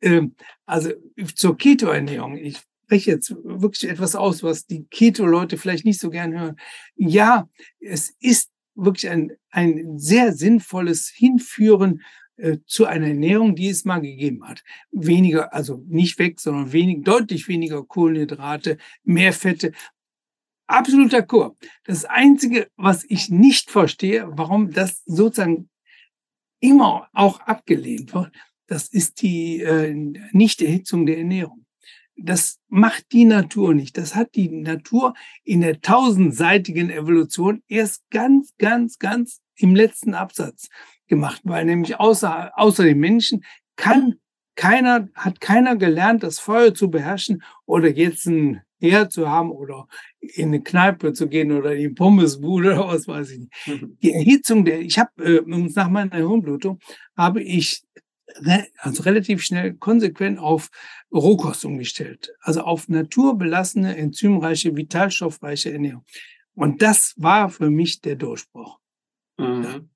äh, 0.00 0.22
also 0.66 0.90
zur 1.34 1.56
Keto-Ernährung, 1.56 2.36
ich 2.36 2.58
spreche 2.84 3.12
jetzt 3.12 3.34
wirklich 3.44 3.90
etwas 3.90 4.14
aus, 4.14 4.42
was 4.42 4.66
die 4.66 4.84
Keto-Leute 4.84 5.58
vielleicht 5.58 5.84
nicht 5.84 6.00
so 6.00 6.10
gern 6.10 6.32
hören. 6.32 6.56
Ja, 6.96 7.48
es 7.80 8.14
ist 8.20 8.50
wirklich 8.74 9.10
ein, 9.10 9.32
ein 9.50 9.98
sehr 9.98 10.32
sinnvolles 10.32 11.08
Hinführen 11.14 12.02
äh, 12.36 12.58
zu 12.66 12.86
einer 12.86 13.08
Ernährung, 13.08 13.54
die 13.54 13.68
es 13.68 13.84
mal 13.84 14.00
gegeben 14.00 14.48
hat. 14.48 14.62
Weniger, 14.90 15.52
also 15.52 15.84
nicht 15.86 16.18
weg, 16.18 16.40
sondern 16.40 16.72
wenig, 16.72 17.04
deutlich 17.04 17.48
weniger 17.48 17.84
Kohlenhydrate, 17.84 18.78
mehr 19.04 19.34
Fette. 19.34 19.72
Absoluter 20.66 21.22
Chor. 21.22 21.56
Das 21.84 22.06
Einzige, 22.06 22.68
was 22.76 23.04
ich 23.04 23.28
nicht 23.28 23.70
verstehe, 23.70 24.26
warum 24.30 24.70
das 24.70 25.02
sozusagen 25.04 25.68
immer 26.62 27.08
auch 27.12 27.40
abgelehnt 27.40 28.14
wird, 28.14 28.32
Das 28.66 28.88
ist 28.88 29.20
die 29.20 29.60
äh, 29.60 29.92
Nichterhitzung 30.32 31.04
der 31.04 31.18
Ernährung. 31.18 31.66
Das 32.16 32.60
macht 32.68 33.12
die 33.12 33.24
Natur 33.24 33.74
nicht. 33.74 33.98
Das 33.98 34.14
hat 34.14 34.34
die 34.34 34.48
Natur 34.48 35.14
in 35.44 35.60
der 35.60 35.80
tausendseitigen 35.80 36.88
Evolution 36.88 37.62
erst 37.68 38.08
ganz, 38.10 38.54
ganz, 38.58 38.98
ganz 38.98 39.40
im 39.56 39.74
letzten 39.74 40.14
Absatz 40.14 40.68
gemacht, 41.08 41.42
weil 41.44 41.64
nämlich 41.64 41.98
außer, 41.98 42.52
außer 42.54 42.84
den 42.84 43.00
Menschen 43.00 43.44
kann 43.76 44.14
keiner, 44.54 45.08
hat 45.14 45.40
keiner 45.40 45.76
gelernt, 45.76 46.22
das 46.22 46.38
Feuer 46.38 46.74
zu 46.74 46.90
beherrschen 46.90 47.42
oder 47.66 47.88
jetzt 47.88 48.26
ein 48.26 48.62
Herd 48.80 49.12
zu 49.12 49.28
haben 49.28 49.50
oder 49.50 49.86
in 50.18 50.48
eine 50.48 50.62
Kneipe 50.62 51.12
zu 51.12 51.28
gehen 51.28 51.52
oder 51.52 51.74
in 51.74 51.80
die 51.80 51.94
Pommesbude 51.94 52.72
oder 52.74 52.88
was 52.88 53.06
weiß 53.06 53.30
ich 53.30 53.38
nicht. 53.40 53.52
Mhm. 53.66 53.98
Die 54.02 54.12
Erhitzung 54.12 54.64
der, 54.64 54.80
ich 54.80 54.98
habe 54.98 55.10
äh, 55.24 55.42
nach 55.46 55.88
meiner 55.88 56.16
Hirnblutung 56.16 56.80
habe 57.16 57.42
ich 57.42 57.82
re, 58.44 58.66
also 58.78 59.04
relativ 59.04 59.42
schnell 59.42 59.74
konsequent 59.74 60.38
auf 60.38 60.70
Rohkost 61.12 61.64
umgestellt, 61.64 62.34
also 62.40 62.62
auf 62.62 62.88
naturbelassene, 62.88 63.96
enzymreiche, 63.96 64.74
vitalstoffreiche 64.74 65.72
Ernährung. 65.72 66.04
Und 66.54 66.82
das 66.82 67.14
war 67.16 67.50
für 67.50 67.70
mich 67.70 68.00
der 68.00 68.16
Durchbruch. 68.16 68.78
Mhm. 69.38 69.90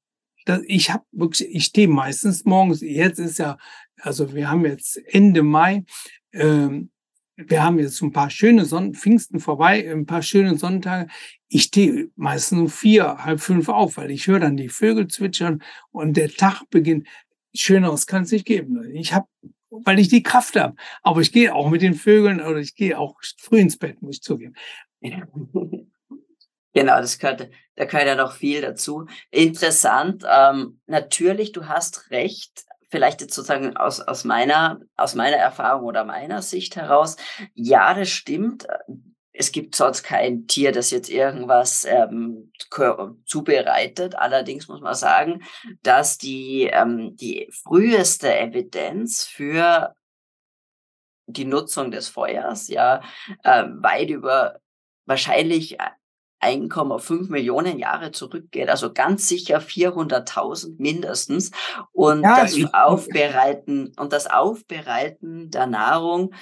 Das, 0.45 0.63
ich 0.67 0.91
habe 0.91 1.05
wirklich, 1.11 1.49
ich 1.53 1.65
stehe 1.65 1.89
meistens 1.89 2.45
morgens, 2.45 2.81
jetzt 2.81 3.19
ist 3.19 3.39
ja, 3.39 3.59
also 4.01 4.35
wir 4.35 4.51
haben 4.51 4.65
jetzt 4.65 5.01
Ende 5.07 5.43
Mai, 5.43 5.85
ähm, 6.33 6.91
wir 7.37 7.63
haben 7.63 7.79
jetzt 7.79 8.01
ein 8.01 8.13
paar 8.13 8.31
schöne 8.31 8.65
Sonnen, 8.65 8.95
Pfingsten 8.95 9.41
vorbei, 9.41 9.91
ein 9.91 10.07
paar 10.07 10.23
schöne 10.23 10.57
Sonntage. 10.57 11.09
Ich 11.49 11.65
stehe 11.65 12.09
meistens 12.17 12.59
um 12.59 12.69
vier, 12.71 13.19
halb 13.25 13.41
fünf 13.41 13.69
auf, 13.69 13.99
weil 13.99 14.11
ich 14.11 14.27
höre 14.27 14.41
dann 14.41 14.57
die 14.57 14.71
Vögel 14.71 15.09
zwitschern 15.09 15.63
und 15.93 16.17
der 16.17 16.31
Tag 16.31 16.63
beginnt. 16.71 17.07
Schöneres 17.55 18.07
kann 18.07 18.23
es 18.23 18.33
nicht 18.33 18.47
geben. 18.47 18.91
Ich 18.95 19.13
habe, 19.13 19.27
weil 19.69 19.99
ich 19.99 20.09
die 20.09 20.23
Kraft 20.23 20.57
habe. 20.57 20.77
Aber 21.03 21.21
ich 21.21 21.31
gehe 21.31 21.55
auch 21.55 21.69
mit 21.69 21.83
den 21.83 21.95
Vögeln 21.95 22.41
oder 22.41 22.59
ich 22.59 22.75
gehe 22.75 22.99
auch 22.99 23.17
früh 23.39 23.59
ins 23.59 23.77
Bett, 23.77 24.01
muss 24.01 24.17
ich 24.17 24.23
zugeben. 24.23 24.55
Genau, 26.77 27.01
das 27.01 27.19
gehört, 27.19 27.49
da 27.77 27.87
gehört 27.87 28.07
ja 28.07 28.15
noch 28.17 28.35
viel 28.35 28.61
dazu. 28.61 29.07
Interessant. 29.31 30.27
Ähm, 30.31 30.79
natürlich, 30.87 31.53
du 31.53 31.69
hast 31.69 32.11
recht 32.11 32.66
vielleicht 32.89 33.21
jetzt 33.21 33.35
sozusagen 33.35 33.77
aus, 33.77 34.01
aus 34.01 34.25
meiner, 34.25 34.81
aus 34.97 35.15
meiner 35.15 35.37
Erfahrung 35.37 35.85
oder 35.85 36.05
meiner 36.05 36.43
Sicht 36.43 36.77
heraus, 36.77 37.17
ja, 37.55 37.95
das 37.95 38.09
stimmt. 38.09 38.67
Es 39.33 39.53
gibt 39.53 39.75
sonst 39.75 40.03
kein 40.03 40.47
Tier, 40.47 40.73
das 40.73 40.91
jetzt 40.91 41.11
irgendwas 41.11 41.85
ähm, 41.85 42.53
zubereitet. 43.27 44.15
Allerdings 44.15 44.69
muss 44.69 44.81
man 44.81 44.95
sagen, 44.95 45.43
dass 45.83 46.17
die, 46.17 46.71
ähm, 46.73 47.17
die 47.17 47.51
früheste 47.53 48.35
Evidenz 48.35 49.25
für 49.25 49.95
die 51.27 51.45
Nutzung 51.45 51.91
des 51.91 52.09
Feuers 52.09 52.69
ja 52.69 53.03
äh, 53.43 53.65
weit 53.69 54.11
über 54.11 54.61
wahrscheinlich 55.07 55.77
1,5 56.41 57.31
Millionen 57.31 57.79
Jahre 57.79 58.13
zurückgeht, 58.13 58.69
also 58.69 58.93
ganz 58.93 59.29
sicher 59.29 59.59
400.000 59.59 60.75
mindestens. 60.79 61.51
Und 61.93 62.23
ja, 62.23 62.43
das 62.43 62.57
Aufbereiten 62.73 63.93
und 63.97 64.13
das 64.13 64.27
Aufbereiten 64.27 65.51
der 65.51 65.67
Nahrung, 65.67 66.35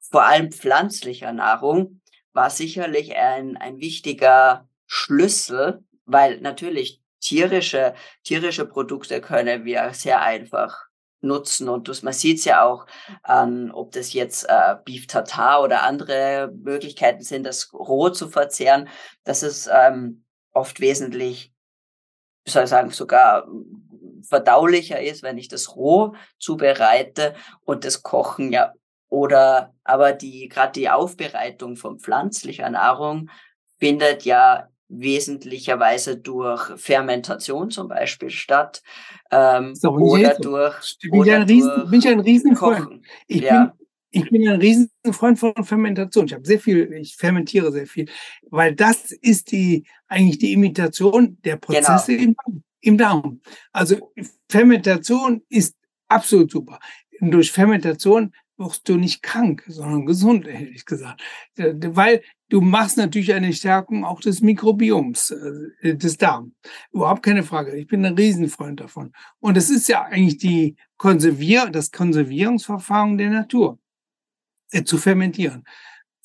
vor 0.00 0.24
allem 0.24 0.50
pflanzlicher 0.50 1.32
Nahrung, 1.32 2.00
war 2.32 2.50
sicherlich 2.50 3.16
ein, 3.16 3.56
ein 3.56 3.78
wichtiger 3.78 4.68
Schlüssel, 4.86 5.84
weil 6.04 6.40
natürlich 6.40 7.00
tierische, 7.20 7.94
tierische 8.24 8.64
Produkte 8.64 9.20
können 9.20 9.64
wir 9.64 9.92
sehr 9.92 10.22
einfach 10.22 10.87
nutzen. 11.20 11.68
Und 11.68 11.88
das, 11.88 12.02
man 12.02 12.12
sieht 12.12 12.38
es 12.38 12.44
ja 12.44 12.64
auch, 12.64 12.86
ähm, 13.28 13.70
ob 13.74 13.92
das 13.92 14.12
jetzt 14.12 14.44
äh, 14.48 14.76
Beef 14.84 15.06
Tartar 15.06 15.62
oder 15.62 15.82
andere 15.82 16.52
Möglichkeiten 16.54 17.22
sind, 17.22 17.44
das 17.44 17.72
roh 17.72 18.10
zu 18.10 18.28
verzehren, 18.28 18.88
dass 19.24 19.42
es 19.42 19.68
ähm, 19.72 20.24
oft 20.52 20.80
wesentlich, 20.80 21.52
soll 22.46 22.64
ich 22.64 22.70
sagen, 22.70 22.90
sogar 22.90 23.46
verdaulicher 24.22 25.00
ist, 25.00 25.22
wenn 25.22 25.38
ich 25.38 25.48
das 25.48 25.76
roh 25.76 26.14
zubereite 26.38 27.34
und 27.64 27.84
das 27.84 28.02
Kochen 28.02 28.52
ja 28.52 28.72
oder 29.08 29.74
aber 29.84 30.12
die 30.12 30.48
gerade 30.48 30.72
die 30.72 30.90
Aufbereitung 30.90 31.76
von 31.76 31.98
pflanzlicher 31.98 32.68
Nahrung 32.68 33.30
findet 33.78 34.24
ja 34.24 34.68
wesentlicherweise 34.88 36.16
durch 36.16 36.78
Fermentation 36.80 37.70
zum 37.70 37.88
Beispiel 37.88 38.30
statt 38.30 38.82
ähm, 39.30 39.74
oder 39.82 40.34
so. 40.36 40.42
durch 40.42 40.96
bin 41.02 41.20
oder 41.20 41.26
ich 41.26 41.34
ein 41.34 41.42
Riesen, 41.42 41.90
bin 41.90 41.98
ich 42.00 42.08
ein 42.08 42.20
Riesenfreund. 42.20 43.04
Ich 43.26 43.42
ja. 43.42 43.66
bin 43.66 43.72
ich 44.10 44.30
bin 44.30 44.48
ein 44.48 44.60
Riesenfreund 44.60 45.38
von 45.38 45.52
Fermentation. 45.64 46.26
Ich 46.26 46.32
habe 46.32 46.46
sehr 46.46 46.58
viel, 46.58 46.90
ich 46.94 47.16
fermentiere 47.16 47.70
sehr 47.70 47.86
viel, 47.86 48.08
weil 48.50 48.74
das 48.74 49.12
ist 49.12 49.52
die 49.52 49.84
eigentlich 50.06 50.38
die 50.38 50.52
Imitation 50.52 51.36
der 51.44 51.56
Prozesse 51.56 52.16
genau. 52.16 52.34
im, 52.46 52.62
im 52.80 52.98
Darm. 52.98 53.40
Also 53.72 54.12
Fermentation 54.48 55.42
ist 55.50 55.76
absolut 56.08 56.50
super. 56.50 56.78
Und 57.20 57.32
durch 57.32 57.52
Fermentation 57.52 58.32
wirst 58.56 58.88
du 58.88 58.96
nicht 58.96 59.22
krank, 59.22 59.64
sondern 59.68 60.06
gesund, 60.06 60.46
ehrlich 60.46 60.84
gesagt. 60.84 61.22
Weil 61.56 62.22
du 62.48 62.60
machst 62.60 62.96
natürlich 62.96 63.32
eine 63.32 63.52
Stärkung 63.52 64.04
auch 64.04 64.20
des 64.20 64.40
Mikrobioms, 64.40 65.30
äh, 65.82 65.94
des 65.96 66.16
Darms. 66.16 66.52
Überhaupt 66.92 67.22
keine 67.22 67.42
Frage. 67.42 67.76
Ich 67.76 67.86
bin 67.86 68.04
ein 68.04 68.14
Riesenfreund 68.14 68.80
davon. 68.80 69.12
Und 69.40 69.56
es 69.56 69.70
ist 69.70 69.88
ja 69.88 70.02
eigentlich 70.02 70.38
die 70.38 70.76
Konservier 70.96 71.70
das 71.70 71.92
Konservierungsverfahren 71.92 73.18
der 73.18 73.30
Natur, 73.30 73.78
äh, 74.72 74.84
zu 74.84 74.98
fermentieren. 74.98 75.64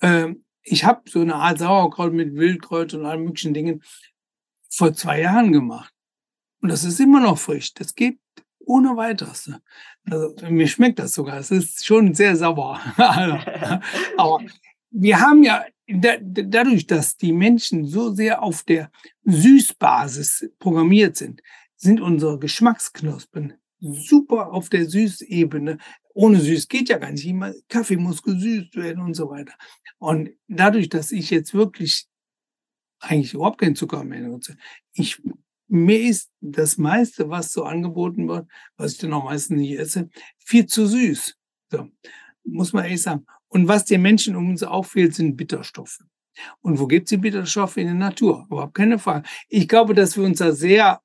Ähm, 0.01 0.43
ich 0.61 0.85
habe 0.85 1.09
so 1.09 1.19
eine 1.21 1.35
Art 1.35 1.59
Sauerkraut 1.59 2.13
mit 2.13 2.35
Wildkräut 2.35 2.93
und 2.93 3.05
allen 3.05 3.23
möglichen 3.23 3.53
Dingen 3.53 3.83
vor 4.69 4.93
zwei 4.93 5.21
Jahren 5.21 5.51
gemacht. 5.51 5.93
Und 6.61 6.69
das 6.69 6.85
ist 6.85 6.99
immer 6.99 7.19
noch 7.19 7.37
frisch. 7.37 7.73
Das 7.73 7.93
geht 7.93 8.17
ohne 8.59 8.95
weiteres. 8.95 9.51
Also, 10.09 10.33
mir 10.49 10.67
schmeckt 10.67 10.99
das 10.99 11.13
sogar. 11.13 11.37
Es 11.37 11.51
ist 11.51 11.85
schon 11.85 12.13
sehr 12.13 12.37
sauer. 12.37 12.79
Aber 14.17 14.39
wir 14.89 15.19
haben 15.19 15.43
ja 15.43 15.65
da, 15.87 16.17
dadurch, 16.19 16.87
dass 16.87 17.17
die 17.17 17.33
Menschen 17.33 17.85
so 17.85 18.13
sehr 18.13 18.41
auf 18.41 18.63
der 18.63 18.91
Süßbasis 19.23 20.49
programmiert 20.59 21.17
sind, 21.17 21.41
sind 21.75 21.99
unsere 22.01 22.39
Geschmacksknospen 22.39 23.53
super 23.79 24.53
auf 24.53 24.69
der 24.69 24.89
Süßebene. 24.89 25.77
Ohne 26.13 26.39
Süß 26.39 26.67
geht 26.69 26.89
ja 26.89 26.97
gar 26.97 27.11
nicht. 27.11 27.25
Immer 27.25 27.53
Kaffee 27.67 27.97
muss 27.97 28.23
gesüßt 28.23 28.75
werden 28.75 29.03
und 29.03 29.13
so 29.13 29.29
weiter. 29.29 29.53
Und 29.97 30.29
dadurch, 30.47 30.89
dass 30.89 31.11
ich 31.11 31.29
jetzt 31.29 31.53
wirklich 31.53 32.07
eigentlich 32.99 33.33
überhaupt 33.33 33.59
keinen 33.59 33.75
Zucker 33.75 34.03
mehr 34.03 34.21
nutze, 34.21 34.55
ich 34.93 35.21
mir 35.67 36.01
ist 36.01 36.31
das 36.39 36.77
meiste, 36.77 37.29
was 37.29 37.51
so 37.51 37.63
angeboten 37.63 38.27
wird, 38.27 38.47
was 38.77 38.93
ich 38.93 38.97
dann 38.99 39.13
auch 39.13 39.23
meistens 39.23 39.57
nicht 39.57 39.79
esse, 39.79 40.09
viel 40.37 40.67
zu 40.67 40.85
süß. 40.85 41.35
So, 41.71 41.89
muss 42.43 42.73
man 42.73 42.83
ehrlich 42.83 43.01
sagen. 43.01 43.25
Und 43.53 43.67
was 43.67 43.85
den 43.85 44.01
Menschen 44.01 44.35
um 44.35 44.49
uns 44.49 44.63
auffehlt, 44.63 45.13
sind 45.13 45.37
Bitterstoffe. 45.37 45.99
Und 46.61 46.79
wo 46.79 46.87
gibt 46.87 47.05
es 47.05 47.09
die 47.11 47.17
Bitterstoffe? 47.17 47.77
In 47.77 47.85
der 47.85 47.93
Natur. 47.93 48.47
Überhaupt 48.49 48.73
keine 48.73 48.97
Frage. 48.97 49.27
Ich 49.47 49.67
glaube, 49.67 49.93
dass 49.93 50.17
wir 50.17 50.23
uns 50.23 50.39
da 50.39 50.53
sehr, 50.53 51.01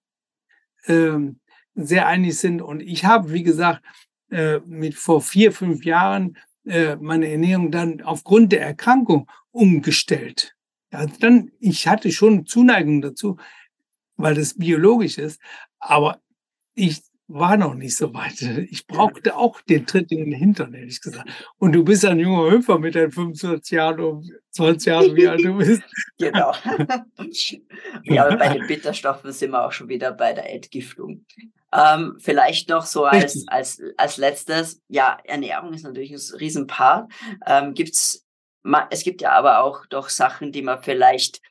ähm, 0.86 1.40
sehr 1.74 2.06
einig 2.06 2.38
sind. 2.38 2.62
Und 2.62 2.80
ich 2.80 3.04
habe, 3.04 3.34
wie 3.34 3.42
gesagt, 3.42 3.82
äh, 4.30 4.60
mit 4.60 4.94
vor 4.94 5.20
vier, 5.20 5.52
fünf 5.52 5.84
Jahren 5.84 6.38
äh, 6.64 6.96
meine 6.96 7.28
Ernährung 7.28 7.70
dann 7.70 8.00
aufgrund 8.00 8.52
der 8.52 8.62
Erkrankung 8.62 9.30
umgestellt. 9.50 10.56
Also 10.90 11.14
dann, 11.20 11.50
ich 11.60 11.86
hatte 11.86 12.10
schon 12.12 12.46
Zuneigung 12.46 13.02
dazu, 13.02 13.36
weil 14.16 14.34
das 14.34 14.54
biologisch 14.54 15.18
ist. 15.18 15.38
Aber 15.80 16.22
ich 16.74 17.02
war 17.28 17.58
noch 17.58 17.74
nicht 17.74 17.96
so 17.96 18.12
weit. 18.14 18.40
Ich 18.70 18.86
brauchte 18.86 19.36
auch 19.36 19.60
den 19.60 19.86
Tritt 19.86 20.10
in 20.10 20.30
den 20.30 20.32
Hintern, 20.32 20.72
ehrlich 20.72 21.00
gesagt. 21.00 21.28
Und 21.58 21.72
du 21.72 21.84
bist 21.84 22.04
ein 22.06 22.18
junger 22.18 22.50
Hüpfer 22.50 22.78
mit 22.78 22.94
deinen 22.94 23.12
25 23.12 23.70
Jahren 23.72 24.00
und 24.00 24.32
20 24.52 24.86
Jahren, 24.86 25.14
wie 25.14 25.28
alt 25.28 25.44
du 25.44 25.58
bist. 25.58 25.82
genau. 26.18 26.54
ja, 28.04 28.26
aber 28.26 28.36
bei 28.36 28.54
den 28.54 28.66
Bitterstoffen 28.66 29.30
sind 29.32 29.50
wir 29.50 29.64
auch 29.64 29.72
schon 29.72 29.90
wieder 29.90 30.12
bei 30.12 30.32
der 30.32 30.50
Entgiftung. 30.50 31.26
Ähm, 31.70 32.16
vielleicht 32.18 32.70
noch 32.70 32.86
so 32.86 33.04
als, 33.04 33.46
als, 33.48 33.82
als 33.98 34.16
letztes, 34.16 34.80
ja, 34.88 35.18
Ernährung 35.24 35.74
ist 35.74 35.84
natürlich 35.84 36.12
ein 36.12 36.38
Riesenpart. 36.38 37.12
Ähm, 37.46 37.74
gibt's, 37.74 38.26
es 38.88 39.02
gibt 39.02 39.20
ja 39.20 39.32
aber 39.32 39.62
auch 39.62 39.84
doch 39.86 40.08
Sachen, 40.08 40.50
die 40.50 40.62
man 40.62 40.82
vielleicht 40.82 41.42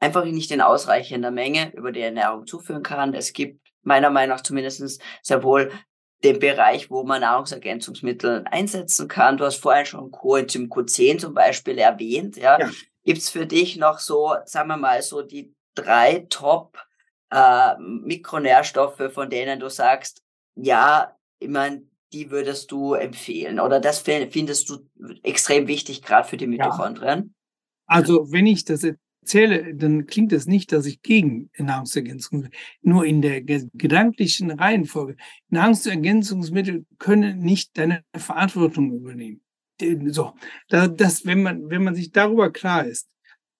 einfach 0.00 0.24
nicht 0.24 0.50
in 0.50 0.62
ausreichender 0.62 1.30
Menge 1.30 1.70
über 1.74 1.92
die 1.92 2.00
Ernährung 2.00 2.46
zuführen 2.46 2.82
kann. 2.82 3.12
Es 3.14 3.34
gibt 3.34 3.61
meiner 3.82 4.10
Meinung 4.10 4.36
nach 4.36 4.42
zumindest 4.42 5.00
sehr 5.22 5.42
wohl 5.42 5.70
den 6.22 6.38
Bereich, 6.38 6.90
wo 6.90 7.02
man 7.02 7.22
Nahrungsergänzungsmittel 7.22 8.44
einsetzen 8.50 9.08
kann. 9.08 9.36
Du 9.36 9.44
hast 9.44 9.56
vorhin 9.56 9.86
schon 9.86 10.10
Coenzym 10.10 10.68
Q10 10.68 11.18
zum 11.18 11.34
Beispiel 11.34 11.78
erwähnt. 11.78 12.36
Ja. 12.36 12.60
ja. 12.60 12.70
Gibt 13.04 13.18
es 13.18 13.30
für 13.30 13.46
dich 13.46 13.76
noch 13.76 13.98
so, 13.98 14.36
sagen 14.44 14.68
wir 14.68 14.76
mal, 14.76 15.02
so 15.02 15.22
die 15.22 15.52
drei 15.74 16.26
Top 16.30 16.78
äh, 17.30 17.76
Mikronährstoffe, 17.78 19.12
von 19.12 19.30
denen 19.30 19.58
du 19.58 19.68
sagst, 19.68 20.22
ja, 20.54 21.16
ich 21.40 21.48
meine, 21.48 21.82
die 22.12 22.30
würdest 22.30 22.70
du 22.70 22.94
empfehlen? 22.94 23.58
Oder 23.58 23.80
das 23.80 23.98
findest 24.00 24.68
du 24.68 24.86
extrem 25.22 25.66
wichtig, 25.66 26.02
gerade 26.02 26.28
für 26.28 26.36
die 26.36 26.46
Mitochondrien? 26.46 27.18
Ja. 27.18 27.30
Also, 27.86 28.30
wenn 28.30 28.46
ich 28.46 28.64
das 28.64 28.86
erzähle, 29.22 29.74
dann 29.74 30.06
klingt 30.06 30.32
es 30.32 30.44
das 30.44 30.46
nicht, 30.46 30.72
dass 30.72 30.86
ich 30.86 31.02
gegen 31.02 31.50
Nahrungsergänzungsmittel, 31.56 32.50
nur 32.82 33.06
in 33.06 33.22
der 33.22 33.40
gedanklichen 33.40 34.50
Reihenfolge. 34.50 35.16
Nahrungsergänzungsmittel 35.48 36.84
können 36.98 37.38
nicht 37.38 37.78
deine 37.78 38.04
Verantwortung 38.14 38.92
übernehmen. 38.92 39.40
So, 40.12 40.34
das, 40.68 41.24
wenn 41.24 41.42
man, 41.42 41.70
wenn 41.70 41.82
man 41.82 41.94
sich 41.94 42.12
darüber 42.12 42.52
klar 42.52 42.84
ist, 42.84 43.08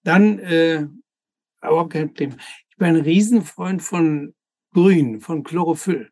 dann 0.04 0.38
äh, 0.40 0.86
überhaupt 1.62 1.92
kein 1.92 2.08
Problem. 2.08 2.36
Ich 2.70 2.76
bin 2.76 2.88
ein 2.88 2.96
Riesenfreund 2.96 3.82
von 3.82 4.34
Grün, 4.72 5.20
von 5.20 5.42
Chlorophyll. 5.42 6.10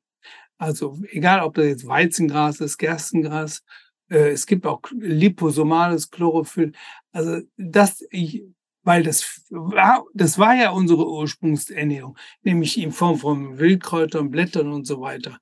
Also 0.58 0.98
egal, 1.10 1.40
ob 1.40 1.54
das 1.54 1.66
jetzt 1.66 1.86
Weizengras 1.86 2.60
ist, 2.60 2.78
Gerstengras, 2.78 3.62
äh, 4.10 4.30
es 4.30 4.46
gibt 4.46 4.66
auch 4.66 4.82
liposomales 4.92 6.10
Chlorophyll. 6.10 6.72
Also 7.12 7.40
das, 7.56 8.04
ich, 8.10 8.44
weil 8.90 9.04
das 9.04 9.44
war, 9.50 10.04
das 10.14 10.36
war 10.36 10.56
ja 10.56 10.70
unsere 10.70 11.08
Ursprungsernährung, 11.08 12.18
nämlich 12.42 12.76
in 12.76 12.90
Form 12.90 13.18
von 13.18 13.56
Wildkräutern, 13.56 14.32
Blättern 14.32 14.72
und 14.72 14.84
so 14.84 15.00
weiter. 15.00 15.38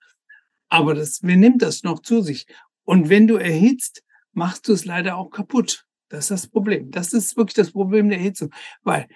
Aber 0.68 0.92
das, 0.92 1.20
wer 1.22 1.38
nimmt 1.38 1.62
das 1.62 1.82
noch 1.82 2.00
zu 2.00 2.20
sich? 2.20 2.46
Und 2.84 3.08
wenn 3.08 3.26
du 3.26 3.36
erhitzt, 3.36 4.04
machst 4.32 4.68
du 4.68 4.74
es 4.74 4.84
leider 4.84 5.16
auch 5.16 5.30
kaputt. 5.30 5.86
Das 6.10 6.24
ist 6.24 6.30
das 6.30 6.46
Problem. 6.48 6.90
Das 6.90 7.14
ist 7.14 7.38
wirklich 7.38 7.54
das 7.54 7.72
Problem 7.72 8.10
der 8.10 8.18
Erhitzung. 8.18 8.50
Weil 8.82 9.08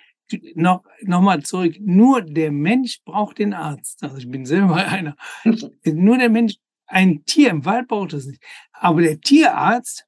noch, 0.55 0.83
noch 1.03 1.21
mal 1.21 1.43
zurück. 1.43 1.77
Nur 1.79 2.23
der 2.23 2.53
Mensch 2.53 3.03
braucht 3.05 3.39
den 3.39 3.53
Arzt. 3.53 4.03
Also 4.03 4.17
ich 4.17 4.31
bin 4.31 4.47
selber 4.47 4.77
einer. 4.97 5.15
Nur 5.85 6.17
der 6.17 6.31
Mensch, 6.31 6.55
ein 6.87 7.23
Tier 7.27 7.51
im 7.51 7.67
Wald 7.67 7.87
braucht 7.87 8.15
es 8.15 8.25
nicht. 8.25 8.43
Aber 8.73 9.03
der 9.03 9.21
Tierarzt 9.21 10.07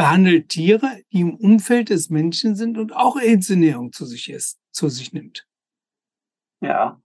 behandelt 0.00 0.48
Tiere, 0.48 1.02
die 1.12 1.20
im 1.20 1.34
Umfeld 1.34 1.90
des 1.90 2.08
Menschen 2.08 2.56
sind 2.56 2.78
und 2.78 2.96
auch 2.96 3.16
Aids-Ernährung 3.16 3.92
zu 3.92 4.06
sich 4.06 4.30
ist, 4.30 4.58
zu 4.70 4.88
sich 4.88 5.12
nimmt. 5.12 5.46
Ja. 6.62 7.02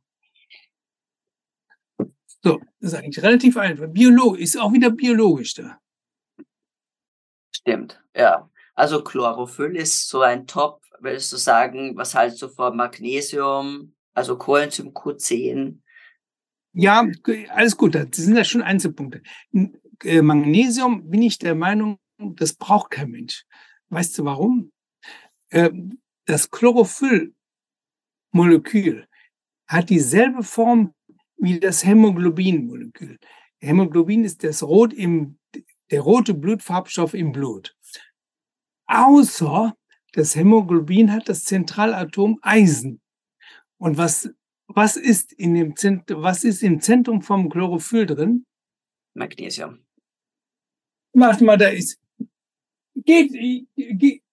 So, 2.41 2.61
das 2.79 2.93
ist 2.93 2.93
eigentlich 2.93 3.21
relativ 3.21 3.57
einfach. 3.57 3.87
Biologisch 3.89 4.43
ist 4.43 4.57
auch 4.57 4.71
wieder 4.71 4.91
biologisch 4.91 5.55
da. 5.55 5.77
Stimmt, 7.53 8.01
ja. 8.15 8.49
Also 8.75 9.03
Chlorophyll 9.03 9.75
ist 9.75 10.07
so 10.07 10.21
ein 10.21 10.47
Top 10.47 10.81
würdest 11.01 11.33
du 11.33 11.37
sagen, 11.37 11.97
was 11.97 12.15
hältst 12.15 12.41
du 12.41 12.47
von 12.47 12.77
Magnesium, 12.77 13.93
also 14.13 14.37
Coenzym 14.37 14.93
Q10? 14.93 15.79
Ja, 16.71 17.05
alles 17.49 17.75
gut, 17.75 17.93
das 17.93 18.07
sind 18.13 18.37
ja 18.37 18.45
schon 18.45 18.61
Einzelpunkte. 18.61 19.21
Äh, 20.03 20.21
Magnesium 20.21 21.09
bin 21.09 21.23
ich 21.23 21.37
der 21.37 21.55
Meinung, 21.55 21.99
das 22.17 22.53
braucht 22.53 22.91
kein 22.91 23.11
Mensch. 23.11 23.45
Weißt 23.89 24.17
du 24.17 24.25
warum? 24.25 24.71
Ähm, 25.51 25.99
das 26.25 26.49
Chlorophyll-Molekül 26.49 29.07
hat 29.67 29.89
dieselbe 29.89 30.43
Form 30.43 30.93
wie 31.37 31.59
das 31.59 31.85
Hämoglobin-Molekül. 31.85 33.19
Hämoglobin 33.59 34.23
ist 34.23 34.43
das 34.43 34.63
Rot 34.63 34.93
im, 34.93 35.37
der 35.91 36.01
rote 36.01 36.33
Blutfarbstoff 36.33 37.13
im 37.13 37.31
Blut. 37.31 37.75
Außer 38.87 39.75
das 40.13 40.35
Hämoglobin 40.35 41.11
hat 41.11 41.29
das 41.29 41.43
Zentralatom 41.43 42.39
Eisen. 42.41 43.01
Und 43.77 43.97
was, 43.97 44.29
was 44.67 44.95
ist 44.95 45.33
in 45.33 45.55
dem 45.55 45.75
Zentrum, 45.75 46.23
was 46.23 46.43
ist 46.43 46.63
im 46.63 46.79
Zentrum 46.79 47.21
vom 47.21 47.49
Chlorophyll 47.49 48.05
drin? 48.05 48.45
Magnesium. 49.13 49.85
Warte 51.13 51.43
mal, 51.43 51.57
da 51.57 51.69
ist. 51.69 51.99
Geht, 52.95 53.31
geht. 53.75 54.23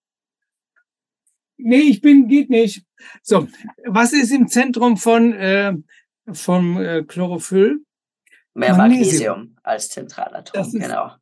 Nee, 1.56 1.80
ich 1.80 2.00
bin, 2.00 2.28
geht 2.28 2.50
nicht. 2.50 2.84
So, 3.22 3.48
was 3.86 4.12
ist 4.12 4.32
im 4.32 4.48
Zentrum 4.48 4.96
von, 4.96 5.32
äh, 5.32 5.74
vom 6.32 6.76
äh, 6.80 7.02
Chlorophyll? 7.04 7.84
Mehr 8.54 8.76
Magnesium, 8.76 9.38
Magnesium 9.38 9.56
als 9.62 9.88
Zentralatom, 9.88 10.72
genau. 10.72 11.12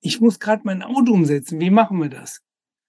Ich 0.00 0.20
muss 0.20 0.38
gerade 0.38 0.62
mein 0.64 0.82
Auto 0.82 1.12
umsetzen. 1.12 1.60
Wie 1.60 1.70
machen 1.70 1.98
wir 2.02 2.10
das? 2.10 2.42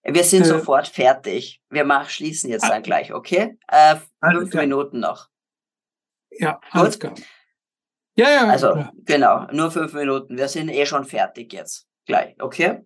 Wir 0.04 0.24
sind 0.24 0.42
äh, 0.42 0.46
sofort 0.46 0.88
fertig. 0.88 1.62
Wir 1.70 1.86
machen, 1.86 2.10
schließen 2.10 2.50
jetzt 2.50 2.68
dann 2.68 2.84
gleich, 2.84 3.14
okay? 3.14 3.58
Äh, 3.68 3.96
fünf 4.22 4.52
klar. 4.52 4.64
Minuten 4.64 5.00
noch. 5.00 5.30
Ja, 6.30 6.60
alles 6.72 7.00
klar. 7.00 7.16
Ja, 8.18 8.30
ja. 8.30 8.48
Also, 8.48 8.74
klar. 8.74 8.94
genau, 9.06 9.48
nur 9.52 9.72
fünf 9.72 9.94
Minuten. 9.94 10.38
Wir 10.38 10.48
sind 10.48 10.70
eh 10.70 10.86
schon 10.86 11.06
fertig 11.06 11.54
jetzt. 11.54 11.88
Gleich, 12.06 12.36
okay? 12.40 12.86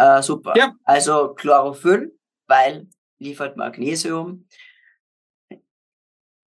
Äh, 0.00 0.22
super. 0.22 0.54
Ja. 0.56 0.74
Also 0.84 1.34
Chlorophyll, 1.34 2.16
weil 2.46 2.88
liefert 3.18 3.56
Magnesium. 3.58 4.46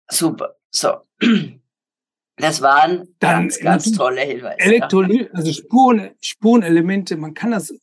Super. 0.09 0.55
So. 0.71 1.01
Das 2.37 2.61
waren 2.61 3.07
Dann 3.19 3.43
ganz, 3.43 3.59
ganz 3.61 3.91
tolle 3.93 4.19
Hinweise. 4.19 4.59
Elektrolyt, 4.59 5.29
also 5.33 5.53
Spuren, 5.53 6.11
Spurenelemente, 6.19 7.15
man 7.15 7.33
kann 7.33 7.51
das, 7.51 7.73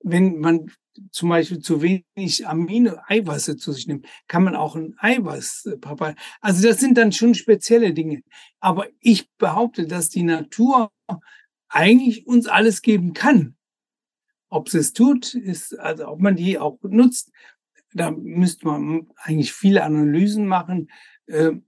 wenn 0.00 0.38
man 0.38 0.70
zum 1.12 1.30
Beispiel 1.30 1.60
zu 1.60 1.80
wenig 1.80 2.46
Amino-Eiweiße 2.46 3.56
zu 3.56 3.72
sich 3.72 3.86
nimmt, 3.86 4.06
kann 4.28 4.44
man 4.44 4.54
auch 4.54 4.76
ein 4.76 4.94
Eiweiß 4.98 5.64
äh, 5.64 6.14
Also 6.42 6.68
das 6.68 6.78
sind 6.78 6.98
dann 6.98 7.12
schon 7.12 7.34
spezielle 7.34 7.94
Dinge. 7.94 8.20
Aber 8.60 8.86
ich 9.00 9.30
behaupte, 9.38 9.86
dass 9.86 10.10
die 10.10 10.24
Natur 10.24 10.92
eigentlich 11.70 12.26
uns 12.26 12.48
alles 12.48 12.82
geben 12.82 13.14
kann. 13.14 13.56
Ob 14.52 14.68
sie 14.68 14.78
es 14.78 14.92
tut, 14.92 15.32
ist, 15.32 15.78
also 15.78 16.08
ob 16.08 16.20
man 16.20 16.36
die 16.36 16.58
auch 16.58 16.78
nutzt, 16.82 17.32
da 17.94 18.10
müsste 18.10 18.66
man 18.66 19.08
eigentlich 19.16 19.54
viele 19.54 19.82
Analysen 19.82 20.46
machen. 20.46 20.90
Ähm, 21.26 21.64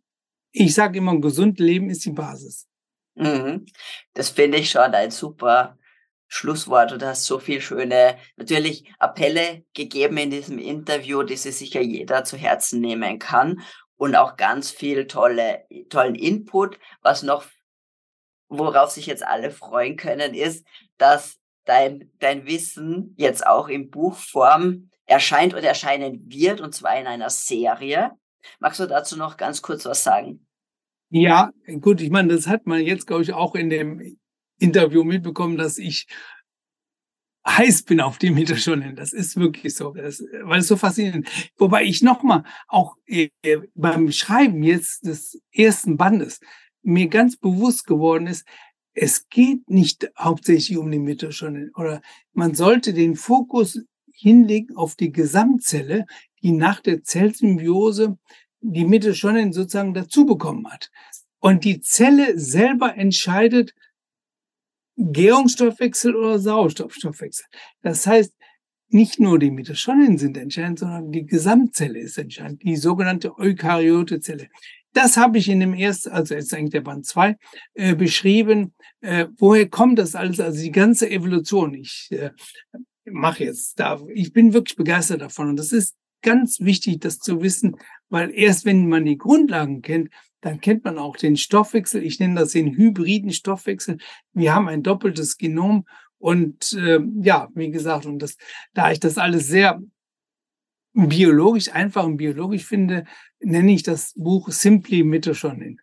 ich 0.52 0.74
sage 0.74 0.98
immer, 0.98 1.12
ein 1.12 1.22
gesund 1.22 1.58
Leben 1.58 1.88
ist 1.88 2.04
die 2.04 2.10
Basis. 2.10 2.68
Mhm. 3.14 3.64
Das 4.12 4.28
finde 4.28 4.58
ich 4.58 4.70
schon 4.70 4.94
ein 4.94 5.10
super 5.10 5.78
Schlusswort. 6.28 6.90
Du 6.92 7.06
hast 7.06 7.24
so 7.24 7.38
viel 7.38 7.62
schöne, 7.62 8.18
natürlich 8.36 8.92
Appelle 8.98 9.64
gegeben 9.72 10.18
in 10.18 10.30
diesem 10.30 10.58
Interview, 10.58 11.22
die 11.22 11.36
sich 11.36 11.56
sicher 11.56 11.80
jeder 11.80 12.24
zu 12.24 12.36
Herzen 12.36 12.82
nehmen 12.82 13.18
kann 13.18 13.62
und 13.96 14.14
auch 14.14 14.36
ganz 14.36 14.70
viel 14.70 15.06
tolle, 15.06 15.64
tollen 15.88 16.16
Input. 16.16 16.78
Was 17.00 17.22
noch, 17.22 17.46
worauf 18.48 18.90
sich 18.90 19.06
jetzt 19.06 19.24
alle 19.24 19.50
freuen 19.50 19.96
können, 19.96 20.34
ist, 20.34 20.66
dass 20.98 21.40
dein, 21.64 22.10
dein 22.18 22.46
Wissen 22.46 23.14
jetzt 23.16 23.46
auch 23.46 23.68
in 23.68 23.90
Buchform 23.90 24.90
erscheint 25.06 25.54
und 25.54 25.64
erscheinen 25.64 26.30
wird, 26.30 26.60
und 26.60 26.74
zwar 26.74 26.98
in 26.98 27.06
einer 27.06 27.30
Serie. 27.30 28.12
Magst 28.58 28.80
du 28.80 28.86
dazu 28.86 29.16
noch 29.16 29.36
ganz 29.36 29.62
kurz 29.62 29.84
was 29.84 30.04
sagen? 30.04 30.46
Ja, 31.10 31.50
gut, 31.80 32.00
ich 32.00 32.10
meine, 32.10 32.34
das 32.34 32.46
hat 32.46 32.66
man 32.66 32.80
jetzt, 32.80 33.06
glaube 33.06 33.22
ich, 33.22 33.32
auch 33.32 33.54
in 33.54 33.70
dem 33.70 34.18
Interview 34.58 35.04
mitbekommen, 35.04 35.56
dass 35.56 35.78
ich 35.78 36.06
heiß 37.46 37.82
bin 37.82 38.00
auf 38.00 38.18
die 38.18 38.30
Metajournal. 38.30 38.94
Das 38.94 39.12
ist 39.12 39.36
wirklich 39.36 39.74
so, 39.74 39.92
das, 39.92 40.22
weil 40.42 40.60
es 40.60 40.68
so 40.68 40.76
faszinierend. 40.76 41.28
Wobei 41.56 41.84
ich 41.84 42.02
nochmal 42.02 42.44
auch 42.68 42.96
äh, 43.06 43.28
beim 43.74 44.10
Schreiben 44.12 44.62
jetzt 44.62 45.06
des 45.06 45.40
ersten 45.52 45.96
Bandes 45.96 46.40
mir 46.82 47.08
ganz 47.08 47.36
bewusst 47.36 47.86
geworden 47.86 48.26
ist, 48.26 48.46
es 48.94 49.28
geht 49.28 49.68
nicht 49.68 50.10
hauptsächlich 50.18 50.78
um 50.78 50.90
die 50.90 50.98
Mitochondrien 50.98 51.72
oder 51.74 52.00
man 52.32 52.54
sollte 52.54 52.94
den 52.94 53.16
Fokus 53.16 53.80
hinlegen 54.12 54.76
auf 54.76 54.94
die 54.94 55.12
Gesamtzelle, 55.12 56.06
die 56.42 56.52
nach 56.52 56.80
der 56.80 57.02
Zellsymbiose 57.02 58.18
die 58.60 58.84
Mitochondrien 58.84 59.52
sozusagen 59.52 59.94
dazu 59.94 60.24
bekommen 60.24 60.70
hat. 60.70 60.90
Und 61.40 61.64
die 61.64 61.80
Zelle 61.80 62.38
selber 62.38 62.96
entscheidet, 62.96 63.74
Gärungsstoffwechsel 64.96 66.14
oder 66.14 66.38
Sauerstoffstoffwechsel. 66.38 67.46
Das 67.82 68.06
heißt, 68.06 68.32
nicht 68.88 69.18
nur 69.18 69.40
die 69.40 69.50
Mitochondrien 69.50 70.18
sind 70.18 70.36
entscheidend, 70.36 70.78
sondern 70.78 71.10
die 71.10 71.26
Gesamtzelle 71.26 71.98
ist 71.98 72.16
entscheidend, 72.16 72.62
die 72.62 72.76
sogenannte 72.76 73.36
Eukaryotezelle. 73.36 74.48
Das 74.94 75.16
habe 75.16 75.38
ich 75.38 75.48
in 75.48 75.60
dem 75.60 75.74
ersten, 75.74 76.10
also 76.10 76.34
jetzt 76.34 76.54
eigentlich 76.54 76.70
der 76.70 76.80
Band 76.80 77.04
2, 77.04 77.36
äh, 77.74 77.94
beschrieben. 77.94 78.74
Äh, 79.00 79.26
woher 79.36 79.68
kommt 79.68 79.98
das 79.98 80.14
alles? 80.14 80.40
Also 80.40 80.62
die 80.62 80.70
ganze 80.70 81.10
Evolution. 81.10 81.74
Ich 81.74 82.08
äh, 82.10 82.30
mache 83.04 83.44
jetzt 83.44 83.78
da, 83.78 84.00
ich 84.14 84.32
bin 84.32 84.54
wirklich 84.54 84.76
begeistert 84.76 85.20
davon. 85.20 85.50
Und 85.50 85.56
das 85.56 85.72
ist 85.72 85.96
ganz 86.22 86.60
wichtig, 86.60 87.00
das 87.00 87.18
zu 87.18 87.42
wissen, 87.42 87.76
weil 88.08 88.32
erst 88.34 88.64
wenn 88.64 88.88
man 88.88 89.04
die 89.04 89.18
Grundlagen 89.18 89.82
kennt, 89.82 90.10
dann 90.40 90.60
kennt 90.60 90.84
man 90.84 90.98
auch 90.98 91.16
den 91.16 91.36
Stoffwechsel. 91.36 92.02
Ich 92.02 92.20
nenne 92.20 92.40
das 92.40 92.52
den 92.52 92.76
hybriden 92.76 93.32
Stoffwechsel. 93.32 93.98
Wir 94.32 94.54
haben 94.54 94.68
ein 94.68 94.82
doppeltes 94.82 95.38
Genom 95.38 95.86
und 96.18 96.72
äh, 96.72 97.00
ja, 97.20 97.48
wie 97.54 97.70
gesagt, 97.70 98.06
und 98.06 98.20
das, 98.20 98.36
da 98.72 98.92
ich 98.92 99.00
das 99.00 99.18
alles 99.18 99.48
sehr 99.48 99.82
biologisch, 100.94 101.72
einfach 101.72 102.04
und 102.04 102.16
biologisch 102.16 102.64
finde, 102.64 103.04
nenne 103.40 103.72
ich 103.72 103.82
das 103.82 104.12
Buch 104.16 104.48
Simply 104.50 105.02
Mitochondrien. 105.02 105.80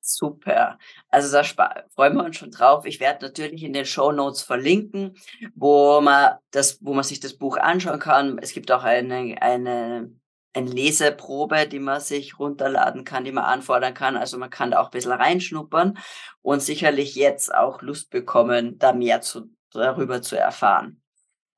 Super. 0.00 0.78
Also 1.08 1.32
da 1.32 1.42
freuen 1.42 2.14
wir 2.14 2.24
uns 2.24 2.36
schon 2.36 2.52
drauf. 2.52 2.84
Ich 2.84 3.00
werde 3.00 3.26
natürlich 3.26 3.64
in 3.64 3.72
den 3.72 3.86
Show 3.86 4.12
Notes 4.12 4.42
verlinken, 4.42 5.16
wo 5.56 6.00
man 6.00 6.36
das, 6.52 6.78
wo 6.80 6.94
man 6.94 7.02
sich 7.02 7.18
das 7.18 7.34
Buch 7.34 7.56
anschauen 7.56 7.98
kann. 7.98 8.38
Es 8.38 8.52
gibt 8.52 8.70
auch 8.70 8.84
eine, 8.84 9.42
eine, 9.42 10.12
eine 10.52 10.70
Leseprobe, 10.70 11.66
die 11.66 11.80
man 11.80 12.00
sich 12.00 12.38
runterladen 12.38 13.02
kann, 13.02 13.24
die 13.24 13.32
man 13.32 13.44
anfordern 13.44 13.94
kann. 13.94 14.16
Also 14.16 14.38
man 14.38 14.50
kann 14.50 14.70
da 14.70 14.80
auch 14.80 14.86
ein 14.86 14.92
bisschen 14.92 15.10
reinschnuppern 15.10 15.98
und 16.40 16.62
sicherlich 16.62 17.16
jetzt 17.16 17.52
auch 17.52 17.82
Lust 17.82 18.10
bekommen, 18.10 18.78
da 18.78 18.92
mehr 18.92 19.22
zu, 19.22 19.50
darüber 19.72 20.22
zu 20.22 20.38
erfahren. 20.38 21.02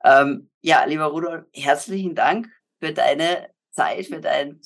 Ähm, 0.03 0.49
ja, 0.63 0.85
lieber 0.87 1.05
Rudolf, 1.05 1.45
herzlichen 1.53 2.15
Dank 2.15 2.49
für 2.81 2.93
deine 2.93 3.49
Zeit, 3.71 4.07
für 4.07 4.21
dein, 4.21 4.61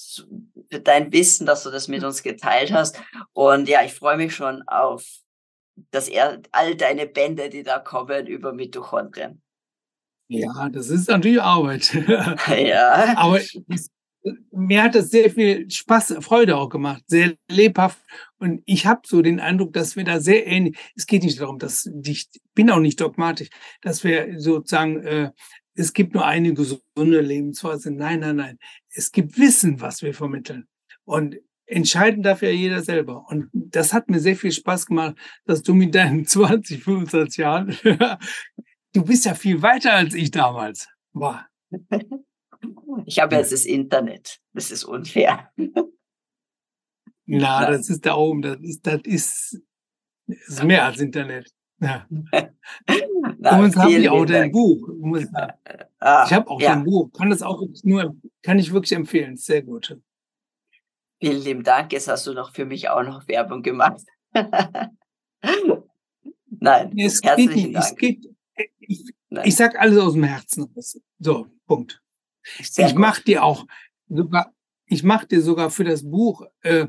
für 0.70 0.80
dein 0.80 1.12
Wissen, 1.12 1.46
dass 1.46 1.64
du 1.64 1.70
das 1.70 1.88
mit 1.88 2.02
uns 2.04 2.22
geteilt 2.22 2.72
hast. 2.72 3.00
Und 3.32 3.68
ja, 3.68 3.82
ich 3.84 3.94
freue 3.94 4.16
mich 4.16 4.34
schon 4.34 4.62
auf 4.66 5.04
das 5.90 6.10
all 6.52 6.76
deine 6.76 7.06
Bände, 7.06 7.48
die 7.48 7.62
da 7.62 7.78
kommen 7.78 8.26
über 8.26 8.52
Mitochondrien. 8.52 9.42
Ja, 10.28 10.68
das 10.70 10.88
ist 10.88 11.08
natürlich 11.08 11.42
Arbeit. 11.42 11.92
ja. 12.48 13.14
Aber 13.16 13.38
mir 14.50 14.82
hat 14.82 14.94
das 14.94 15.10
sehr 15.10 15.30
viel 15.30 15.70
Spaß, 15.70 16.16
Freude 16.20 16.56
auch 16.56 16.68
gemacht, 16.68 17.02
sehr 17.06 17.34
lebhaft. 17.50 17.98
Und 18.38 18.62
ich 18.64 18.86
habe 18.86 19.02
so 19.04 19.20
den 19.20 19.40
Eindruck, 19.40 19.72
dass 19.72 19.96
wir 19.96 20.04
da 20.04 20.20
sehr 20.20 20.46
ähnlich, 20.46 20.78
es 20.94 21.06
geht 21.06 21.22
nicht 21.22 21.40
darum, 21.40 21.58
dass 21.58 21.90
ich 22.04 22.28
bin 22.54 22.70
auch 22.70 22.78
nicht 22.78 23.00
dogmatisch, 23.00 23.48
dass 23.82 24.04
wir 24.04 24.40
sozusagen 24.40 25.02
äh, 25.04 25.30
es 25.74 25.92
gibt 25.92 26.14
nur 26.14 26.26
eine 26.26 26.54
gesunde 26.54 27.20
Lebensweise. 27.20 27.90
Nein, 27.90 28.20
nein, 28.20 28.36
nein. 28.36 28.58
Es 28.90 29.10
gibt 29.12 29.38
Wissen, 29.38 29.80
was 29.80 30.02
wir 30.02 30.14
vermitteln. 30.14 30.68
Und 31.04 31.36
entscheiden 31.66 32.22
darf 32.22 32.42
ja 32.42 32.50
jeder 32.50 32.82
selber. 32.82 33.26
Und 33.28 33.48
das 33.52 33.92
hat 33.92 34.10
mir 34.10 34.20
sehr 34.20 34.36
viel 34.36 34.52
Spaß 34.52 34.86
gemacht, 34.86 35.16
dass 35.44 35.62
du 35.62 35.74
mit 35.74 35.94
deinen 35.94 36.26
20, 36.26 36.82
25 36.82 37.36
Jahren, 37.38 37.76
du 38.92 39.04
bist 39.04 39.24
ja 39.24 39.34
viel 39.34 39.62
weiter 39.62 39.94
als 39.94 40.14
ich 40.14 40.30
damals 40.30 40.88
war. 41.12 41.48
Ich 43.06 43.18
habe 43.18 43.34
jetzt 43.34 43.50
das 43.50 43.64
Internet. 43.64 44.38
Das 44.52 44.70
ist 44.70 44.84
unfair. 44.84 45.50
Na, 47.26 47.70
das 47.70 47.88
ist 47.88 48.06
da 48.06 48.14
oben. 48.14 48.42
Das 48.42 48.60
ist, 48.60 48.86
das 48.86 49.00
ist, 49.02 49.62
das 50.26 50.38
ist 50.48 50.62
mehr 50.62 50.84
als 50.84 51.00
Internet. 51.00 51.50
Ja. 51.82 52.06
Na, 53.38 53.58
und 53.58 53.76
habe 53.76 53.92
ich 53.92 54.08
auch 54.08 54.24
dein 54.24 54.52
Buch. 54.52 54.88
Ah, 55.98 56.24
ich 56.26 56.32
habe 56.32 56.48
auch 56.48 56.60
ja. 56.60 56.74
dein 56.74 56.84
Buch. 56.84 57.12
Kann 57.12 57.30
das 57.30 57.42
auch 57.42 57.60
nur, 57.82 58.16
kann 58.42 58.60
ich 58.60 58.72
wirklich 58.72 58.92
empfehlen. 58.92 59.36
Sehr 59.36 59.62
gut. 59.62 59.98
Vielen 61.20 61.42
lieben 61.42 61.64
Dank. 61.64 61.92
Jetzt 61.92 62.06
hast 62.08 62.26
du 62.26 62.34
noch 62.34 62.52
für 62.52 62.64
mich 62.66 62.88
auch 62.88 63.02
noch 63.02 63.26
Werbung 63.26 63.62
gemacht. 63.62 64.00
Nein, 66.60 66.98
es 66.98 67.20
geht 67.20 67.36
nicht. 67.36 67.74
Dank. 67.74 67.84
Es 67.84 67.96
geht, 67.96 68.28
ich, 68.78 69.12
ich 69.42 69.56
sag 69.56 69.76
alles 69.78 69.98
aus 69.98 70.12
dem 70.12 70.22
Herzen. 70.22 70.72
So, 71.18 71.48
Punkt. 71.66 72.00
Sehr 72.60 72.86
ich 72.86 72.94
mache 72.94 73.24
dir 73.24 73.42
auch 73.42 73.66
sogar, 74.08 74.54
ich 74.86 75.02
mache 75.02 75.26
dir 75.26 75.40
sogar 75.40 75.70
für 75.70 75.84
das 75.84 76.08
Buch, 76.08 76.44
äh, 76.62 76.86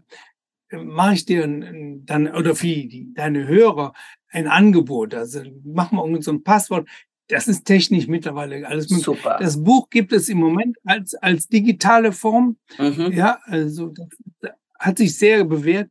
mache 0.72 1.16
ich 1.16 1.26
dir 1.26 1.48
dann, 1.48 2.28
oder 2.36 2.56
für 2.56 2.68
die, 2.68 3.12
deine 3.14 3.48
Hörer 3.48 3.94
ein 4.34 4.48
Angebot. 4.48 5.14
Also 5.14 5.42
machen 5.64 5.98
wir 5.98 6.04
uns 6.04 6.26
so 6.26 6.32
ein 6.32 6.44
Passwort. 6.44 6.88
Das 7.28 7.48
ist 7.48 7.66
technisch 7.66 8.08
mittlerweile 8.08 8.68
alles 8.68 8.90
möglich. 8.90 9.06
Super. 9.06 9.38
Das 9.40 9.64
Buch 9.64 9.90
gibt 9.90 10.12
es 10.12 10.28
im 10.28 10.40
Moment 10.40 10.78
als, 10.84 11.16
als 11.16 11.48
digitale 11.48 12.12
Form. 12.12 12.58
Mhm. 12.78 13.14
Ja, 13.14 13.40
also 13.46 13.88
das 13.88 14.52
hat 14.78 14.98
sich 14.98 15.18
sehr 15.18 15.46
bewährt. 15.46 15.90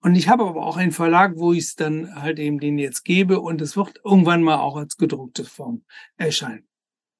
Und 0.00 0.16
ich 0.16 0.28
habe 0.28 0.44
aber 0.44 0.66
auch 0.66 0.76
einen 0.76 0.90
Verlag, 0.90 1.34
wo 1.36 1.52
ich 1.52 1.60
es 1.60 1.74
dann 1.76 2.20
halt 2.20 2.40
eben 2.40 2.58
den 2.58 2.76
jetzt 2.76 3.04
gebe 3.04 3.40
und 3.40 3.60
es 3.60 3.76
wird 3.76 4.00
irgendwann 4.04 4.42
mal 4.42 4.58
auch 4.58 4.76
als 4.76 4.96
gedruckte 4.96 5.44
Form 5.44 5.84
erscheinen. 6.16 6.66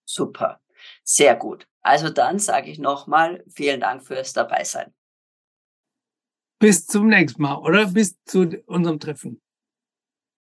Super. 0.04 0.60
Sehr 1.04 1.36
gut. 1.36 1.68
Also 1.82 2.10
dann 2.10 2.40
sage 2.40 2.70
ich 2.70 2.80
nochmal 2.80 3.44
vielen 3.54 3.80
Dank 3.80 4.04
fürs 4.04 4.32
Dabeisein. 4.32 4.92
Bis 6.58 6.86
zum 6.86 7.08
nächsten 7.08 7.42
Mal 7.42 7.56
oder 7.56 7.86
bis 7.86 8.22
zu 8.24 8.48
unserem 8.66 9.00
Treffen. 9.00 9.41